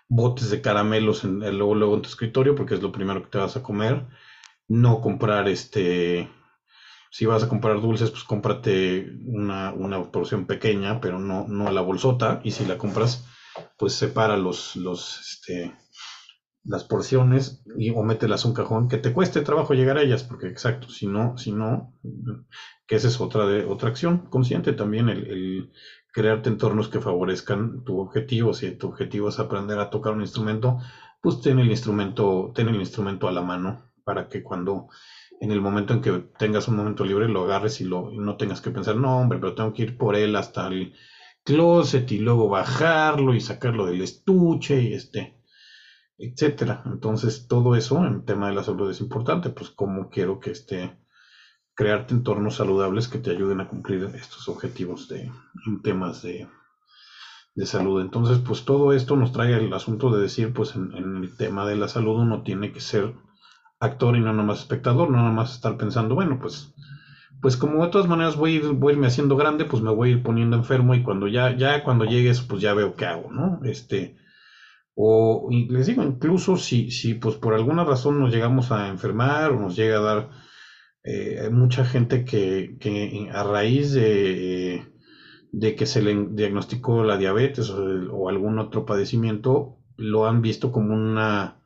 botes 0.09 0.49
de 0.49 0.61
caramelos 0.61 1.23
luego 1.23 1.95
en 1.95 2.01
tu 2.01 2.09
escritorio 2.09 2.55
porque 2.55 2.75
es 2.75 2.81
lo 2.81 2.91
primero 2.91 3.23
que 3.23 3.29
te 3.29 3.37
vas 3.37 3.55
a 3.57 3.63
comer. 3.63 4.07
No 4.67 5.01
comprar 5.01 5.47
este, 5.47 6.29
si 7.13 7.27
vas 7.27 7.43
a 7.43 7.47
comprar 7.47 7.79
dulces, 7.79 8.09
pues 8.09 8.23
cómprate 8.23 9.07
una, 9.27 9.71
una 9.71 10.01
porción 10.11 10.47
pequeña, 10.47 10.99
pero 10.99 11.19
no, 11.19 11.47
no 11.47 11.71
la 11.71 11.81
bolsota. 11.81 12.41
Y 12.43 12.49
si 12.49 12.65
la 12.65 12.79
compras, 12.79 13.23
pues 13.77 13.93
separa 13.93 14.35
los, 14.35 14.75
los, 14.75 15.19
este, 15.19 15.75
las 16.63 16.83
porciones 16.83 17.63
y, 17.77 17.91
o 17.91 18.01
mételas 18.01 18.43
a 18.43 18.47
un 18.47 18.55
cajón 18.55 18.87
que 18.87 18.97
te 18.97 19.13
cueste 19.13 19.41
trabajo 19.41 19.75
llegar 19.75 19.99
a 19.99 20.01
ellas, 20.01 20.23
porque 20.23 20.47
exacto, 20.47 20.89
si 20.89 21.05
no, 21.05 21.37
si 21.37 21.51
no, 21.51 21.93
que 22.87 22.95
esa 22.95 23.09
es 23.09 23.21
otra 23.21 23.45
de 23.45 23.63
otra 23.63 23.89
acción 23.89 24.25
consciente 24.31 24.73
también 24.73 25.07
el 25.07 25.71
crearte 26.11 26.49
entornos 26.49 26.87
que 26.87 26.99
favorezcan 26.99 27.83
tu 27.83 27.99
objetivo. 27.99 28.55
Si 28.55 28.71
tu 28.71 28.87
objetivo 28.87 29.29
es 29.29 29.37
aprender 29.37 29.77
a 29.77 29.91
tocar 29.91 30.13
un 30.13 30.21
instrumento, 30.21 30.79
pues 31.21 31.41
ten 31.41 31.59
el 31.59 31.69
instrumento, 31.69 32.51
ten 32.55 32.69
el 32.69 32.77
instrumento 32.77 33.27
a 33.27 33.31
la 33.31 33.43
mano 33.43 33.93
para 34.03 34.27
que 34.29 34.41
cuando 34.41 34.87
en 35.43 35.51
el 35.51 35.59
momento 35.59 35.93
en 35.93 36.01
que 36.01 36.11
tengas 36.39 36.69
un 36.69 36.77
momento 36.77 37.03
libre 37.03 37.27
lo 37.27 37.43
agarres 37.43 37.81
y, 37.81 37.83
lo, 37.83 38.09
no 38.11 38.37
tengas 38.37 38.61
que 38.61 38.71
pensar, 38.71 38.95
no, 38.95 39.19
hombre, 39.19 39.39
pero 39.39 39.53
tengo 39.53 39.73
que 39.73 39.81
ir 39.81 39.97
por 39.97 40.15
él 40.15 40.37
hasta 40.37 40.67
el 40.67 40.93
closet 41.43 42.09
y 42.13 42.19
luego 42.19 42.47
bajarlo 42.47 43.35
y 43.35 43.41
sacarlo 43.41 43.85
del 43.85 44.01
estuche 44.01 44.81
y 44.81 44.93
este, 44.93 45.37
etcétera. 46.17 46.83
Entonces, 46.85 47.47
todo 47.49 47.75
eso 47.75 48.05
en 48.05 48.23
tema 48.23 48.47
de 48.47 48.55
la 48.55 48.63
salud 48.63 48.89
es 48.89 49.01
importante, 49.01 49.49
pues 49.49 49.69
cómo 49.69 50.09
quiero 50.09 50.39
que 50.39 50.51
esté 50.51 50.97
crearte 51.75 52.13
entornos 52.13 52.55
saludables 52.55 53.09
que 53.09 53.17
te 53.17 53.31
ayuden 53.31 53.59
a 53.59 53.67
cumplir 53.67 54.09
estos 54.15 54.47
objetivos 54.47 55.09
de, 55.09 55.29
en 55.65 55.81
temas 55.81 56.21
de, 56.21 56.47
de 57.55 57.65
salud. 57.65 57.99
Entonces, 57.99 58.37
pues 58.37 58.63
todo 58.63 58.93
esto 58.93 59.17
nos 59.17 59.33
trae 59.33 59.57
el 59.57 59.73
asunto 59.73 60.09
de 60.09 60.21
decir, 60.21 60.53
pues 60.53 60.73
en, 60.75 60.93
el 60.95 61.35
tema 61.35 61.67
de 61.67 61.75
la 61.75 61.89
salud 61.89 62.21
uno 62.21 62.43
tiene 62.43 62.71
que 62.71 62.79
ser 62.79 63.13
actor 63.83 64.15
y 64.15 64.19
no 64.19 64.33
nomás 64.33 64.59
espectador, 64.59 65.09
no 65.09 65.23
nomás 65.23 65.53
estar 65.53 65.77
pensando, 65.77 66.15
bueno, 66.15 66.39
pues, 66.39 66.73
pues 67.41 67.57
como 67.57 67.83
de 67.83 67.91
todas 67.91 68.07
maneras 68.07 68.35
voy 68.35 68.59
voy 68.59 68.91
a 68.91 68.95
irme 68.95 69.07
haciendo 69.07 69.35
grande, 69.35 69.65
pues 69.65 69.83
me 69.83 69.91
voy 69.91 70.09
a 70.09 70.11
ir 70.13 70.23
poniendo 70.23 70.55
enfermo 70.55 70.95
y 70.95 71.03
cuando 71.03 71.27
ya, 71.27 71.55
ya 71.55 71.83
cuando 71.83 72.05
llegue 72.05 72.29
eso, 72.29 72.45
pues 72.47 72.61
ya 72.61 72.73
veo 72.73 72.95
qué 72.95 73.05
hago, 73.05 73.31
¿no? 73.31 73.59
Este, 73.63 74.17
o 74.95 75.49
les 75.51 75.87
digo, 75.87 76.03
incluso 76.03 76.57
si, 76.57 76.91
si 76.91 77.15
pues 77.15 77.35
por 77.35 77.53
alguna 77.53 77.83
razón 77.83 78.19
nos 78.19 78.31
llegamos 78.33 78.71
a 78.71 78.89
enfermar 78.89 79.51
o 79.51 79.59
nos 79.59 79.75
llega 79.75 79.97
a 79.97 80.01
dar 80.01 80.29
eh, 81.03 81.39
hay 81.41 81.49
mucha 81.49 81.83
gente 81.83 82.23
que, 82.23 82.77
que 82.79 83.29
a 83.31 83.43
raíz 83.43 83.91
de, 83.93 84.85
de, 85.51 85.75
que 85.75 85.85
se 85.85 86.01
le 86.01 86.27
diagnosticó 86.31 87.03
la 87.03 87.17
diabetes 87.17 87.69
o, 87.69 88.29
algún 88.29 88.57
otro 88.59 88.85
padecimiento, 88.85 89.79
lo 89.97 90.27
han 90.27 90.41
visto 90.41 90.71
como 90.71 90.93
una, 90.95 91.61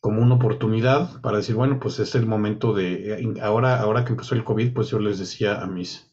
como 0.00 0.22
una 0.22 0.34
oportunidad 0.36 1.20
para 1.20 1.38
decir, 1.38 1.54
bueno, 1.54 1.78
pues 1.80 1.98
es 1.98 2.14
el 2.14 2.26
momento 2.26 2.72
de, 2.72 3.34
ahora, 3.42 3.80
ahora 3.80 4.04
que 4.04 4.12
empezó 4.12 4.34
el 4.34 4.44
COVID, 4.44 4.72
pues 4.72 4.88
yo 4.88 4.98
les 4.98 5.18
decía 5.18 5.60
a 5.60 5.66
mis, 5.66 6.10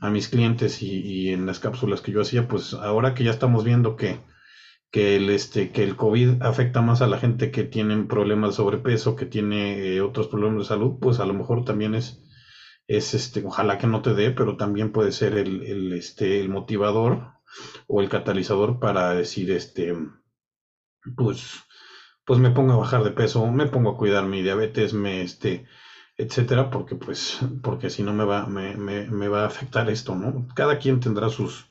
a 0.00 0.10
mis 0.10 0.28
clientes 0.28 0.82
y, 0.82 1.00
y 1.00 1.28
en 1.30 1.46
las 1.46 1.58
cápsulas 1.58 2.00
que 2.00 2.12
yo 2.12 2.20
hacía, 2.20 2.48
pues 2.48 2.74
ahora 2.74 3.14
que 3.14 3.24
ya 3.24 3.30
estamos 3.30 3.64
viendo 3.64 3.96
que 3.96 4.20
que 4.94 5.16
el, 5.16 5.28
este, 5.30 5.72
que 5.72 5.82
el 5.82 5.96
COVID 5.96 6.40
afecta 6.42 6.80
más 6.80 7.02
a 7.02 7.08
la 7.08 7.18
gente 7.18 7.50
que 7.50 7.64
tiene 7.64 8.04
problemas 8.04 8.50
de 8.50 8.56
sobrepeso, 8.58 9.16
que 9.16 9.26
tiene 9.26 9.96
eh, 9.96 10.00
otros 10.00 10.28
problemas 10.28 10.58
de 10.60 10.68
salud, 10.68 10.98
pues 11.00 11.18
a 11.18 11.26
lo 11.26 11.34
mejor 11.34 11.64
también 11.64 11.96
es, 11.96 12.22
es 12.86 13.12
este, 13.12 13.44
ojalá 13.44 13.76
que 13.76 13.88
no 13.88 14.02
te 14.02 14.14
dé, 14.14 14.30
pero 14.30 14.56
también 14.56 14.92
puede 14.92 15.10
ser 15.10 15.36
el, 15.36 15.64
el, 15.64 15.92
este, 15.94 16.40
el 16.40 16.48
motivador 16.48 17.32
o 17.88 18.02
el 18.02 18.08
catalizador 18.08 18.78
para 18.78 19.12
decir, 19.14 19.50
este, 19.50 19.96
pues, 21.16 21.54
pues 22.24 22.38
me 22.40 22.50
pongo 22.50 22.72
a 22.72 22.76
bajar 22.76 23.02
de 23.04 23.10
peso, 23.10 23.46
me 23.50 23.66
pongo 23.66 23.90
a 23.90 23.96
cuidar 23.96 24.26
mi 24.26 24.42
diabetes, 24.42 24.92
me, 24.94 25.22
este, 25.22 25.64
etcétera, 26.16 26.70
porque 26.70 26.96
pues, 26.96 27.40
porque 27.62 27.90
si 27.90 28.02
no 28.02 28.12
me 28.12 28.24
va, 28.24 28.46
me, 28.46 28.76
me, 28.76 29.06
me 29.10 29.28
va 29.28 29.42
a 29.42 29.46
afectar 29.46 29.88
esto, 29.90 30.14
¿no? 30.16 30.46
Cada 30.54 30.78
quien 30.78 31.00
tendrá 31.00 31.28
sus, 31.28 31.68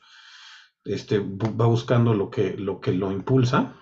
este, 0.84 1.18
va 1.20 1.66
buscando 1.66 2.14
lo 2.14 2.30
que, 2.30 2.56
lo 2.56 2.80
que 2.80 2.92
lo 2.92 3.12
impulsa. 3.12 3.74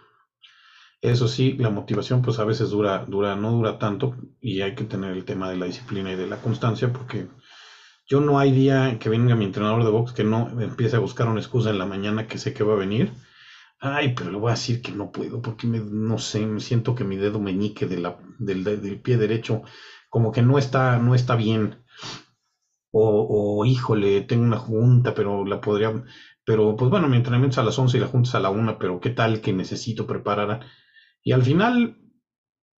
Eso 1.02 1.26
sí, 1.28 1.52
la 1.58 1.68
motivación 1.68 2.22
pues 2.22 2.38
a 2.38 2.44
veces 2.44 2.70
dura, 2.70 3.04
dura, 3.06 3.34
no 3.36 3.50
dura 3.50 3.76
tanto 3.78 4.14
y 4.40 4.60
hay 4.62 4.74
que 4.74 4.84
tener 4.84 5.10
el 5.12 5.24
tema 5.24 5.50
de 5.50 5.56
la 5.56 5.66
disciplina 5.66 6.12
y 6.12 6.16
de 6.16 6.26
la 6.26 6.36
constancia 6.40 6.92
porque 6.92 7.26
yo 8.08 8.20
no 8.20 8.38
hay 8.38 8.52
día 8.52 8.98
que 9.00 9.08
venga 9.10 9.34
mi 9.36 9.44
entrenador 9.46 9.84
de 9.84 9.90
box 9.90 10.12
que 10.12 10.24
no 10.24 10.60
empiece 10.60 10.96
a 10.96 11.00
buscar 11.00 11.28
una 11.28 11.40
excusa 11.40 11.70
en 11.70 11.78
la 11.78 11.86
mañana 11.86 12.26
que 12.28 12.38
sé 12.38 12.54
que 12.54 12.64
va 12.64 12.74
a 12.74 12.76
venir. 12.76 13.12
Ay, 13.82 14.14
pero 14.14 14.30
le 14.30 14.38
voy 14.38 14.48
a 14.48 14.54
decir 14.54 14.80
que 14.80 14.92
no 14.92 15.12
puedo 15.12 15.42
porque 15.42 15.66
me, 15.66 15.78
no 15.80 16.18
sé, 16.18 16.46
me 16.46 16.60
siento 16.60 16.94
que 16.94 17.04
mi 17.04 17.16
dedo 17.16 17.38
meñique 17.40 17.84
de 17.86 17.96
del, 18.38 18.64
del 18.64 19.00
pie 19.02 19.16
derecho 19.18 19.62
como 20.08 20.32
que 20.32 20.40
no 20.42 20.56
está, 20.58 20.98
no 20.98 21.14
está 21.14 21.36
bien. 21.36 21.82
O, 22.94 23.04
o, 23.60 23.64
híjole, 23.64 24.20
tengo 24.22 24.44
una 24.44 24.58
junta, 24.58 25.14
pero 25.14 25.44
la 25.46 25.60
podría, 25.60 26.04
pero 26.44 26.76
pues 26.76 26.90
bueno, 26.90 27.08
mi 27.08 27.16
entrenamiento 27.16 27.54
es 27.54 27.58
a 27.58 27.62
las 27.64 27.78
11 27.78 27.96
y 27.96 28.00
la 28.00 28.06
junta 28.08 28.28
es 28.28 28.34
a 28.34 28.40
la 28.40 28.50
1, 28.50 28.78
pero 28.78 29.00
qué 29.00 29.10
tal 29.10 29.40
que 29.40 29.52
necesito 29.54 30.06
preparar. 30.06 30.60
Y 31.22 31.32
al 31.32 31.42
final, 31.42 31.96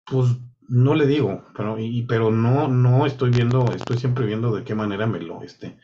pues 0.07 0.29
no 0.69 0.95
le 0.95 1.07
digo, 1.07 1.45
pero, 1.57 1.79
y, 1.79 2.03
pero 2.07 2.31
no, 2.31 2.69
no 2.69 3.07
estoy 3.07 3.31
viendo, 3.31 3.67
estoy 3.75 3.99
siempre 3.99 4.27
viendo 4.27 4.55
de 4.55 4.65
qué 4.65 4.75
manera 4.75 5.07
me 5.07 5.21
lo, 5.21 5.43
este, 5.43 5.79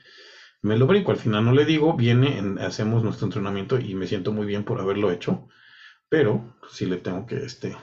me 0.62 0.76
lo 0.76 0.86
brinco. 0.86 1.10
Al 1.10 1.18
final 1.18 1.44
no 1.44 1.52
le 1.52 1.64
digo, 1.64 1.94
viene, 1.94 2.40
hacemos 2.60 3.02
nuestro 3.02 3.26
entrenamiento 3.26 3.78
y 3.78 3.94
me 3.94 4.06
siento 4.06 4.32
muy 4.32 4.46
bien 4.46 4.64
por 4.64 4.80
haberlo 4.80 5.10
hecho, 5.10 5.48
pero 6.08 6.56
sí 6.70 6.86
le 6.86 6.98
tengo 6.98 7.26
que, 7.26 7.36
este, 7.44 7.76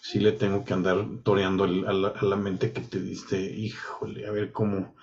sí 0.00 0.20
le 0.20 0.32
tengo 0.32 0.64
que 0.64 0.74
andar 0.74 1.06
toreando 1.22 1.64
a, 1.64 1.68
la, 1.68 2.08
a 2.08 2.24
la 2.24 2.36
mente 2.36 2.72
que 2.72 2.82
te 2.82 3.00
diste, 3.00 3.40
híjole, 3.40 4.26
a 4.26 4.30
ver 4.30 4.52
cómo, 4.52 4.94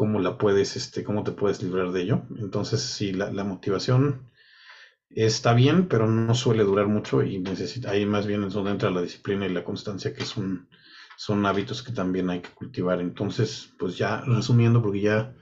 cómo 0.00 0.18
la 0.18 0.38
puedes, 0.38 0.76
este, 0.76 1.04
cómo 1.04 1.24
te 1.24 1.32
puedes 1.32 1.62
librar 1.62 1.92
de 1.92 2.00
ello. 2.00 2.22
Entonces, 2.38 2.80
sí, 2.80 3.12
la, 3.12 3.44
motivación 3.44 4.30
está 5.10 5.52
bien, 5.52 5.88
pero 5.88 6.06
no 6.06 6.34
suele 6.34 6.64
durar 6.64 6.86
mucho 6.86 7.22
y 7.22 7.38
necesita, 7.38 7.90
ahí 7.90 8.06
más 8.06 8.26
bien 8.26 8.44
es 8.44 8.54
donde 8.54 8.70
entra 8.70 8.90
la 8.90 9.02
disciplina 9.02 9.44
y 9.44 9.50
la 9.50 9.62
constancia, 9.62 10.14
que 10.14 10.24
son, 10.24 10.70
son 11.18 11.44
hábitos 11.44 11.82
que 11.82 11.92
también 11.92 12.30
hay 12.30 12.40
que 12.40 12.48
cultivar. 12.48 12.98
Entonces, 13.02 13.74
pues 13.78 13.98
ya 13.98 14.22
resumiendo, 14.22 14.80
porque 14.80 15.02
ya 15.02 15.34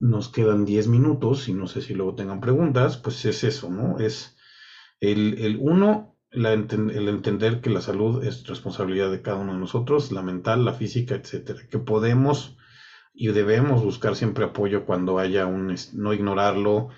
nos 0.00 0.28
quedan 0.28 0.64
10 0.64 0.86
minutos 0.88 1.48
y 1.48 1.52
no 1.54 1.66
sé 1.66 1.80
si 1.82 1.94
luego 1.94 2.14
tengan 2.14 2.40
preguntas, 2.40 2.96
pues 2.96 3.24
es 3.24 3.44
eso, 3.44 3.70
¿no? 3.70 3.98
Es 3.98 4.36
el, 5.00 5.36
el 5.38 5.56
uno, 5.60 6.16
la, 6.30 6.52
el 6.52 7.08
entender 7.08 7.60
que 7.60 7.70
la 7.70 7.80
salud 7.80 8.24
es 8.24 8.46
responsabilidad 8.46 9.10
de 9.10 9.22
cada 9.22 9.38
uno 9.38 9.52
de 9.54 9.58
nosotros, 9.60 10.12
la 10.12 10.22
mental, 10.22 10.64
la 10.64 10.72
física, 10.74 11.14
etcétera, 11.16 11.60
que 11.70 11.78
podemos 11.78 12.56
y 13.14 13.28
debemos 13.28 13.82
buscar 13.84 14.14
siempre 14.16 14.44
apoyo 14.44 14.84
cuando 14.86 15.18
haya 15.18 15.46
un, 15.46 15.74
no 15.94 16.12
ignorarlo, 16.12 16.88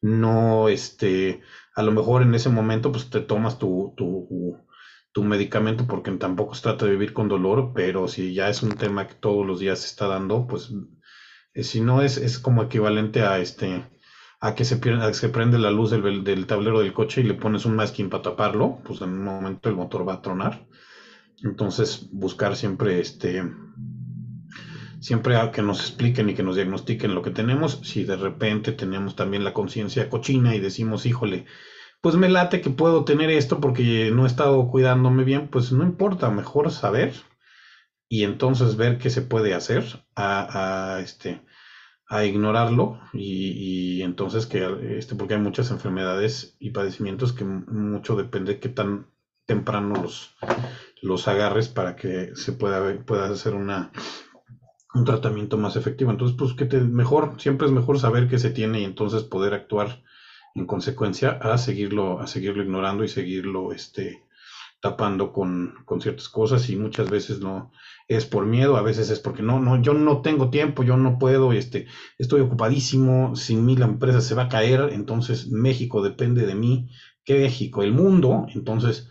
no, 0.00 0.68
este, 0.68 1.40
a 1.74 1.82
lo 1.82 1.92
mejor 1.92 2.22
en 2.22 2.34
ese 2.34 2.48
momento 2.50 2.92
pues 2.92 3.10
te 3.10 3.20
tomas 3.20 3.58
tu, 3.58 3.94
tu, 3.96 4.58
tu 5.12 5.24
medicamento, 5.24 5.86
porque 5.86 6.10
tampoco 6.12 6.54
se 6.54 6.62
trata 6.62 6.84
de 6.86 6.92
vivir 6.92 7.12
con 7.12 7.28
dolor, 7.28 7.72
pero 7.74 8.08
si 8.08 8.34
ya 8.34 8.48
es 8.48 8.62
un 8.62 8.72
tema 8.76 9.06
que 9.06 9.14
todos 9.14 9.46
los 9.46 9.60
días 9.60 9.80
se 9.80 9.86
está 9.86 10.06
dando, 10.08 10.46
pues 10.46 10.70
si 11.54 11.80
no 11.80 12.02
es, 12.02 12.16
es 12.16 12.38
como 12.38 12.62
equivalente 12.62 13.22
a 13.22 13.38
este 13.38 13.84
a 14.40 14.54
que 14.54 14.64
se, 14.64 14.76
pierde, 14.76 15.12
se 15.14 15.28
prende 15.30 15.58
la 15.58 15.70
luz 15.70 15.90
del, 15.90 16.22
del, 16.22 16.46
tablero 16.46 16.80
del 16.80 16.92
coche 16.92 17.20
y 17.20 17.24
le 17.24 17.34
pones 17.34 17.64
un 17.64 17.74
masking 17.74 18.08
para 18.08 18.22
taparlo, 18.22 18.78
pues 18.84 19.00
en 19.00 19.10
un 19.10 19.24
momento 19.24 19.68
el 19.68 19.74
motor 19.74 20.08
va 20.08 20.14
a 20.14 20.22
tronar. 20.22 20.66
Entonces, 21.42 22.08
buscar 22.12 22.54
siempre 22.54 23.00
este 23.00 23.44
siempre 25.00 25.36
a 25.36 25.52
que 25.52 25.62
nos 25.62 25.80
expliquen 25.80 26.28
y 26.28 26.34
que 26.34 26.42
nos 26.42 26.56
diagnostiquen 26.56 27.14
lo 27.14 27.22
que 27.22 27.30
tenemos. 27.30 27.80
Si 27.84 28.04
de 28.04 28.16
repente 28.16 28.72
tenemos 28.72 29.16
también 29.16 29.44
la 29.44 29.52
conciencia 29.52 30.08
cochina 30.08 30.54
y 30.54 30.60
decimos, 30.60 31.06
híjole, 31.06 31.46
pues 32.00 32.16
me 32.16 32.28
late 32.28 32.60
que 32.60 32.70
puedo 32.70 33.04
tener 33.04 33.30
esto 33.30 33.60
porque 33.60 34.10
no 34.12 34.24
he 34.24 34.28
estado 34.28 34.68
cuidándome 34.68 35.24
bien, 35.24 35.48
pues 35.48 35.72
no 35.72 35.84
importa, 35.84 36.30
mejor 36.30 36.70
saber 36.70 37.14
y 38.08 38.24
entonces 38.24 38.76
ver 38.76 38.98
qué 38.98 39.10
se 39.10 39.22
puede 39.22 39.54
hacer 39.54 39.84
a, 40.16 41.00
este 41.02 41.42
a 42.08 42.24
ignorarlo 42.24 43.00
y, 43.12 44.00
entonces 44.02 44.46
que 44.46 44.96
este 44.96 45.14
porque 45.14 45.34
hay 45.34 45.40
muchas 45.40 45.70
enfermedades 45.70 46.56
y 46.58 46.70
padecimientos 46.70 47.32
que 47.32 47.44
mucho 47.44 48.16
depende 48.16 48.54
de 48.54 48.60
qué 48.60 48.68
tan 48.70 49.06
temprano 49.44 50.02
los 50.02 50.34
los 51.02 51.28
agarres 51.28 51.68
para 51.68 51.96
que 51.96 52.34
se 52.34 52.52
pueda 52.52 53.04
pueda 53.04 53.28
hacer 53.28 53.54
una 53.54 53.92
un 54.94 55.04
tratamiento 55.04 55.56
más 55.56 55.76
efectivo. 55.76 56.10
Entonces 56.10 56.36
pues 56.38 56.54
que 56.54 56.64
te 56.64 56.80
mejor 56.80 57.34
siempre 57.38 57.66
es 57.66 57.72
mejor 57.72 57.98
saber 57.98 58.28
qué 58.28 58.38
se 58.38 58.50
tiene 58.50 58.80
y 58.80 58.84
entonces 58.84 59.22
poder 59.22 59.54
actuar 59.54 60.02
en 60.54 60.66
consecuencia 60.66 61.30
a 61.30 61.58
seguirlo, 61.58 62.20
a 62.20 62.26
seguirlo 62.26 62.62
ignorando 62.62 63.04
y 63.04 63.08
seguirlo 63.08 63.72
este, 63.72 64.24
tapando 64.80 65.32
con, 65.32 65.74
con, 65.84 66.00
ciertas 66.00 66.28
cosas 66.28 66.68
y 66.70 66.76
muchas 66.76 67.10
veces 67.10 67.40
no 67.40 67.70
es 68.08 68.24
por 68.24 68.46
miedo, 68.46 68.76
a 68.76 68.82
veces 68.82 69.10
es 69.10 69.20
porque 69.20 69.42
no, 69.42 69.60
no, 69.60 69.80
yo 69.82 69.92
no 69.92 70.22
tengo 70.22 70.50
tiempo, 70.50 70.82
yo 70.82 70.96
no 70.96 71.18
puedo, 71.18 71.52
este, 71.52 71.86
estoy 72.16 72.40
ocupadísimo, 72.40 73.36
sin 73.36 73.66
mí 73.66 73.76
la 73.76 73.84
empresa 73.84 74.22
se 74.22 74.34
va 74.34 74.44
a 74.44 74.48
caer, 74.48 74.90
entonces 74.92 75.48
México 75.48 76.02
depende 76.02 76.46
de 76.46 76.54
mí, 76.54 76.88
¿qué 77.24 77.38
México? 77.38 77.82
El 77.82 77.92
mundo, 77.92 78.46
entonces, 78.54 79.10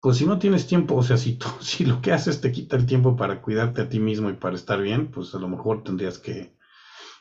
pues 0.00 0.16
si 0.16 0.26
no 0.26 0.40
tienes 0.40 0.66
tiempo, 0.66 0.96
o 0.96 1.02
sea, 1.04 1.16
si, 1.16 1.38
si 1.60 1.84
lo 1.84 2.02
que 2.02 2.12
haces 2.12 2.40
te 2.40 2.50
quita 2.50 2.76
el 2.76 2.86
tiempo 2.86 3.16
para 3.16 3.40
cuidarte 3.40 3.82
a 3.82 3.88
ti 3.88 4.00
mismo 4.00 4.30
y 4.30 4.34
para 4.34 4.56
estar 4.56 4.82
bien, 4.82 5.10
pues 5.12 5.34
a 5.36 5.38
lo 5.38 5.48
mejor 5.48 5.84
tendrías 5.84 6.18
que, 6.18 6.56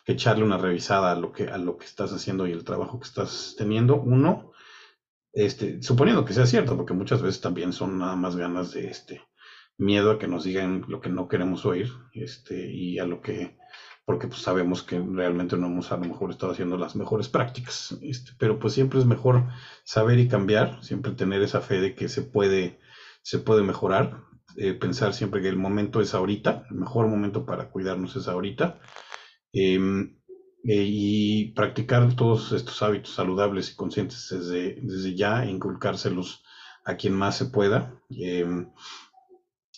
que 0.03 0.13
echarle 0.13 0.43
una 0.43 0.57
revisada 0.57 1.11
a 1.11 1.15
lo 1.15 1.32
que, 1.32 1.43
a 1.45 1.59
lo 1.59 1.77
que 1.77 1.86
estás 1.86 2.11
haciendo 2.11 2.47
y 2.47 2.53
el 2.53 2.63
trabajo 2.63 2.99
que 2.99 3.07
estás 3.07 3.55
teniendo. 3.55 4.01
Uno, 4.01 4.51
este, 5.32 5.82
suponiendo 5.84 6.25
que 6.25 6.34
sea 6.34 6.47
cierto, 6.47 6.75
porque 6.75 6.93
muchas 6.93 7.21
veces 7.21 7.41
también 7.41 7.71
son 7.71 7.99
nada 7.99 8.15
más 8.15 8.36
ganas 8.36 8.73
de 8.73 8.88
este 8.88 9.21
miedo 9.82 10.11
a 10.11 10.19
que 10.19 10.27
nos 10.27 10.43
digan 10.43 10.86
lo 10.88 11.01
que 11.01 11.09
no 11.09 11.27
queremos 11.27 11.65
oír, 11.65 11.91
este, 12.13 12.71
y 12.71 12.99
a 12.99 13.05
lo 13.05 13.21
que, 13.21 13.57
porque 14.05 14.27
pues 14.27 14.41
sabemos 14.41 14.84
que 14.84 14.99
realmente 14.99 15.57
no 15.57 15.67
hemos 15.67 15.91
a 15.91 15.97
lo 15.97 16.05
mejor 16.05 16.32
estado 16.32 16.53
haciendo 16.53 16.77
las 16.77 16.95
mejores 16.95 17.27
prácticas, 17.27 17.97
este, 18.01 18.32
pero 18.39 18.59
pues 18.59 18.73
siempre 18.73 18.99
es 18.99 19.05
mejor 19.05 19.49
saber 19.84 20.19
y 20.19 20.27
cambiar, 20.27 20.84
siempre 20.84 21.11
tener 21.13 21.41
esa 21.41 21.61
fe 21.61 21.82
de 21.82 21.95
que 21.95 22.07
se 22.07 22.21
puede, 22.21 22.79
se 23.23 23.39
puede 23.39 23.63
mejorar, 23.63 24.23
eh, 24.57 24.73
pensar 24.73 25.13
siempre 25.13 25.41
que 25.41 25.49
el 25.49 25.57
momento 25.57 26.01
es 26.01 26.13
ahorita, 26.13 26.65
el 26.69 26.77
mejor 26.77 27.07
momento 27.07 27.45
para 27.45 27.69
cuidarnos 27.69 28.15
es 28.15 28.27
ahorita, 28.27 28.79
Em, 29.53 30.17
eh, 30.63 30.86
y 30.88 31.51
practicar 31.53 32.15
todos 32.15 32.51
estos 32.53 32.82
hábitos 32.84 33.13
saludables 33.15 33.71
y 33.71 33.75
conscientes 33.75 34.27
desde, 34.29 34.79
desde 34.82 35.15
ya, 35.15 35.45
inculcárselos 35.45 36.43
a 36.86 36.95
quien 36.95 37.13
más 37.13 37.38
se 37.38 37.45
pueda, 37.47 37.99
em, 38.09 38.71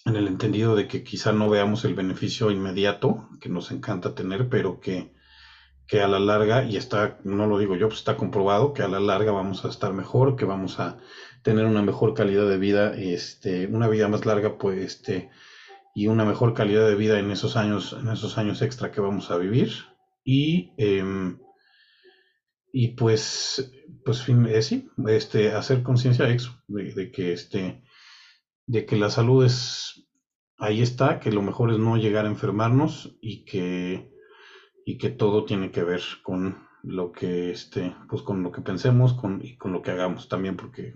en 0.05 0.15
el 0.15 0.27
entendido 0.27 0.75
de 0.75 0.87
que 0.87 1.03
quizá 1.03 1.31
no 1.31 1.49
veamos 1.49 1.85
el 1.85 1.95
beneficio 1.95 2.51
inmediato 2.51 3.29
que 3.39 3.49
nos 3.49 3.71
encanta 3.71 4.15
tener, 4.15 4.49
pero 4.49 4.79
que, 4.79 5.13
que 5.87 6.01
a 6.01 6.07
la 6.07 6.19
larga, 6.19 6.63
y 6.63 6.77
está, 6.77 7.19
no 7.23 7.47
lo 7.47 7.57
digo 7.57 7.75
yo, 7.75 7.87
pues 7.87 7.99
está 7.99 8.17
comprobado 8.17 8.73
que 8.73 8.83
a 8.83 8.87
la 8.87 8.99
larga 8.99 9.31
vamos 9.31 9.63
a 9.65 9.69
estar 9.69 9.93
mejor, 9.93 10.35
que 10.35 10.45
vamos 10.45 10.79
a 10.79 10.97
tener 11.41 11.65
una 11.65 11.81
mejor 11.81 12.13
calidad 12.13 12.47
de 12.49 12.57
vida, 12.57 12.93
este, 12.95 13.67
una 13.67 13.87
vida 13.87 14.07
más 14.07 14.25
larga, 14.25 14.57
pues, 14.57 14.79
este, 14.79 15.29
y 15.93 16.07
una 16.07 16.25
mejor 16.25 16.53
calidad 16.53 16.87
de 16.87 16.95
vida 16.95 17.19
en 17.19 17.31
esos 17.31 17.55
años, 17.55 17.95
en 17.99 18.07
esos 18.09 18.37
años 18.37 18.61
extra 18.61 18.91
que 18.91 19.01
vamos 19.01 19.29
a 19.29 19.37
vivir. 19.37 19.71
Y, 20.23 20.73
em, 20.77 21.39
y 22.71 22.89
pues, 22.95 23.71
pues 24.03 24.27
eh, 24.27 24.61
sí, 24.61 24.89
este, 25.07 25.51
hacer 25.51 25.83
conciencia 25.83 26.25
de 26.25 26.35
eso, 26.35 26.57
de, 26.67 27.11
que 27.11 27.33
este, 27.33 27.83
de 28.65 28.85
que 28.85 28.97
la 28.97 29.09
salud 29.09 29.45
es, 29.45 30.07
ahí 30.57 30.81
está, 30.81 31.19
que 31.19 31.31
lo 31.31 31.41
mejor 31.41 31.71
es 31.71 31.77
no 31.77 31.97
llegar 31.97 32.25
a 32.25 32.29
enfermarnos 32.29 33.17
y 33.21 33.45
que, 33.45 34.11
y 34.85 34.97
que 34.97 35.09
todo 35.09 35.45
tiene 35.45 35.71
que 35.71 35.83
ver 35.83 36.01
con 36.23 36.67
lo 36.83 37.11
que 37.11 37.51
este, 37.51 37.95
pues 38.09 38.21
con 38.21 38.43
lo 38.43 38.51
que 38.51 38.61
pensemos 38.61 39.13
con, 39.13 39.39
y 39.43 39.57
con 39.57 39.71
lo 39.71 39.81
que 39.81 39.91
hagamos 39.91 40.27
también, 40.27 40.57
porque 40.57 40.93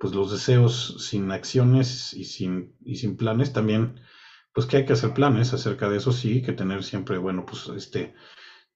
pues 0.00 0.14
los 0.14 0.32
deseos 0.32 1.06
sin 1.08 1.30
acciones 1.30 2.12
y 2.14 2.24
sin, 2.24 2.74
y 2.84 2.96
sin 2.96 3.16
planes 3.16 3.52
también 3.52 4.00
pues 4.54 4.66
que 4.66 4.78
hay 4.78 4.86
que 4.86 4.92
hacer 4.94 5.12
planes 5.12 5.52
acerca 5.52 5.90
de 5.90 5.96
eso, 5.98 6.12
sí, 6.12 6.40
que 6.40 6.52
tener 6.52 6.84
siempre, 6.84 7.18
bueno, 7.18 7.44
pues 7.44 7.68
este, 7.76 8.14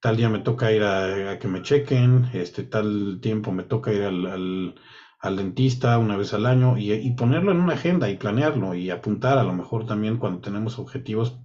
tal 0.01 0.17
día 0.17 0.29
me 0.29 0.41
toca 0.41 0.73
ir 0.73 0.83
a, 0.83 1.39
que 1.39 1.49
me 1.49 1.63
chequen, 1.63 2.29
este, 2.35 2.65
tal 2.65 3.21
tiempo 3.23 3.53
me 3.53 3.63
toca 3.63 3.93
ir 3.93 4.03
al, 4.03 4.27
al, 4.27 4.75
dentista 5.23 5.99
una 5.99 6.17
vez 6.17 6.33
al 6.33 6.47
año 6.47 6.77
y, 6.79 7.11
ponerlo 7.13 7.53
en 7.53 7.61
una 7.61 7.75
agenda 7.75 8.09
y 8.09 8.17
planearlo 8.17 8.75
y 8.75 8.91
apuntar, 8.91 9.39
a 9.39 9.45
lo 9.45 9.53
mejor 9.53 9.87
también 9.87 10.17
cuando 10.17 10.41
tenemos 10.41 10.79
objetivos, 10.79 11.41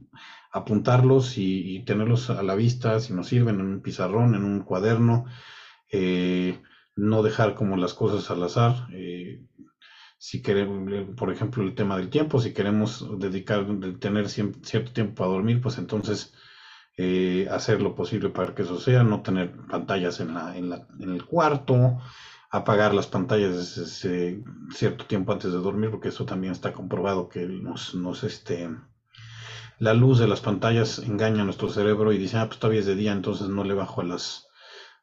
apuntarlos 0.51 1.37
y, 1.37 1.83
tenerlos 1.85 2.29
a 2.29 2.43
la 2.43 2.55
vista, 2.55 2.99
si 2.99 3.13
nos 3.13 3.27
sirven 3.27 3.59
en 3.59 3.67
un 3.67 3.81
pizarrón, 3.81 4.35
en 4.35 4.43
un 4.43 4.61
cuaderno, 4.61 5.25
eh, 5.91 6.61
no 6.95 7.23
dejar 7.23 7.55
como 7.55 7.77
las 7.77 7.93
cosas 7.93 8.29
al 8.29 8.43
azar. 8.43 8.87
Eh, 8.91 9.41
si 10.17 10.41
queremos, 10.41 11.15
por 11.17 11.31
ejemplo, 11.33 11.63
el 11.63 11.75
tema 11.75 11.97
del 11.97 12.09
tiempo, 12.09 12.39
si 12.39 12.53
queremos 12.53 13.19
dedicar, 13.19 13.65
tener 13.99 14.29
cierto 14.29 14.93
tiempo 14.93 15.15
para 15.15 15.31
dormir, 15.31 15.59
pues 15.61 15.77
entonces 15.77 16.33
eh, 16.95 17.47
hacer 17.49 17.81
lo 17.81 17.95
posible 17.95 18.29
para 18.29 18.53
que 18.53 18.61
eso 18.61 18.79
sea, 18.79 19.03
no 19.03 19.21
tener 19.21 19.51
pantallas 19.67 20.19
en, 20.19 20.33
la, 20.35 20.55
en, 20.55 20.69
la, 20.69 20.87
en 20.99 21.09
el 21.09 21.25
cuarto, 21.25 21.97
apagar 22.53 22.93
las 22.93 23.07
pantallas 23.07 23.77
ese 23.77 24.43
cierto 24.69 25.05
tiempo 25.05 25.31
antes 25.33 25.51
de 25.51 25.57
dormir, 25.57 25.89
porque 25.89 26.09
eso 26.09 26.23
también 26.23 26.53
está 26.53 26.71
comprobado 26.71 27.27
que 27.27 27.47
nos, 27.47 27.95
nos 27.95 28.23
este, 28.23 28.69
la 29.79 29.95
luz 29.95 30.19
de 30.19 30.27
las 30.27 30.39
pantallas 30.39 30.99
engaña 30.99 31.41
a 31.41 31.45
nuestro 31.45 31.67
cerebro 31.69 32.13
y 32.13 32.19
dice, 32.19 32.37
ah, 32.37 32.45
pues 32.45 32.59
todavía 32.59 32.81
es 32.81 32.85
de 32.85 32.93
día, 32.93 33.11
entonces 33.11 33.49
no 33.49 33.63
le 33.63 33.73
bajo 33.73 34.01
a 34.01 34.03
las, 34.03 34.49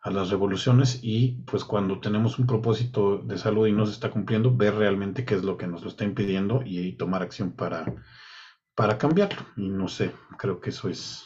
a 0.00 0.12
las 0.12 0.30
revoluciones 0.30 1.00
y 1.02 1.42
pues 1.44 1.64
cuando 1.64 1.98
tenemos 1.98 2.38
un 2.38 2.46
propósito 2.46 3.18
de 3.18 3.36
salud 3.36 3.66
y 3.66 3.72
no 3.72 3.84
se 3.84 3.94
está 3.94 4.10
cumpliendo, 4.10 4.56
ver 4.56 4.76
realmente 4.76 5.24
qué 5.24 5.34
es 5.34 5.42
lo 5.42 5.56
que 5.56 5.66
nos 5.66 5.82
lo 5.82 5.88
está 5.88 6.04
impidiendo 6.04 6.62
y, 6.64 6.92
tomar 6.92 7.20
acción 7.20 7.50
para, 7.50 7.84
para 8.76 8.96
cambiarlo. 8.96 9.42
Y 9.56 9.70
no 9.70 9.88
sé, 9.88 10.12
creo 10.38 10.60
que 10.60 10.70
eso 10.70 10.88
es, 10.88 11.24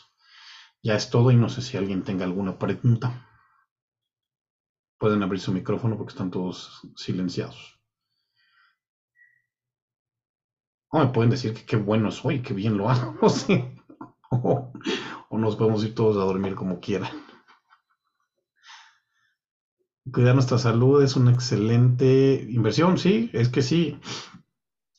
ya 0.82 0.96
es 0.96 1.10
todo 1.10 1.30
y 1.30 1.36
no 1.36 1.50
sé 1.50 1.60
si 1.60 1.76
alguien 1.76 2.02
tenga 2.02 2.24
alguna 2.24 2.58
pregunta. 2.58 3.28
Pueden 4.98 5.22
abrir 5.22 5.40
su 5.40 5.52
micrófono 5.52 5.96
porque 5.96 6.12
están 6.12 6.30
todos 6.30 6.80
silenciados. 6.96 7.80
O 10.90 10.98
me 10.98 11.08
pueden 11.08 11.30
decir 11.30 11.52
que 11.54 11.64
qué 11.64 11.76
bueno 11.76 12.10
soy, 12.10 12.40
que 12.40 12.54
bien 12.54 12.76
lo 12.76 12.88
hago, 12.88 13.16
o, 14.30 14.72
o 15.28 15.38
nos 15.38 15.56
podemos 15.56 15.84
ir 15.84 15.94
todos 15.94 16.16
a 16.16 16.26
dormir 16.26 16.54
como 16.54 16.80
quieran. 16.80 17.10
Cuidar 20.12 20.34
nuestra 20.34 20.58
salud 20.58 21.02
es 21.02 21.16
una 21.16 21.32
excelente 21.32 22.46
inversión, 22.48 22.98
sí, 22.98 23.30
es 23.32 23.48
que 23.48 23.62
sí, 23.62 23.98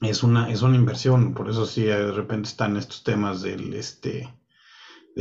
es 0.02 0.24
una, 0.24 0.50
es 0.52 0.62
una 0.62 0.76
inversión, 0.76 1.34
por 1.34 1.50
eso 1.50 1.66
sí 1.66 1.84
de 1.84 2.12
repente 2.12 2.50
están 2.50 2.76
estos 2.76 3.04
temas 3.04 3.42
del 3.42 3.74
este 3.74 4.34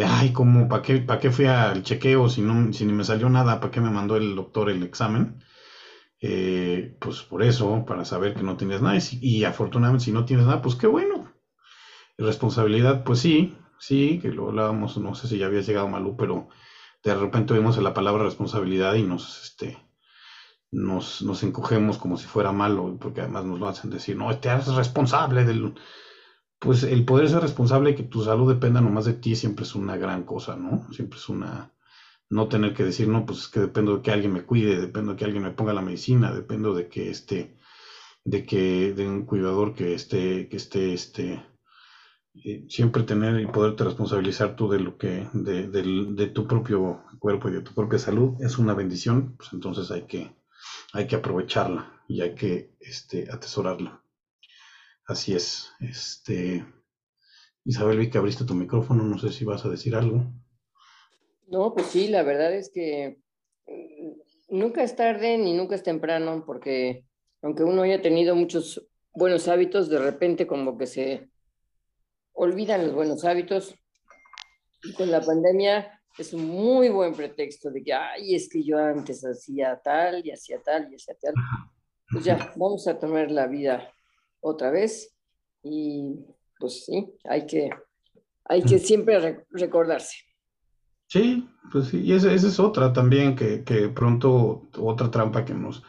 ay, 0.02 0.32
como 0.32 0.68
para 0.68 0.82
qué, 0.82 0.98
para 0.98 1.20
qué 1.20 1.30
fui 1.30 1.46
al 1.46 1.82
chequeo 1.82 2.28
si 2.28 2.42
no, 2.42 2.72
si 2.72 2.84
ni 2.84 2.92
me 2.92 3.04
salió 3.04 3.28
nada, 3.28 3.60
para 3.60 3.70
qué 3.70 3.80
me 3.80 3.90
mandó 3.90 4.16
el 4.16 4.34
doctor 4.34 4.70
el 4.70 4.82
examen. 4.82 5.42
Eh, 6.20 6.96
pues 7.00 7.22
por 7.22 7.42
eso, 7.42 7.84
para 7.86 8.04
saber 8.04 8.34
que 8.34 8.42
no 8.42 8.56
tienes 8.56 8.80
nada, 8.80 8.98
y, 9.20 9.44
afortunadamente 9.44 10.06
si 10.06 10.12
no 10.12 10.24
tienes 10.24 10.46
nada, 10.46 10.62
pues 10.62 10.74
qué 10.74 10.86
bueno. 10.86 11.32
Responsabilidad, 12.16 13.04
pues 13.04 13.18
sí, 13.20 13.56
sí, 13.78 14.18
que 14.20 14.30
lo 14.30 14.48
hablábamos, 14.48 14.96
no 14.98 15.14
sé 15.14 15.28
si 15.28 15.38
ya 15.38 15.46
había 15.46 15.60
llegado 15.60 15.88
Malú, 15.88 16.16
pero 16.16 16.48
de 17.02 17.14
repente 17.14 17.52
oímos 17.52 17.76
la 17.78 17.94
palabra 17.94 18.24
responsabilidad 18.24 18.94
y 18.94 19.02
nos, 19.02 19.42
este, 19.42 19.78
nos, 20.70 21.22
nos 21.22 21.42
encogemos 21.42 21.98
como 21.98 22.16
si 22.16 22.26
fuera 22.26 22.52
malo, 22.52 22.96
porque 23.00 23.20
además 23.20 23.44
nos 23.44 23.60
lo 23.60 23.68
hacen 23.68 23.90
decir, 23.90 24.16
no, 24.16 24.36
te 24.38 24.50
haces 24.50 24.74
responsable 24.74 25.44
del... 25.44 25.74
Pues 26.64 26.82
el 26.82 27.04
poder 27.04 27.28
ser 27.28 27.42
responsable 27.42 27.90
y 27.90 27.94
que 27.94 28.04
tu 28.04 28.24
salud 28.24 28.50
dependa 28.52 28.80
nomás 28.80 29.04
de 29.04 29.12
ti 29.12 29.36
siempre 29.36 29.64
es 29.64 29.74
una 29.74 29.98
gran 29.98 30.24
cosa, 30.24 30.56
¿no? 30.56 30.90
Siempre 30.92 31.18
es 31.18 31.28
una... 31.28 31.70
No 32.30 32.48
tener 32.48 32.72
que 32.72 32.84
decir, 32.84 33.06
no, 33.06 33.26
pues 33.26 33.40
es 33.40 33.48
que 33.48 33.60
dependo 33.60 33.96
de 33.96 34.02
que 34.02 34.10
alguien 34.10 34.32
me 34.32 34.44
cuide, 34.46 34.80
dependo 34.80 35.12
de 35.12 35.18
que 35.18 35.26
alguien 35.26 35.44
me 35.44 35.50
ponga 35.50 35.74
la 35.74 35.82
medicina, 35.82 36.32
dependo 36.32 36.74
de 36.74 36.88
que 36.88 37.10
este... 37.10 37.58
de 38.24 38.46
que 38.46 38.94
de 38.94 39.06
un 39.06 39.26
cuidador 39.26 39.74
que 39.74 39.94
esté, 39.94 40.48
que 40.48 40.56
esté, 40.56 40.94
este, 40.94 41.44
eh, 42.42 42.64
siempre 42.68 43.02
tener 43.02 43.40
y 43.40 43.46
poderte 43.46 43.84
responsabilizar 43.84 44.56
tú 44.56 44.70
de 44.70 44.80
lo 44.80 44.96
que, 44.96 45.28
de, 45.34 45.68
de, 45.68 46.26
tu 46.28 46.46
propio 46.46 47.04
cuerpo 47.18 47.48
y 47.48 47.52
de 47.52 47.60
tu 47.60 47.74
propia 47.74 47.98
salud 47.98 48.40
es 48.40 48.58
una 48.58 48.74
bendición, 48.74 49.36
pues 49.36 49.52
entonces 49.52 49.90
hay 49.90 50.02
que, 50.06 50.34
hay 50.94 51.06
que 51.06 51.16
aprovecharla 51.16 52.02
y 52.08 52.22
hay 52.22 52.34
que 52.34 52.74
este, 52.80 53.30
atesorarla. 53.30 54.03
Así 55.06 55.34
es. 55.34 55.70
Este, 55.80 56.64
Isabel, 57.64 57.98
vi 57.98 58.10
que 58.10 58.18
abriste 58.18 58.44
tu 58.44 58.54
micrófono, 58.54 59.04
no 59.04 59.18
sé 59.18 59.30
si 59.30 59.44
vas 59.44 59.64
a 59.64 59.68
decir 59.68 59.94
algo. 59.94 60.32
No, 61.46 61.74
pues 61.74 61.88
sí, 61.88 62.08
la 62.08 62.22
verdad 62.22 62.54
es 62.54 62.70
que 62.72 63.18
mm, 63.66 64.56
nunca 64.58 64.82
es 64.82 64.96
tarde 64.96 65.36
ni 65.36 65.54
nunca 65.54 65.74
es 65.74 65.82
temprano, 65.82 66.44
porque 66.46 67.04
aunque 67.42 67.64
uno 67.64 67.82
haya 67.82 68.00
tenido 68.00 68.34
muchos 68.34 68.86
buenos 69.12 69.46
hábitos, 69.48 69.90
de 69.90 69.98
repente 69.98 70.46
como 70.46 70.78
que 70.78 70.86
se 70.86 71.30
olvidan 72.32 72.86
los 72.86 72.94
buenos 72.94 73.24
hábitos. 73.24 73.74
Y 74.82 74.94
con 74.94 75.10
la 75.10 75.20
pandemia 75.20 76.00
es 76.18 76.32
un 76.32 76.46
muy 76.46 76.88
buen 76.88 77.14
pretexto 77.14 77.70
de 77.70 77.82
que, 77.82 77.92
ay, 77.92 78.34
es 78.34 78.48
que 78.48 78.62
yo 78.62 78.78
antes 78.78 79.22
hacía 79.24 79.80
tal 79.82 80.26
y 80.26 80.30
hacía 80.30 80.60
tal 80.62 80.90
y 80.90 80.96
hacía 80.96 81.14
tal. 81.20 81.34
Pues 82.10 82.24
ya, 82.24 82.52
vamos 82.56 82.86
a 82.88 82.98
tomar 82.98 83.30
la 83.30 83.46
vida 83.46 83.93
otra 84.44 84.70
vez 84.70 85.16
y 85.62 86.20
pues 86.58 86.84
sí, 86.84 87.12
hay 87.24 87.46
que, 87.46 87.70
hay 88.44 88.62
que 88.62 88.78
siempre 88.78 89.44
recordarse. 89.50 90.16
Sí, 91.06 91.48
pues 91.72 91.88
sí, 91.88 92.00
y 92.02 92.12
esa, 92.12 92.32
es 92.32 92.60
otra 92.60 92.92
también, 92.92 93.34
que, 93.34 93.64
que 93.64 93.88
pronto 93.88 94.68
otra 94.78 95.10
trampa 95.10 95.44
que 95.44 95.54
nos, 95.54 95.82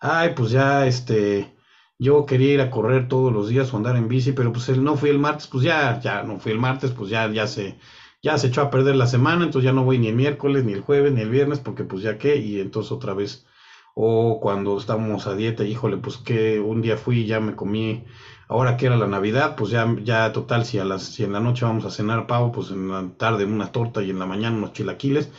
ay, 0.00 0.34
pues 0.36 0.50
ya, 0.50 0.86
este, 0.86 1.56
yo 1.98 2.26
quería 2.26 2.54
ir 2.54 2.60
a 2.60 2.70
correr 2.70 3.08
todos 3.08 3.32
los 3.32 3.48
días 3.48 3.72
o 3.72 3.76
andar 3.76 3.96
en 3.96 4.08
bici, 4.08 4.32
pero 4.32 4.52
pues 4.52 4.68
no 4.76 4.96
fui 4.96 5.10
el 5.10 5.18
martes, 5.18 5.46
pues 5.46 5.64
ya, 5.64 6.00
ya 6.00 6.22
no 6.22 6.38
fui 6.38 6.52
el 6.52 6.58
martes, 6.58 6.90
pues 6.92 7.10
ya, 7.10 7.30
ya 7.30 7.46
se, 7.46 7.78
ya 8.22 8.36
se 8.38 8.48
echó 8.48 8.62
a 8.62 8.70
perder 8.70 8.96
la 8.96 9.06
semana, 9.06 9.44
entonces 9.44 9.66
ya 9.66 9.72
no 9.72 9.84
voy 9.84 9.98
ni 9.98 10.08
el 10.08 10.16
miércoles, 10.16 10.64
ni 10.64 10.72
el 10.72 10.82
jueves, 10.82 11.12
ni 11.12 11.22
el 11.22 11.30
viernes, 11.30 11.60
porque 11.60 11.84
pues 11.84 12.02
ya 12.02 12.18
qué, 12.18 12.36
y 12.36 12.60
entonces 12.60 12.92
otra 12.92 13.14
vez, 13.14 13.46
o 13.94 14.40
cuando 14.40 14.76
estábamos 14.78 15.26
a 15.26 15.34
dieta, 15.34 15.64
híjole, 15.64 15.98
pues 15.98 16.16
que 16.18 16.60
un 16.60 16.80
día 16.82 16.96
fui 16.96 17.20
y 17.20 17.26
ya 17.26 17.40
me 17.40 17.54
comí, 17.54 18.04
ahora 18.48 18.76
que 18.76 18.86
era 18.86 18.96
la 18.96 19.06
Navidad, 19.06 19.54
pues 19.56 19.70
ya, 19.70 19.86
ya 20.02 20.32
total, 20.32 20.64
si 20.64 20.78
a 20.78 20.84
las, 20.84 21.02
si 21.04 21.24
en 21.24 21.32
la 21.32 21.40
noche 21.40 21.64
vamos 21.64 21.84
a 21.84 21.90
cenar 21.90 22.26
pavo, 22.26 22.52
pues 22.52 22.70
en 22.70 22.88
la 22.88 23.16
tarde 23.16 23.44
una 23.44 23.72
torta 23.72 24.02
y 24.02 24.10
en 24.10 24.18
la 24.18 24.26
mañana 24.26 24.56
unos 24.56 24.72
chilaquiles. 24.72 25.30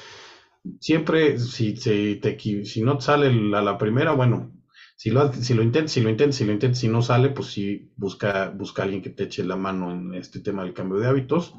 Siempre, 0.80 1.38
si, 1.40 1.76
si, 1.76 2.16
te, 2.22 2.38
si 2.66 2.82
no 2.82 3.00
sale 3.02 3.28
a 3.56 3.62
la 3.62 3.78
primera, 3.78 4.14
bueno, 4.14 4.52
si 4.96 5.10
lo, 5.10 5.32
si 5.34 5.54
lo 5.54 5.62
intentas, 5.62 5.92
si 5.92 6.02
lo 6.02 6.10
intentas, 6.10 6.36
si 6.38 6.46
lo 6.46 6.54
intentas, 6.54 6.80
si 6.80 6.88
no 6.88 7.02
sale, 7.02 7.30
pues 7.30 7.50
sí, 7.50 7.92
busca, 7.98 8.50
busca 8.50 8.82
a 8.82 8.86
alguien 8.86 9.02
que 9.02 9.10
te 9.10 9.24
eche 9.24 9.44
la 9.44 9.56
mano 9.58 9.92
en 9.92 10.14
este 10.14 10.40
tema 10.40 10.64
del 10.64 10.74
cambio 10.74 11.00
de 11.00 11.08
hábitos, 11.08 11.54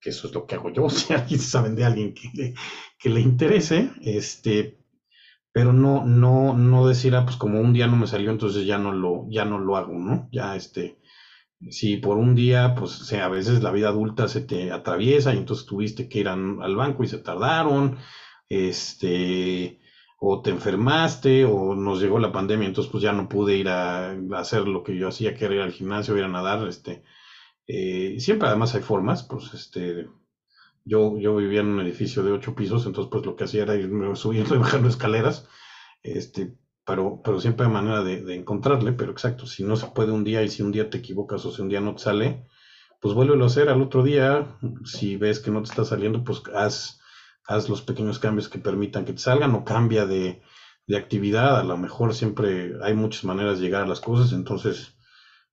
que 0.00 0.10
eso 0.10 0.28
es 0.28 0.34
lo 0.34 0.46
que 0.46 0.54
hago 0.54 0.70
yo, 0.70 0.88
si 0.90 1.12
alguien 1.14 1.40
saben 1.40 1.74
de 1.74 1.84
alguien 1.84 2.14
que 2.14 2.54
que 2.98 3.08
le 3.10 3.20
interese, 3.20 3.90
este, 4.02 4.78
pero 5.54 5.72
no, 5.72 6.04
no, 6.04 6.54
no 6.54 6.88
decir, 6.88 7.14
ah, 7.14 7.24
pues 7.24 7.36
como 7.36 7.60
un 7.60 7.72
día 7.72 7.86
no 7.86 7.96
me 7.96 8.08
salió, 8.08 8.32
entonces 8.32 8.66
ya 8.66 8.76
no 8.76 8.92
lo, 8.92 9.26
ya 9.30 9.44
no 9.44 9.60
lo 9.60 9.76
hago, 9.76 9.94
¿no? 9.94 10.28
Ya 10.32 10.56
este, 10.56 10.98
si 11.70 11.96
por 11.98 12.18
un 12.18 12.34
día, 12.34 12.74
pues 12.74 13.12
o 13.12 13.16
a 13.16 13.28
veces 13.28 13.62
la 13.62 13.70
vida 13.70 13.88
adulta 13.90 14.26
se 14.26 14.40
te 14.40 14.72
atraviesa 14.72 15.32
y 15.32 15.38
entonces 15.38 15.64
tuviste 15.66 16.08
que 16.08 16.18
ir 16.18 16.28
al 16.28 16.76
banco 16.76 17.04
y 17.04 17.06
se 17.06 17.18
tardaron, 17.18 17.98
este, 18.48 19.80
o 20.18 20.42
te 20.42 20.50
enfermaste 20.50 21.44
o 21.44 21.76
nos 21.76 22.00
llegó 22.00 22.18
la 22.18 22.32
pandemia, 22.32 22.66
entonces 22.66 22.90
pues 22.90 23.04
ya 23.04 23.12
no 23.12 23.28
pude 23.28 23.56
ir 23.56 23.68
a, 23.68 24.10
hacer 24.36 24.66
lo 24.66 24.82
que 24.82 24.96
yo 24.98 25.08
hacía, 25.08 25.34
que 25.34 25.44
era 25.44 25.54
ir 25.54 25.60
al 25.60 25.72
gimnasio, 25.72 26.16
ir 26.18 26.24
a 26.24 26.28
nadar, 26.28 26.66
este, 26.66 27.04
eh, 27.68 28.16
siempre 28.18 28.48
además 28.48 28.74
hay 28.74 28.82
formas, 28.82 29.22
pues 29.22 29.54
este, 29.54 30.08
yo, 30.84 31.18
yo 31.18 31.36
vivía 31.36 31.60
en 31.60 31.68
un 31.68 31.80
edificio 31.80 32.22
de 32.22 32.32
ocho 32.32 32.54
pisos, 32.54 32.86
entonces 32.86 33.10
pues 33.10 33.24
lo 33.26 33.36
que 33.36 33.44
hacía 33.44 33.62
era 33.62 33.74
irme 33.76 34.14
subiendo 34.16 34.54
y 34.54 34.58
bajando 34.60 34.88
escaleras, 34.88 35.48
este, 36.02 36.56
pero, 36.86 37.20
pero 37.24 37.40
siempre 37.40 37.66
hay 37.66 37.72
manera 37.72 38.02
de, 38.02 38.22
de, 38.22 38.34
encontrarle, 38.34 38.92
pero 38.92 39.12
exacto, 39.12 39.46
si 39.46 39.64
no 39.64 39.76
se 39.76 39.86
puede 39.88 40.12
un 40.12 40.24
día 40.24 40.42
y 40.42 40.48
si 40.48 40.62
un 40.62 40.72
día 40.72 40.90
te 40.90 40.98
equivocas 40.98 41.44
o 41.46 41.52
si 41.52 41.62
un 41.62 41.68
día 41.68 41.80
no 41.80 41.94
te 41.94 42.02
sale, 42.02 42.46
pues 43.00 43.14
vuélvelo 43.14 43.44
a 43.44 43.48
hacer 43.48 43.68
al 43.68 43.82
otro 43.82 44.02
día, 44.02 44.58
si 44.84 45.16
ves 45.16 45.40
que 45.40 45.50
no 45.50 45.62
te 45.62 45.70
está 45.70 45.84
saliendo, 45.84 46.24
pues 46.24 46.42
haz 46.54 47.00
haz 47.46 47.68
los 47.68 47.82
pequeños 47.82 48.18
cambios 48.18 48.48
que 48.48 48.58
permitan 48.58 49.04
que 49.04 49.12
te 49.12 49.18
salgan 49.18 49.54
o 49.54 49.64
cambia 49.64 50.06
de, 50.06 50.42
actividad. 50.94 51.58
A 51.58 51.64
lo 51.64 51.76
mejor 51.76 52.14
siempre 52.14 52.74
hay 52.82 52.94
muchas 52.94 53.24
maneras 53.24 53.58
de 53.58 53.64
llegar 53.64 53.82
a 53.82 53.86
las 53.86 54.00
cosas. 54.00 54.32
Entonces, 54.32 54.96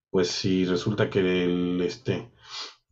pues 0.09 0.29
si 0.29 0.65
resulta 0.65 1.09
que 1.09 1.19
el, 1.19 1.81
este, 1.81 2.31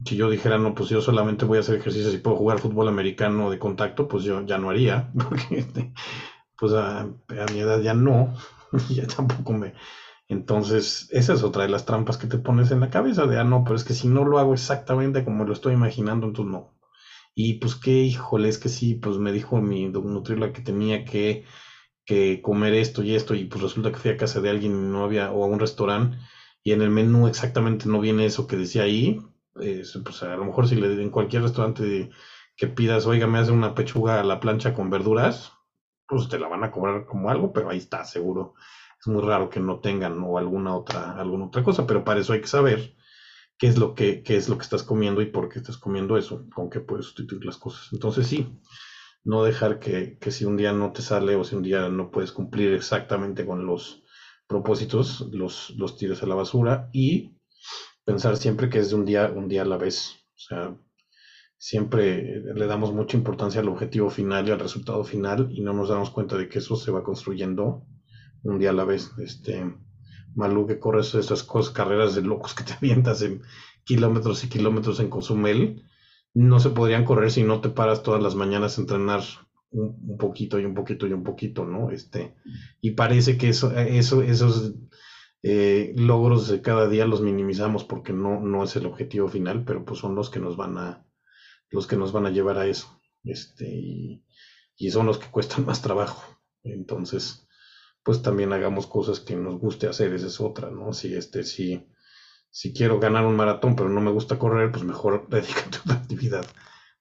si 0.05 0.15
yo 0.15 0.29
dijera, 0.29 0.57
no, 0.57 0.73
pues 0.73 0.89
yo 0.89 1.01
solamente 1.01 1.45
voy 1.45 1.57
a 1.57 1.59
hacer 1.61 1.75
ejercicios 1.75 2.13
y 2.13 2.17
puedo 2.19 2.37
jugar 2.37 2.59
fútbol 2.59 2.87
americano 2.87 3.49
de 3.49 3.59
contacto, 3.59 4.07
pues 4.07 4.23
yo 4.23 4.45
ya 4.45 4.57
no 4.57 4.69
haría, 4.69 5.11
porque 5.29 5.59
este, 5.59 5.93
pues 6.57 6.73
a, 6.73 7.05
mi 7.53 7.59
edad 7.59 7.81
ya 7.81 7.93
no, 7.93 8.33
ya 8.89 9.07
tampoco 9.07 9.53
me... 9.53 9.73
Entonces, 10.27 11.07
esa 11.11 11.33
es 11.33 11.43
otra 11.43 11.63
de 11.63 11.69
las 11.69 11.85
trampas 11.85 12.17
que 12.17 12.27
te 12.27 12.37
pones 12.37 12.71
en 12.71 12.81
la 12.81 12.89
cabeza 12.91 13.25
de, 13.25 13.39
ah, 13.39 13.43
no, 13.43 13.63
pero 13.63 13.75
es 13.75 13.83
que 13.83 13.93
si 13.93 14.07
no 14.07 14.25
lo 14.25 14.37
hago 14.39 14.53
exactamente 14.53 15.23
como 15.23 15.43
lo 15.43 15.53
estoy 15.53 15.73
imaginando, 15.73 16.27
entonces 16.27 16.51
no. 16.51 16.75
Y 17.35 17.55
pues 17.55 17.75
qué, 17.75 18.03
híjole, 18.03 18.49
es 18.49 18.59
que 18.59 18.69
sí, 18.69 18.95
pues 18.95 19.17
me 19.17 19.31
dijo 19.31 19.59
mi 19.61 19.87
nutrióloga 19.87 20.53
que 20.53 20.61
tenía 20.61 21.03
que, 21.05 21.45
que 22.05 22.41
comer 22.41 22.73
esto 22.75 23.03
y 23.03 23.15
esto, 23.15 23.35
y 23.35 23.45
pues 23.45 23.61
resulta 23.63 23.91
que 23.91 23.97
fui 23.99 24.11
a 24.11 24.17
casa 24.17 24.41
de 24.41 24.49
alguien 24.49 24.73
y 24.73 24.91
no 24.91 25.03
había, 25.03 25.31
o 25.31 25.43
a 25.43 25.47
un 25.47 25.59
restaurante, 25.59 26.17
y 26.63 26.73
en 26.73 26.81
el 26.81 26.89
menú 26.91 27.27
exactamente 27.27 27.87
no 27.87 27.99
viene 27.99 28.25
eso 28.25 28.47
que 28.47 28.57
decía 28.57 28.83
ahí. 28.83 29.19
Pues 30.03 30.23
a 30.23 30.35
lo 30.35 30.45
mejor 30.45 30.67
si 30.67 30.75
le 30.75 31.01
en 31.01 31.09
cualquier 31.09 31.43
restaurante 31.43 32.09
que 32.55 32.67
pidas, 32.67 33.05
oiga, 33.05 33.27
me 33.27 33.39
hace 33.39 33.51
una 33.51 33.73
pechuga 33.73 34.19
a 34.19 34.23
la 34.23 34.39
plancha 34.39 34.73
con 34.73 34.89
verduras, 34.89 35.53
pues 36.07 36.27
te 36.27 36.39
la 36.39 36.47
van 36.47 36.63
a 36.63 36.71
cobrar 36.71 37.05
como 37.05 37.29
algo, 37.29 37.53
pero 37.53 37.69
ahí 37.69 37.77
está, 37.77 38.03
seguro. 38.03 38.55
Es 38.99 39.07
muy 39.07 39.21
raro 39.21 39.49
que 39.49 39.61
no 39.61 39.79
tengan 39.79 40.21
o 40.23 40.37
alguna 40.37 40.75
otra, 40.75 41.13
alguna 41.13 41.45
otra 41.45 41.63
cosa, 41.63 41.87
pero 41.87 42.03
para 42.03 42.19
eso 42.19 42.33
hay 42.33 42.41
que 42.41 42.47
saber 42.47 42.95
qué 43.57 43.67
es 43.67 43.77
lo 43.77 43.95
que, 43.95 44.23
qué 44.23 44.35
es 44.35 44.49
lo 44.49 44.57
que 44.57 44.63
estás 44.63 44.83
comiendo 44.83 45.21
y 45.21 45.27
por 45.27 45.49
qué 45.49 45.59
estás 45.59 45.77
comiendo 45.77 46.17
eso, 46.17 46.45
con 46.53 46.69
qué 46.69 46.79
puedes 46.79 47.05
sustituir 47.05 47.45
las 47.45 47.57
cosas. 47.57 47.89
Entonces 47.93 48.27
sí, 48.27 48.59
no 49.23 49.43
dejar 49.43 49.79
que, 49.79 50.17
que, 50.17 50.31
si 50.31 50.45
un 50.45 50.57
día 50.57 50.73
no 50.73 50.91
te 50.91 51.01
sale 51.01 51.35
o 51.35 51.43
si 51.43 51.55
un 51.55 51.63
día 51.63 51.87
no 51.89 52.11
puedes 52.11 52.31
cumplir 52.31 52.73
exactamente 52.73 53.45
con 53.45 53.65
los 53.65 54.03
propósitos, 54.47 55.29
los, 55.31 55.71
los 55.77 55.97
tires 55.97 56.23
a 56.23 56.25
la 56.25 56.35
basura 56.35 56.89
y 56.91 57.38
pensar 58.09 58.37
siempre 58.37 58.69
que 58.69 58.79
es 58.79 58.89
de 58.89 58.95
un 58.95 59.05
día, 59.05 59.31
un 59.33 59.47
día 59.47 59.61
a 59.61 59.65
la 59.65 59.77
vez. 59.77 60.15
O 60.35 60.39
sea, 60.39 60.75
siempre 61.57 62.41
le 62.55 62.65
damos 62.65 62.91
mucha 62.91 63.17
importancia 63.17 63.61
al 63.61 63.69
objetivo 63.69 64.09
final 64.09 64.47
y 64.47 64.51
al 64.51 64.59
resultado 64.59 65.03
final 65.03 65.49
y 65.51 65.61
no 65.61 65.73
nos 65.73 65.89
damos 65.89 66.09
cuenta 66.09 66.37
de 66.37 66.49
que 66.49 66.59
eso 66.59 66.75
se 66.75 66.91
va 66.91 67.03
construyendo 67.03 67.85
un 68.43 68.57
día 68.57 68.71
a 68.71 68.73
la 68.73 68.85
vez. 68.85 69.11
Este, 69.19 69.71
Malú 70.35 70.65
que 70.65 70.79
corres 70.79 71.13
esas 71.15 71.43
cosas, 71.43 71.73
carreras 71.73 72.15
de 72.15 72.21
locos 72.21 72.55
que 72.55 72.63
te 72.63 72.73
avientas 72.81 73.21
en 73.21 73.43
kilómetros 73.83 74.43
y 74.43 74.49
kilómetros 74.49 74.99
en 74.99 75.09
Cozumel, 75.09 75.83
no 76.33 76.59
se 76.59 76.69
podrían 76.69 77.05
correr 77.05 77.31
si 77.31 77.43
no 77.43 77.61
te 77.61 77.69
paras 77.69 78.03
todas 78.03 78.23
las 78.23 78.35
mañanas 78.35 78.77
a 78.77 78.81
entrenar 78.81 79.21
un, 79.71 80.17
poquito 80.17 80.59
y 80.59 80.65
un 80.65 80.73
poquito 80.73 81.05
y 81.05 81.13
un 81.13 81.23
poquito, 81.23 81.65
¿no? 81.65 81.91
Este, 81.91 82.35
y 82.81 82.91
parece 82.91 83.37
que 83.37 83.49
eso, 83.49 83.71
eso, 83.77 84.21
esos 84.23 84.73
eh, 85.41 85.93
logros 85.95 86.47
de 86.49 86.61
cada 86.61 86.87
día 86.87 87.05
los 87.05 87.21
minimizamos 87.21 87.83
porque 87.83 88.13
no, 88.13 88.39
no 88.41 88.63
es 88.63 88.75
el 88.75 88.85
objetivo 88.85 89.27
final, 89.27 89.63
pero 89.65 89.85
pues 89.85 89.99
son 89.99 90.15
los 90.15 90.29
que 90.29 90.39
nos 90.39 90.57
van 90.57 90.77
a, 90.77 91.05
los 91.69 91.87
que 91.87 91.95
nos 91.95 92.11
van 92.11 92.25
a 92.25 92.31
llevar 92.31 92.57
a 92.57 92.67
eso. 92.67 93.01
Este, 93.23 93.67
y, 93.67 94.23
y 94.77 94.91
son 94.91 95.05
los 95.05 95.17
que 95.17 95.27
cuestan 95.31 95.65
más 95.65 95.81
trabajo. 95.81 96.23
Entonces, 96.63 97.47
pues 98.03 98.21
también 98.21 98.53
hagamos 98.53 98.87
cosas 98.87 99.19
que 99.19 99.35
nos 99.35 99.59
guste 99.59 99.87
hacer, 99.87 100.13
esa 100.13 100.27
es 100.27 100.41
otra, 100.41 100.71
¿no? 100.71 100.93
Si 100.93 101.13
este, 101.15 101.43
si, 101.43 101.85
si 102.49 102.73
quiero 102.73 102.99
ganar 102.99 103.25
un 103.25 103.35
maratón, 103.35 103.75
pero 103.75 103.89
no 103.89 104.01
me 104.01 104.11
gusta 104.11 104.39
correr, 104.39 104.71
pues 104.71 104.83
mejor 104.83 105.27
dedícate 105.29 105.77
a 105.77 105.81
otra 105.81 105.95
actividad, 105.95 106.45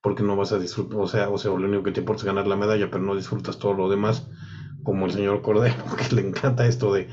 porque 0.03 0.23
no 0.23 0.37
vas 0.37 0.53
a 0.53 0.59
disfrutar, 0.59 1.01
o 1.01 1.09
sea, 1.09 1.31
o 1.31 1.39
sea, 1.39 1.51
lo 1.53 1.67
único 1.67 1.83
que 1.83 1.93
te 1.93 2.01
importa 2.01 2.21
es 2.21 2.27
ganar 2.27 2.47
la 2.47 2.57
medalla, 2.57 2.91
pero 2.91 3.03
no 3.03 3.17
disfrutas 3.17 3.59
todo 3.59 3.75
lo 3.75 3.89
demás, 3.89 4.29
como 4.85 5.07
el 5.07 5.13
señor 5.13 5.43
Cordero, 5.43 5.83
que 5.97 6.15
le 6.15 6.27
encanta 6.27 6.67
esto 6.67 6.93
de, 6.93 7.09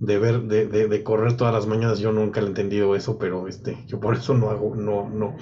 de 0.00 0.18
ver, 0.18 0.42
de, 0.42 0.66
de, 0.66 0.88
de, 0.88 1.02
correr 1.02 1.36
todas 1.36 1.52
las 1.52 1.66
mañanas, 1.66 1.98
yo 1.98 2.12
nunca 2.12 2.40
he 2.40 2.46
entendido 2.46 2.94
eso, 2.94 3.18
pero 3.18 3.48
este, 3.48 3.84
yo 3.86 3.98
por 3.98 4.16
eso 4.16 4.34
no 4.34 4.50
hago, 4.50 4.74
no, 4.76 5.08
no, 5.08 5.36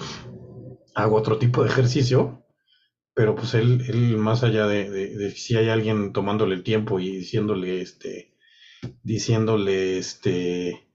hago 0.94 1.16
otro 1.16 1.38
tipo 1.38 1.62
de 1.62 1.68
ejercicio, 1.68 2.42
pero 3.14 3.34
pues 3.34 3.54
él, 3.54 3.84
él 3.88 4.16
más 4.16 4.42
allá 4.42 4.66
de, 4.66 5.30
si 5.30 5.56
hay 5.56 5.68
alguien 5.68 6.12
tomándole 6.12 6.54
el 6.54 6.62
tiempo 6.62 7.00
y 7.00 7.16
diciéndole, 7.18 7.82
este, 7.82 8.34
diciéndole, 9.02 9.98
este, 9.98 10.88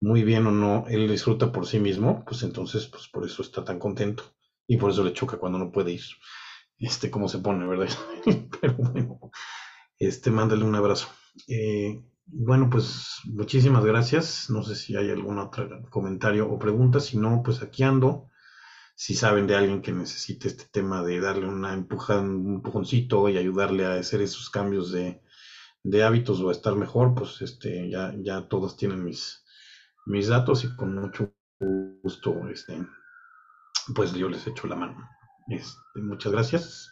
muy 0.00 0.22
bien 0.22 0.46
o 0.46 0.52
no, 0.52 0.84
él 0.88 1.08
disfruta 1.08 1.52
por 1.52 1.66
sí 1.66 1.80
mismo, 1.80 2.22
pues 2.26 2.42
entonces, 2.42 2.86
pues 2.86 3.08
por 3.08 3.24
eso 3.24 3.42
está 3.42 3.64
tan 3.64 3.78
contento 3.78 4.24
y 4.66 4.76
por 4.76 4.90
eso 4.90 5.02
le 5.04 5.12
choca 5.12 5.38
cuando 5.38 5.58
no 5.58 5.72
puede 5.72 5.92
ir. 5.92 6.02
Este, 6.78 7.10
cómo 7.10 7.28
se 7.28 7.38
pone, 7.38 7.66
¿verdad? 7.66 7.88
Pero 8.60 8.74
bueno, 8.74 9.18
este, 9.98 10.30
mándale 10.30 10.64
un 10.64 10.74
abrazo. 10.74 11.08
Eh, 11.48 12.02
Bueno, 12.26 12.68
pues 12.70 13.20
muchísimas 13.24 13.84
gracias. 13.84 14.50
No 14.50 14.62
sé 14.62 14.74
si 14.74 14.96
hay 14.96 15.10
algún 15.10 15.38
otro 15.38 15.68
comentario 15.90 16.48
o 16.48 16.58
pregunta. 16.58 17.00
Si 17.00 17.16
no, 17.16 17.42
pues 17.42 17.62
aquí 17.62 17.82
ando. 17.82 18.28
Si 18.96 19.14
saben 19.14 19.46
de 19.46 19.56
alguien 19.56 19.82
que 19.82 19.92
necesite 19.92 20.48
este 20.48 20.66
tema 20.72 21.02
de 21.02 21.20
darle 21.20 21.46
una 21.48 21.74
empujada, 21.74 22.20
un 22.22 22.56
empujoncito 22.56 23.28
y 23.28 23.38
ayudarle 23.38 23.86
a 23.86 23.94
hacer 23.94 24.22
esos 24.22 24.50
cambios 24.50 24.92
de, 24.92 25.22
de 25.84 26.04
hábitos 26.04 26.40
o 26.40 26.48
a 26.50 26.52
estar 26.52 26.76
mejor, 26.76 27.14
pues 27.14 27.40
este, 27.42 27.90
ya, 27.90 28.14
ya 28.18 28.48
todos 28.48 28.76
tienen 28.76 29.04
mis, 29.04 29.44
mis 30.06 30.28
datos 30.28 30.64
y 30.64 30.76
con 30.76 30.94
mucho 30.96 31.32
gusto, 31.60 32.48
este, 32.50 32.86
pues 33.94 34.12
yo 34.12 34.28
les 34.28 34.46
echo 34.46 34.66
la 34.66 34.76
mano. 34.76 35.08
Este, 35.48 36.00
muchas 36.02 36.32
gracias 36.32 36.90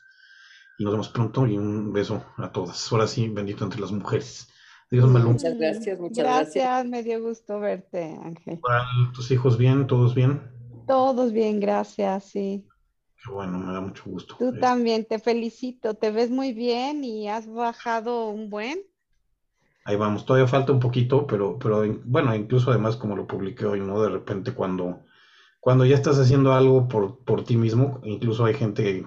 y 0.78 0.84
nos 0.84 0.94
vemos 0.94 1.10
pronto 1.10 1.46
y 1.46 1.58
un 1.58 1.92
beso 1.92 2.24
a 2.38 2.52
todas. 2.52 2.92
Ahora 2.92 3.06
sí, 3.08 3.28
bendito 3.28 3.64
entre 3.64 3.80
las 3.80 3.92
mujeres. 3.92 4.48
Muchas 4.90 5.58
gracias, 5.58 5.98
muchas 5.98 6.24
gracias. 6.24 6.54
Gracias, 6.54 6.86
me 6.86 7.02
dio 7.02 7.22
gusto 7.22 7.58
verte, 7.58 8.16
Ángel. 8.22 8.60
¿Tus 9.14 9.30
hijos 9.30 9.58
bien? 9.58 9.86
¿Todos 9.86 10.14
bien? 10.14 10.42
Todos 10.86 11.32
bien, 11.32 11.60
gracias, 11.60 12.24
sí. 12.24 12.66
Qué 13.22 13.30
bueno, 13.32 13.58
me 13.58 13.72
da 13.72 13.80
mucho 13.80 14.04
gusto. 14.06 14.36
Tú 14.38 14.58
también, 14.58 15.06
te 15.06 15.18
felicito, 15.18 15.94
te 15.94 16.10
ves 16.10 16.30
muy 16.30 16.52
bien 16.52 17.02
y 17.04 17.28
has 17.28 17.48
bajado 17.48 18.28
un 18.28 18.50
buen. 18.50 18.82
Ahí 19.86 19.96
vamos, 19.96 20.24
todavía 20.24 20.46
falta 20.46 20.72
un 20.72 20.80
poquito, 20.80 21.26
pero, 21.26 21.58
pero 21.58 21.84
bueno, 22.04 22.34
incluso 22.34 22.70
además 22.70 22.96
como 22.96 23.16
lo 23.16 23.26
publiqué 23.26 23.66
hoy, 23.66 23.80
¿no? 23.80 24.02
De 24.02 24.08
repente 24.08 24.52
cuando, 24.52 25.00
cuando 25.60 25.84
ya 25.84 25.94
estás 25.94 26.18
haciendo 26.18 26.52
algo 26.52 26.88
por, 26.88 27.18
por 27.24 27.44
ti 27.44 27.56
mismo, 27.56 28.00
incluso 28.02 28.44
hay 28.44 28.54
gente 28.54 29.06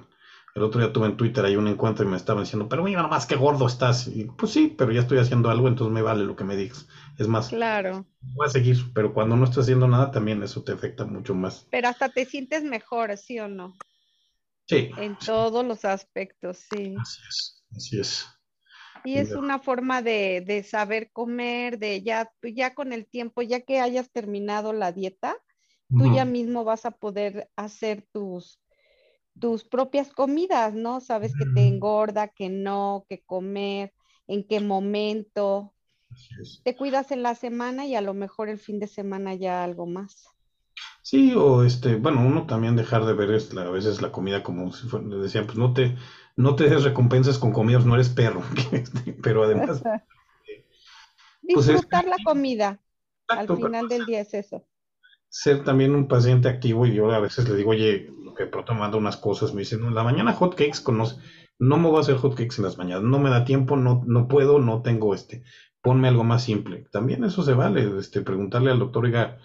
el 0.58 0.64
otro 0.64 0.82
día 0.82 0.92
tuve 0.92 1.06
en 1.06 1.18
Twitter 1.18 1.46
ahí 1.46 1.56
un 1.56 1.68
encuentro 1.68 2.04
y 2.04 2.08
me 2.08 2.18
estaban 2.18 2.44
diciendo, 2.44 2.68
pero 2.68 2.84
mira 2.84 3.04
nomás 3.04 3.28
qué 3.28 3.36
gordo 3.36 3.68
estás. 3.68 4.08
Y 4.08 4.24
pues 4.24 4.52
sí, 4.52 4.74
pero 4.76 4.92
ya 4.92 5.02
estoy 5.02 5.20
haciendo 5.20 5.52
algo, 5.52 5.68
entonces 5.68 5.94
me 5.94 6.02
vale 6.02 6.24
lo 6.24 6.36
que 6.36 6.44
me 6.44 6.56
digas. 6.56 6.88
Es 7.20 7.28
más, 7.28 7.50
claro. 7.50 8.08
voy 8.22 8.48
a 8.48 8.50
seguir, 8.50 8.78
pero 8.92 9.14
cuando 9.14 9.36
no 9.36 9.44
estás 9.44 9.66
haciendo 9.66 9.88
nada, 9.88 10.10
también 10.10 10.42
eso 10.42 10.64
te 10.64 10.72
afecta 10.72 11.06
mucho 11.06 11.36
más. 11.36 11.68
Pero 11.70 11.90
hasta 11.90 12.10
te 12.10 12.26
sientes 12.26 12.64
mejor, 12.64 13.16
¿sí 13.18 13.40
o 13.40 13.48
no? 13.48 13.76
Sí. 14.66 14.90
En 14.98 15.16
todos 15.20 15.64
los 15.64 15.86
aspectos, 15.86 16.66
sí. 16.72 16.96
Así 17.00 17.22
es, 17.30 17.64
así 17.76 18.00
es. 18.00 18.26
Y 19.06 19.20
es 19.20 19.34
una 19.34 19.60
forma 19.60 20.02
de, 20.02 20.44
de, 20.46 20.64
saber 20.64 21.12
comer, 21.14 21.78
de 21.78 22.02
ya, 22.02 22.32
ya 22.42 22.74
con 22.74 22.94
el 22.94 23.06
tiempo, 23.06 23.44
ya 23.44 23.62
que 23.62 23.80
hayas 23.80 24.12
terminado 24.12 24.74
la 24.74 24.92
dieta, 24.92 25.38
tú 25.88 26.14
ya 26.14 26.26
mismo 26.26 26.64
vas 26.64 26.86
a 26.86 26.92
poder 26.92 27.48
hacer 27.56 28.06
tus, 28.12 28.60
tus 29.40 29.64
propias 29.64 30.12
comidas, 30.12 30.74
¿no? 30.74 31.00
Sabes 31.00 31.34
que 31.38 31.46
te 31.46 31.68
engorda, 31.68 32.28
que 32.28 32.50
no, 32.50 33.06
que 33.10 33.24
comer, 33.24 33.94
en 34.28 34.48
qué 34.48 34.60
momento. 34.60 35.74
Te 36.64 36.76
cuidas 36.76 37.12
en 37.12 37.24
la 37.24 37.36
semana 37.36 37.86
y 37.86 37.96
a 37.96 38.02
lo 38.02 38.14
mejor 38.14 38.50
el 38.50 38.60
fin 38.60 38.80
de 38.80 38.88
semana 38.88 39.36
ya 39.36 39.64
algo 39.64 39.86
más. 39.86 40.28
Sí, 41.02 41.34
o 41.36 41.64
este, 41.64 41.96
bueno, 41.96 42.22
uno 42.22 42.46
también 42.46 42.76
dejar 42.76 43.06
de 43.06 43.14
ver 43.14 43.30
a 43.30 43.72
veces 43.72 44.02
la 44.02 44.12
comida 44.12 44.44
como 44.44 44.72
si 44.74 44.88
fuera, 44.88 45.08
decían, 45.08 45.46
pues 45.46 45.58
no 45.58 45.74
te, 45.74 45.96
no 46.36 46.56
te 46.56 46.70
des 46.70 46.84
recompensas 46.84 47.38
con 47.38 47.54
comidas, 47.54 47.86
no 47.86 47.96
eres 47.96 48.10
perro, 48.10 48.44
este, 48.72 49.14
pero 49.24 49.44
además... 49.44 49.82
Pues, 51.54 51.68
Disfrutar 51.68 52.06
la 52.06 52.18
comida, 52.26 52.82
al 53.30 53.48
final 53.48 53.88
del 53.88 54.06
día 54.06 54.20
es 54.20 54.34
eso. 54.34 54.68
Ser 55.30 55.64
también 55.64 55.96
un 55.96 56.10
paciente 56.10 56.50
activo 56.50 56.86
y 56.86 56.94
yo 56.94 57.10
a 57.10 57.20
veces 57.20 57.48
le 57.48 57.56
digo, 57.56 57.70
oye, 57.70 58.12
que 58.38 58.46
pronto 58.46 58.74
manda 58.74 58.98
unas 58.98 59.18
cosas, 59.18 59.54
me 59.54 59.62
dicen, 59.62 59.84
en 59.84 59.96
la 59.96 60.04
mañana 60.04 60.34
hotcakes 60.34 60.82
con 60.82 60.98
no 61.60 61.78
me 61.78 61.90
voy 61.90 61.98
a 61.98 62.02
hacer 62.02 62.18
hotcakes 62.18 62.58
en 62.58 62.64
las 62.64 62.78
mañanas, 62.78 63.04
no 63.04 63.20
me 63.20 63.30
da 63.30 63.44
tiempo, 63.44 63.76
no, 63.76 64.04
no 64.06 64.28
puedo, 64.28 64.60
no 64.60 64.82
tengo 64.82 65.14
este, 65.14 65.44
ponme 65.82 66.08
algo 66.08 66.24
más 66.24 66.44
simple. 66.44 66.88
También 66.92 67.24
eso 67.24 67.44
se 67.44 67.54
vale, 67.54 67.98
este, 67.98 68.22
preguntarle 68.22 68.72
al 68.72 68.80
doctor, 68.80 69.06
oiga, 69.06 69.40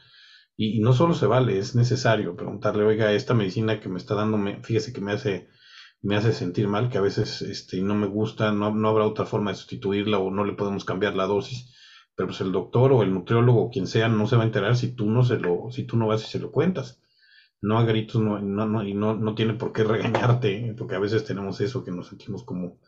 y, 0.57 0.81
no 0.81 0.93
solo 0.93 1.15
se 1.15 1.27
vale, 1.27 1.59
es 1.59 1.75
necesario 1.75 2.37
preguntarle, 2.37 2.85
oiga, 2.85 3.13
esta 3.13 3.35
medicina 3.35 3.81
que 3.81 3.89
me 3.89 3.99
está 3.99 4.15
dando, 4.15 4.39
fíjese 4.63 4.93
que 4.93 5.01
me 5.01 5.13
hace, 5.13 5.49
me 6.03 6.17
hace 6.17 6.33
sentir 6.33 6.69
mal, 6.69 6.91
que 6.91 6.99
a 6.99 7.03
veces 7.03 7.43
este, 7.43 7.81
no 7.81 7.95
me 7.95 8.07
gusta, 8.07 8.53
no, 8.53 8.75
no 8.75 8.89
habrá 8.89 9.07
otra 9.07 9.25
forma 9.25 9.53
de 9.53 9.57
sustituirla 9.57 10.19
o 10.19 10.31
no 10.31 10.45
le 10.45 10.53
podemos 10.53 10.85
cambiar 10.85 11.15
la 11.17 11.27
dosis 11.27 11.73
pero 12.15 12.29
pues 12.29 12.41
el 12.41 12.53
doctor 12.53 12.93
o 12.93 13.03
el 13.03 13.13
nutriólogo 13.13 13.63
o 13.63 13.71
quien 13.71 13.87
sea 13.87 14.09
no 14.09 14.27
se 14.27 14.37
va 14.37 14.43
a 14.43 14.47
enterar 14.47 14.77
si 14.77 14.95
tú 14.95 15.09
no 15.11 15.25
se 15.25 15.39
lo, 15.39 15.71
si 15.71 15.85
tú 15.85 15.97
no 15.97 16.09
vas 16.09 16.23
y 16.23 16.27
se 16.27 16.39
lo 16.39 16.53
cuentas 16.53 17.03
no 17.63 17.79
a 17.79 17.85
gritos 17.85 18.21
no, 18.23 18.39
no, 18.41 18.85
y 18.85 18.95
no, 18.95 19.15
no 19.15 19.35
tiene 19.35 19.55
por 19.55 19.73
qué 19.73 19.85
regañarte, 19.85 20.75
porque 20.79 20.97
a 20.97 21.01
veces 21.01 21.25
tenemos 21.25 21.61
eso 21.61 21.85
que 21.85 21.93
nos 21.93 22.09
sentimos 22.09 22.45
como, 22.45 22.79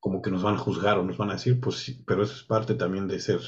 como 0.00 0.22
que 0.22 0.30
nos 0.30 0.42
van 0.42 0.56
a 0.56 0.58
juzgar 0.58 0.98
o 0.98 1.04
nos 1.04 1.18
van 1.18 1.30
a 1.30 1.34
decir, 1.34 1.60
pues 1.60 1.76
sí, 1.76 2.04
pero 2.06 2.22
eso 2.24 2.34
es 2.34 2.44
parte 2.44 2.74
también 2.74 3.08
de 3.08 3.20
ser 3.20 3.40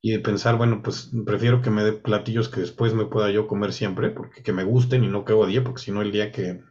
y 0.00 0.12
de 0.12 0.20
pensar, 0.20 0.56
bueno, 0.56 0.82
pues 0.82 1.10
prefiero 1.26 1.62
que 1.62 1.70
me 1.70 1.84
dé 1.84 1.92
platillos 1.92 2.48
que 2.48 2.60
después 2.60 2.94
me 2.94 3.06
pueda 3.06 3.30
yo 3.30 3.46
comer 3.46 3.72
siempre, 3.72 4.10
porque 4.10 4.42
que 4.42 4.52
me 4.52 4.64
gusten 4.64 5.04
y 5.04 5.08
no 5.08 5.24
que 5.24 5.32
odie, 5.32 5.60
porque 5.60 5.82
si 5.82 5.92
no 5.92 6.02
el 6.02 6.12
día 6.12 6.30
que... 6.32 6.62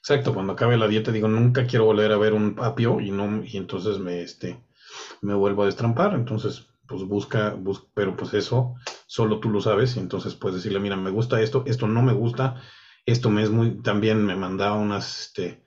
Exacto, 0.00 0.34
cuando 0.34 0.52
acabe 0.52 0.76
la 0.76 0.88
dieta 0.88 1.12
digo, 1.12 1.28
nunca 1.28 1.66
quiero 1.66 1.84
volver 1.86 2.12
a 2.12 2.18
ver 2.18 2.34
un 2.34 2.56
apio 2.58 3.00
y 3.00 3.10
no 3.10 3.42
y 3.44 3.56
entonces 3.56 3.98
me 3.98 4.22
este 4.22 4.62
me 5.22 5.34
vuelvo 5.34 5.62
a 5.62 5.66
destrampar, 5.66 6.14
entonces 6.14 6.68
pues 6.86 7.04
busca, 7.04 7.56
pero 7.94 8.16
pues 8.16 8.34
eso 8.34 8.74
solo 9.06 9.40
tú 9.40 9.50
lo 9.50 9.60
sabes 9.60 9.96
y 9.96 10.00
entonces 10.00 10.34
puedes 10.34 10.56
decirle, 10.56 10.80
mira, 10.80 10.96
me 10.96 11.10
gusta 11.10 11.40
esto, 11.40 11.64
esto 11.66 11.86
no 11.86 12.02
me 12.02 12.12
gusta, 12.12 12.62
esto 13.06 13.30
me 13.30 13.42
es 13.42 13.50
muy, 13.50 13.82
también 13.82 14.24
me 14.24 14.36
mandaba 14.36 14.76
unas, 14.76 15.20
este, 15.20 15.62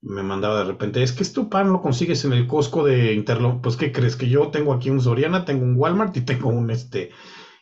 me 0.00 0.22
mandaba 0.22 0.58
de 0.58 0.64
repente, 0.64 1.02
es 1.02 1.12
que 1.12 1.22
esto 1.22 1.48
pan 1.48 1.72
lo 1.72 1.80
consigues 1.80 2.24
en 2.24 2.32
el 2.32 2.46
Costco 2.46 2.84
de 2.84 3.14
Interlo, 3.14 3.60
pues 3.62 3.76
¿qué 3.76 3.92
crees? 3.92 4.16
Que 4.16 4.28
yo 4.28 4.48
tengo 4.48 4.72
aquí 4.72 4.90
un 4.90 5.00
Soriana, 5.00 5.44
tengo 5.44 5.64
un 5.64 5.76
Walmart 5.76 6.16
y 6.16 6.22
tengo 6.22 6.48
un, 6.50 6.70
este, 6.70 7.10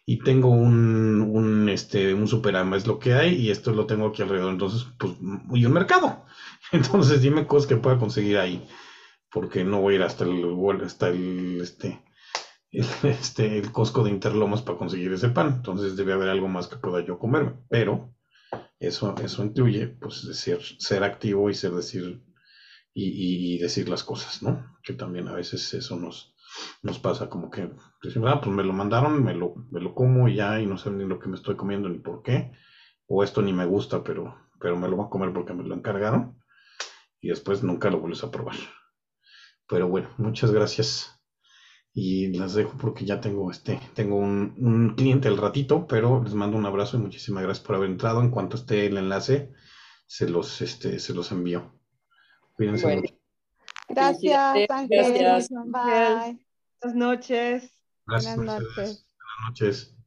y 0.07 0.18
tengo 0.18 0.49
un, 0.51 1.20
un, 1.20 1.68
este, 1.68 2.14
un 2.14 2.26
Superama, 2.26 2.76
es 2.76 2.86
lo 2.86 2.99
que 2.99 3.14
hay 3.14 3.34
y 3.34 3.51
esto 3.51 3.72
lo 3.72 3.86
tengo 3.86 4.07
aquí 4.09 4.22
alrededor, 4.22 4.53
entonces, 4.53 4.86
pues, 4.99 5.12
y 5.53 5.64
un 5.64 5.72
mercado, 5.72 6.24
entonces 6.72 7.22
dime 7.22 7.47
cosas 7.47 7.68
que 7.68 7.76
pueda 7.76 7.99
conseguir 7.99 8.38
ahí, 8.38 8.66
porque 9.30 9.64
no 9.64 9.80
voy 9.80 9.95
a 9.95 9.97
ir 9.99 10.03
hasta 10.03 10.24
el, 10.24 10.45
hasta 10.82 11.09
el, 11.09 11.61
este, 11.61 12.03
este, 13.03 13.59
el 13.59 13.73
Costco 13.73 14.05
de 14.05 14.11
Interlomas 14.11 14.62
para 14.62 14.79
conseguir 14.79 15.12
ese 15.12 15.29
pan. 15.31 15.55
Entonces 15.57 15.97
debe 15.97 16.12
haber 16.12 16.29
algo 16.29 16.49
más 16.49 16.68
que 16.68 16.77
pueda 16.77 17.05
yo 17.05 17.18
comerme. 17.18 17.55
Pero 17.68 18.14
eso, 18.79 19.14
eso 19.23 19.45
incluye, 19.45 19.89
pues, 19.89 20.27
decir, 20.27 20.59
ser 20.79 21.05
activo 21.05 21.51
y 21.51 21.55
ser 21.55 21.73
decir 21.73 22.23
y, 22.93 23.59
decir 23.59 23.89
las 23.89 24.05
cosas, 24.05 24.43
¿no? 24.43 24.77
Que 24.83 24.93
también 24.93 25.29
a 25.29 25.33
veces 25.33 25.73
eso 25.75 25.97
nos, 25.97 26.35
nos 26.83 26.99
pasa 26.99 27.29
como 27.29 27.51
que 27.51 27.71
decimos, 28.03 28.31
ah, 28.33 28.41
pues 28.41 28.55
me 28.55 28.64
lo 28.64 28.73
mandaron, 28.73 29.23
me 29.23 29.35
lo, 29.35 29.55
me 29.71 29.81
lo 29.81 29.95
como 29.95 30.29
y 30.29 30.37
ya, 30.37 30.61
y 30.61 30.66
no 30.66 30.77
sé 30.77 30.91
ni 30.91 31.05
lo 31.05 31.18
que 31.18 31.29
me 31.29 31.37
estoy 31.37 31.57
comiendo 31.57 31.89
ni 31.89 31.99
por 31.99 32.23
qué. 32.23 32.53
O 33.07 33.25
esto 33.25 33.43
ni 33.43 33.53
me 33.53 33.66
gusta, 33.66 34.05
pero, 34.05 34.37
pero 34.61 34.77
me 34.77 34.89
lo 34.89 34.97
voy 34.97 35.07
a 35.07 35.11
comer 35.11 35.33
porque 35.33 35.55
me 35.55 35.64
lo 35.64 35.75
encargaron. 35.75 36.39
Y 37.21 37.29
después 37.29 37.62
nunca 37.62 37.91
lo 37.91 38.01
vuelves 38.01 38.25
a 38.25 38.31
probar. 38.31 38.57
Pero 39.68 39.89
bueno, 39.89 40.09
muchas 40.18 40.51
gracias 40.53 41.20
y 41.93 42.28
las 42.38 42.55
dejo 42.55 42.76
porque 42.78 43.05
ya 43.05 43.20
tengo 43.20 43.51
este, 43.51 43.80
tengo 43.95 44.16
un, 44.16 44.95
cliente 44.97 45.28
al 45.28 45.36
ratito, 45.36 45.86
pero 45.86 46.22
les 46.22 46.34
mando 46.34 46.57
un 46.57 46.66
abrazo 46.66 46.97
y 46.97 47.01
muchísimas 47.01 47.43
gracias 47.43 47.66
por 47.66 47.76
haber 47.76 47.91
entrado. 47.91 48.20
En 48.20 48.30
cuanto 48.30 48.57
esté 48.57 48.86
el 48.86 48.97
enlace, 48.97 49.53
se 50.07 50.28
los, 50.28 50.61
este, 50.61 50.99
se 50.99 51.14
los 51.14 51.32
envío. 51.32 51.72
Cuídense 52.55 52.97
mucho. 52.97 53.14
Gracias, 53.88 54.70
Ángel. 54.70 55.14
Gracias. 55.14 55.49
Bye. 55.51 56.38
Buenas 56.80 56.97
noches. 56.97 57.72
Buenas 58.07 58.36
noches. 58.36 58.74
Buenas 58.76 59.05
noches. 59.49 59.99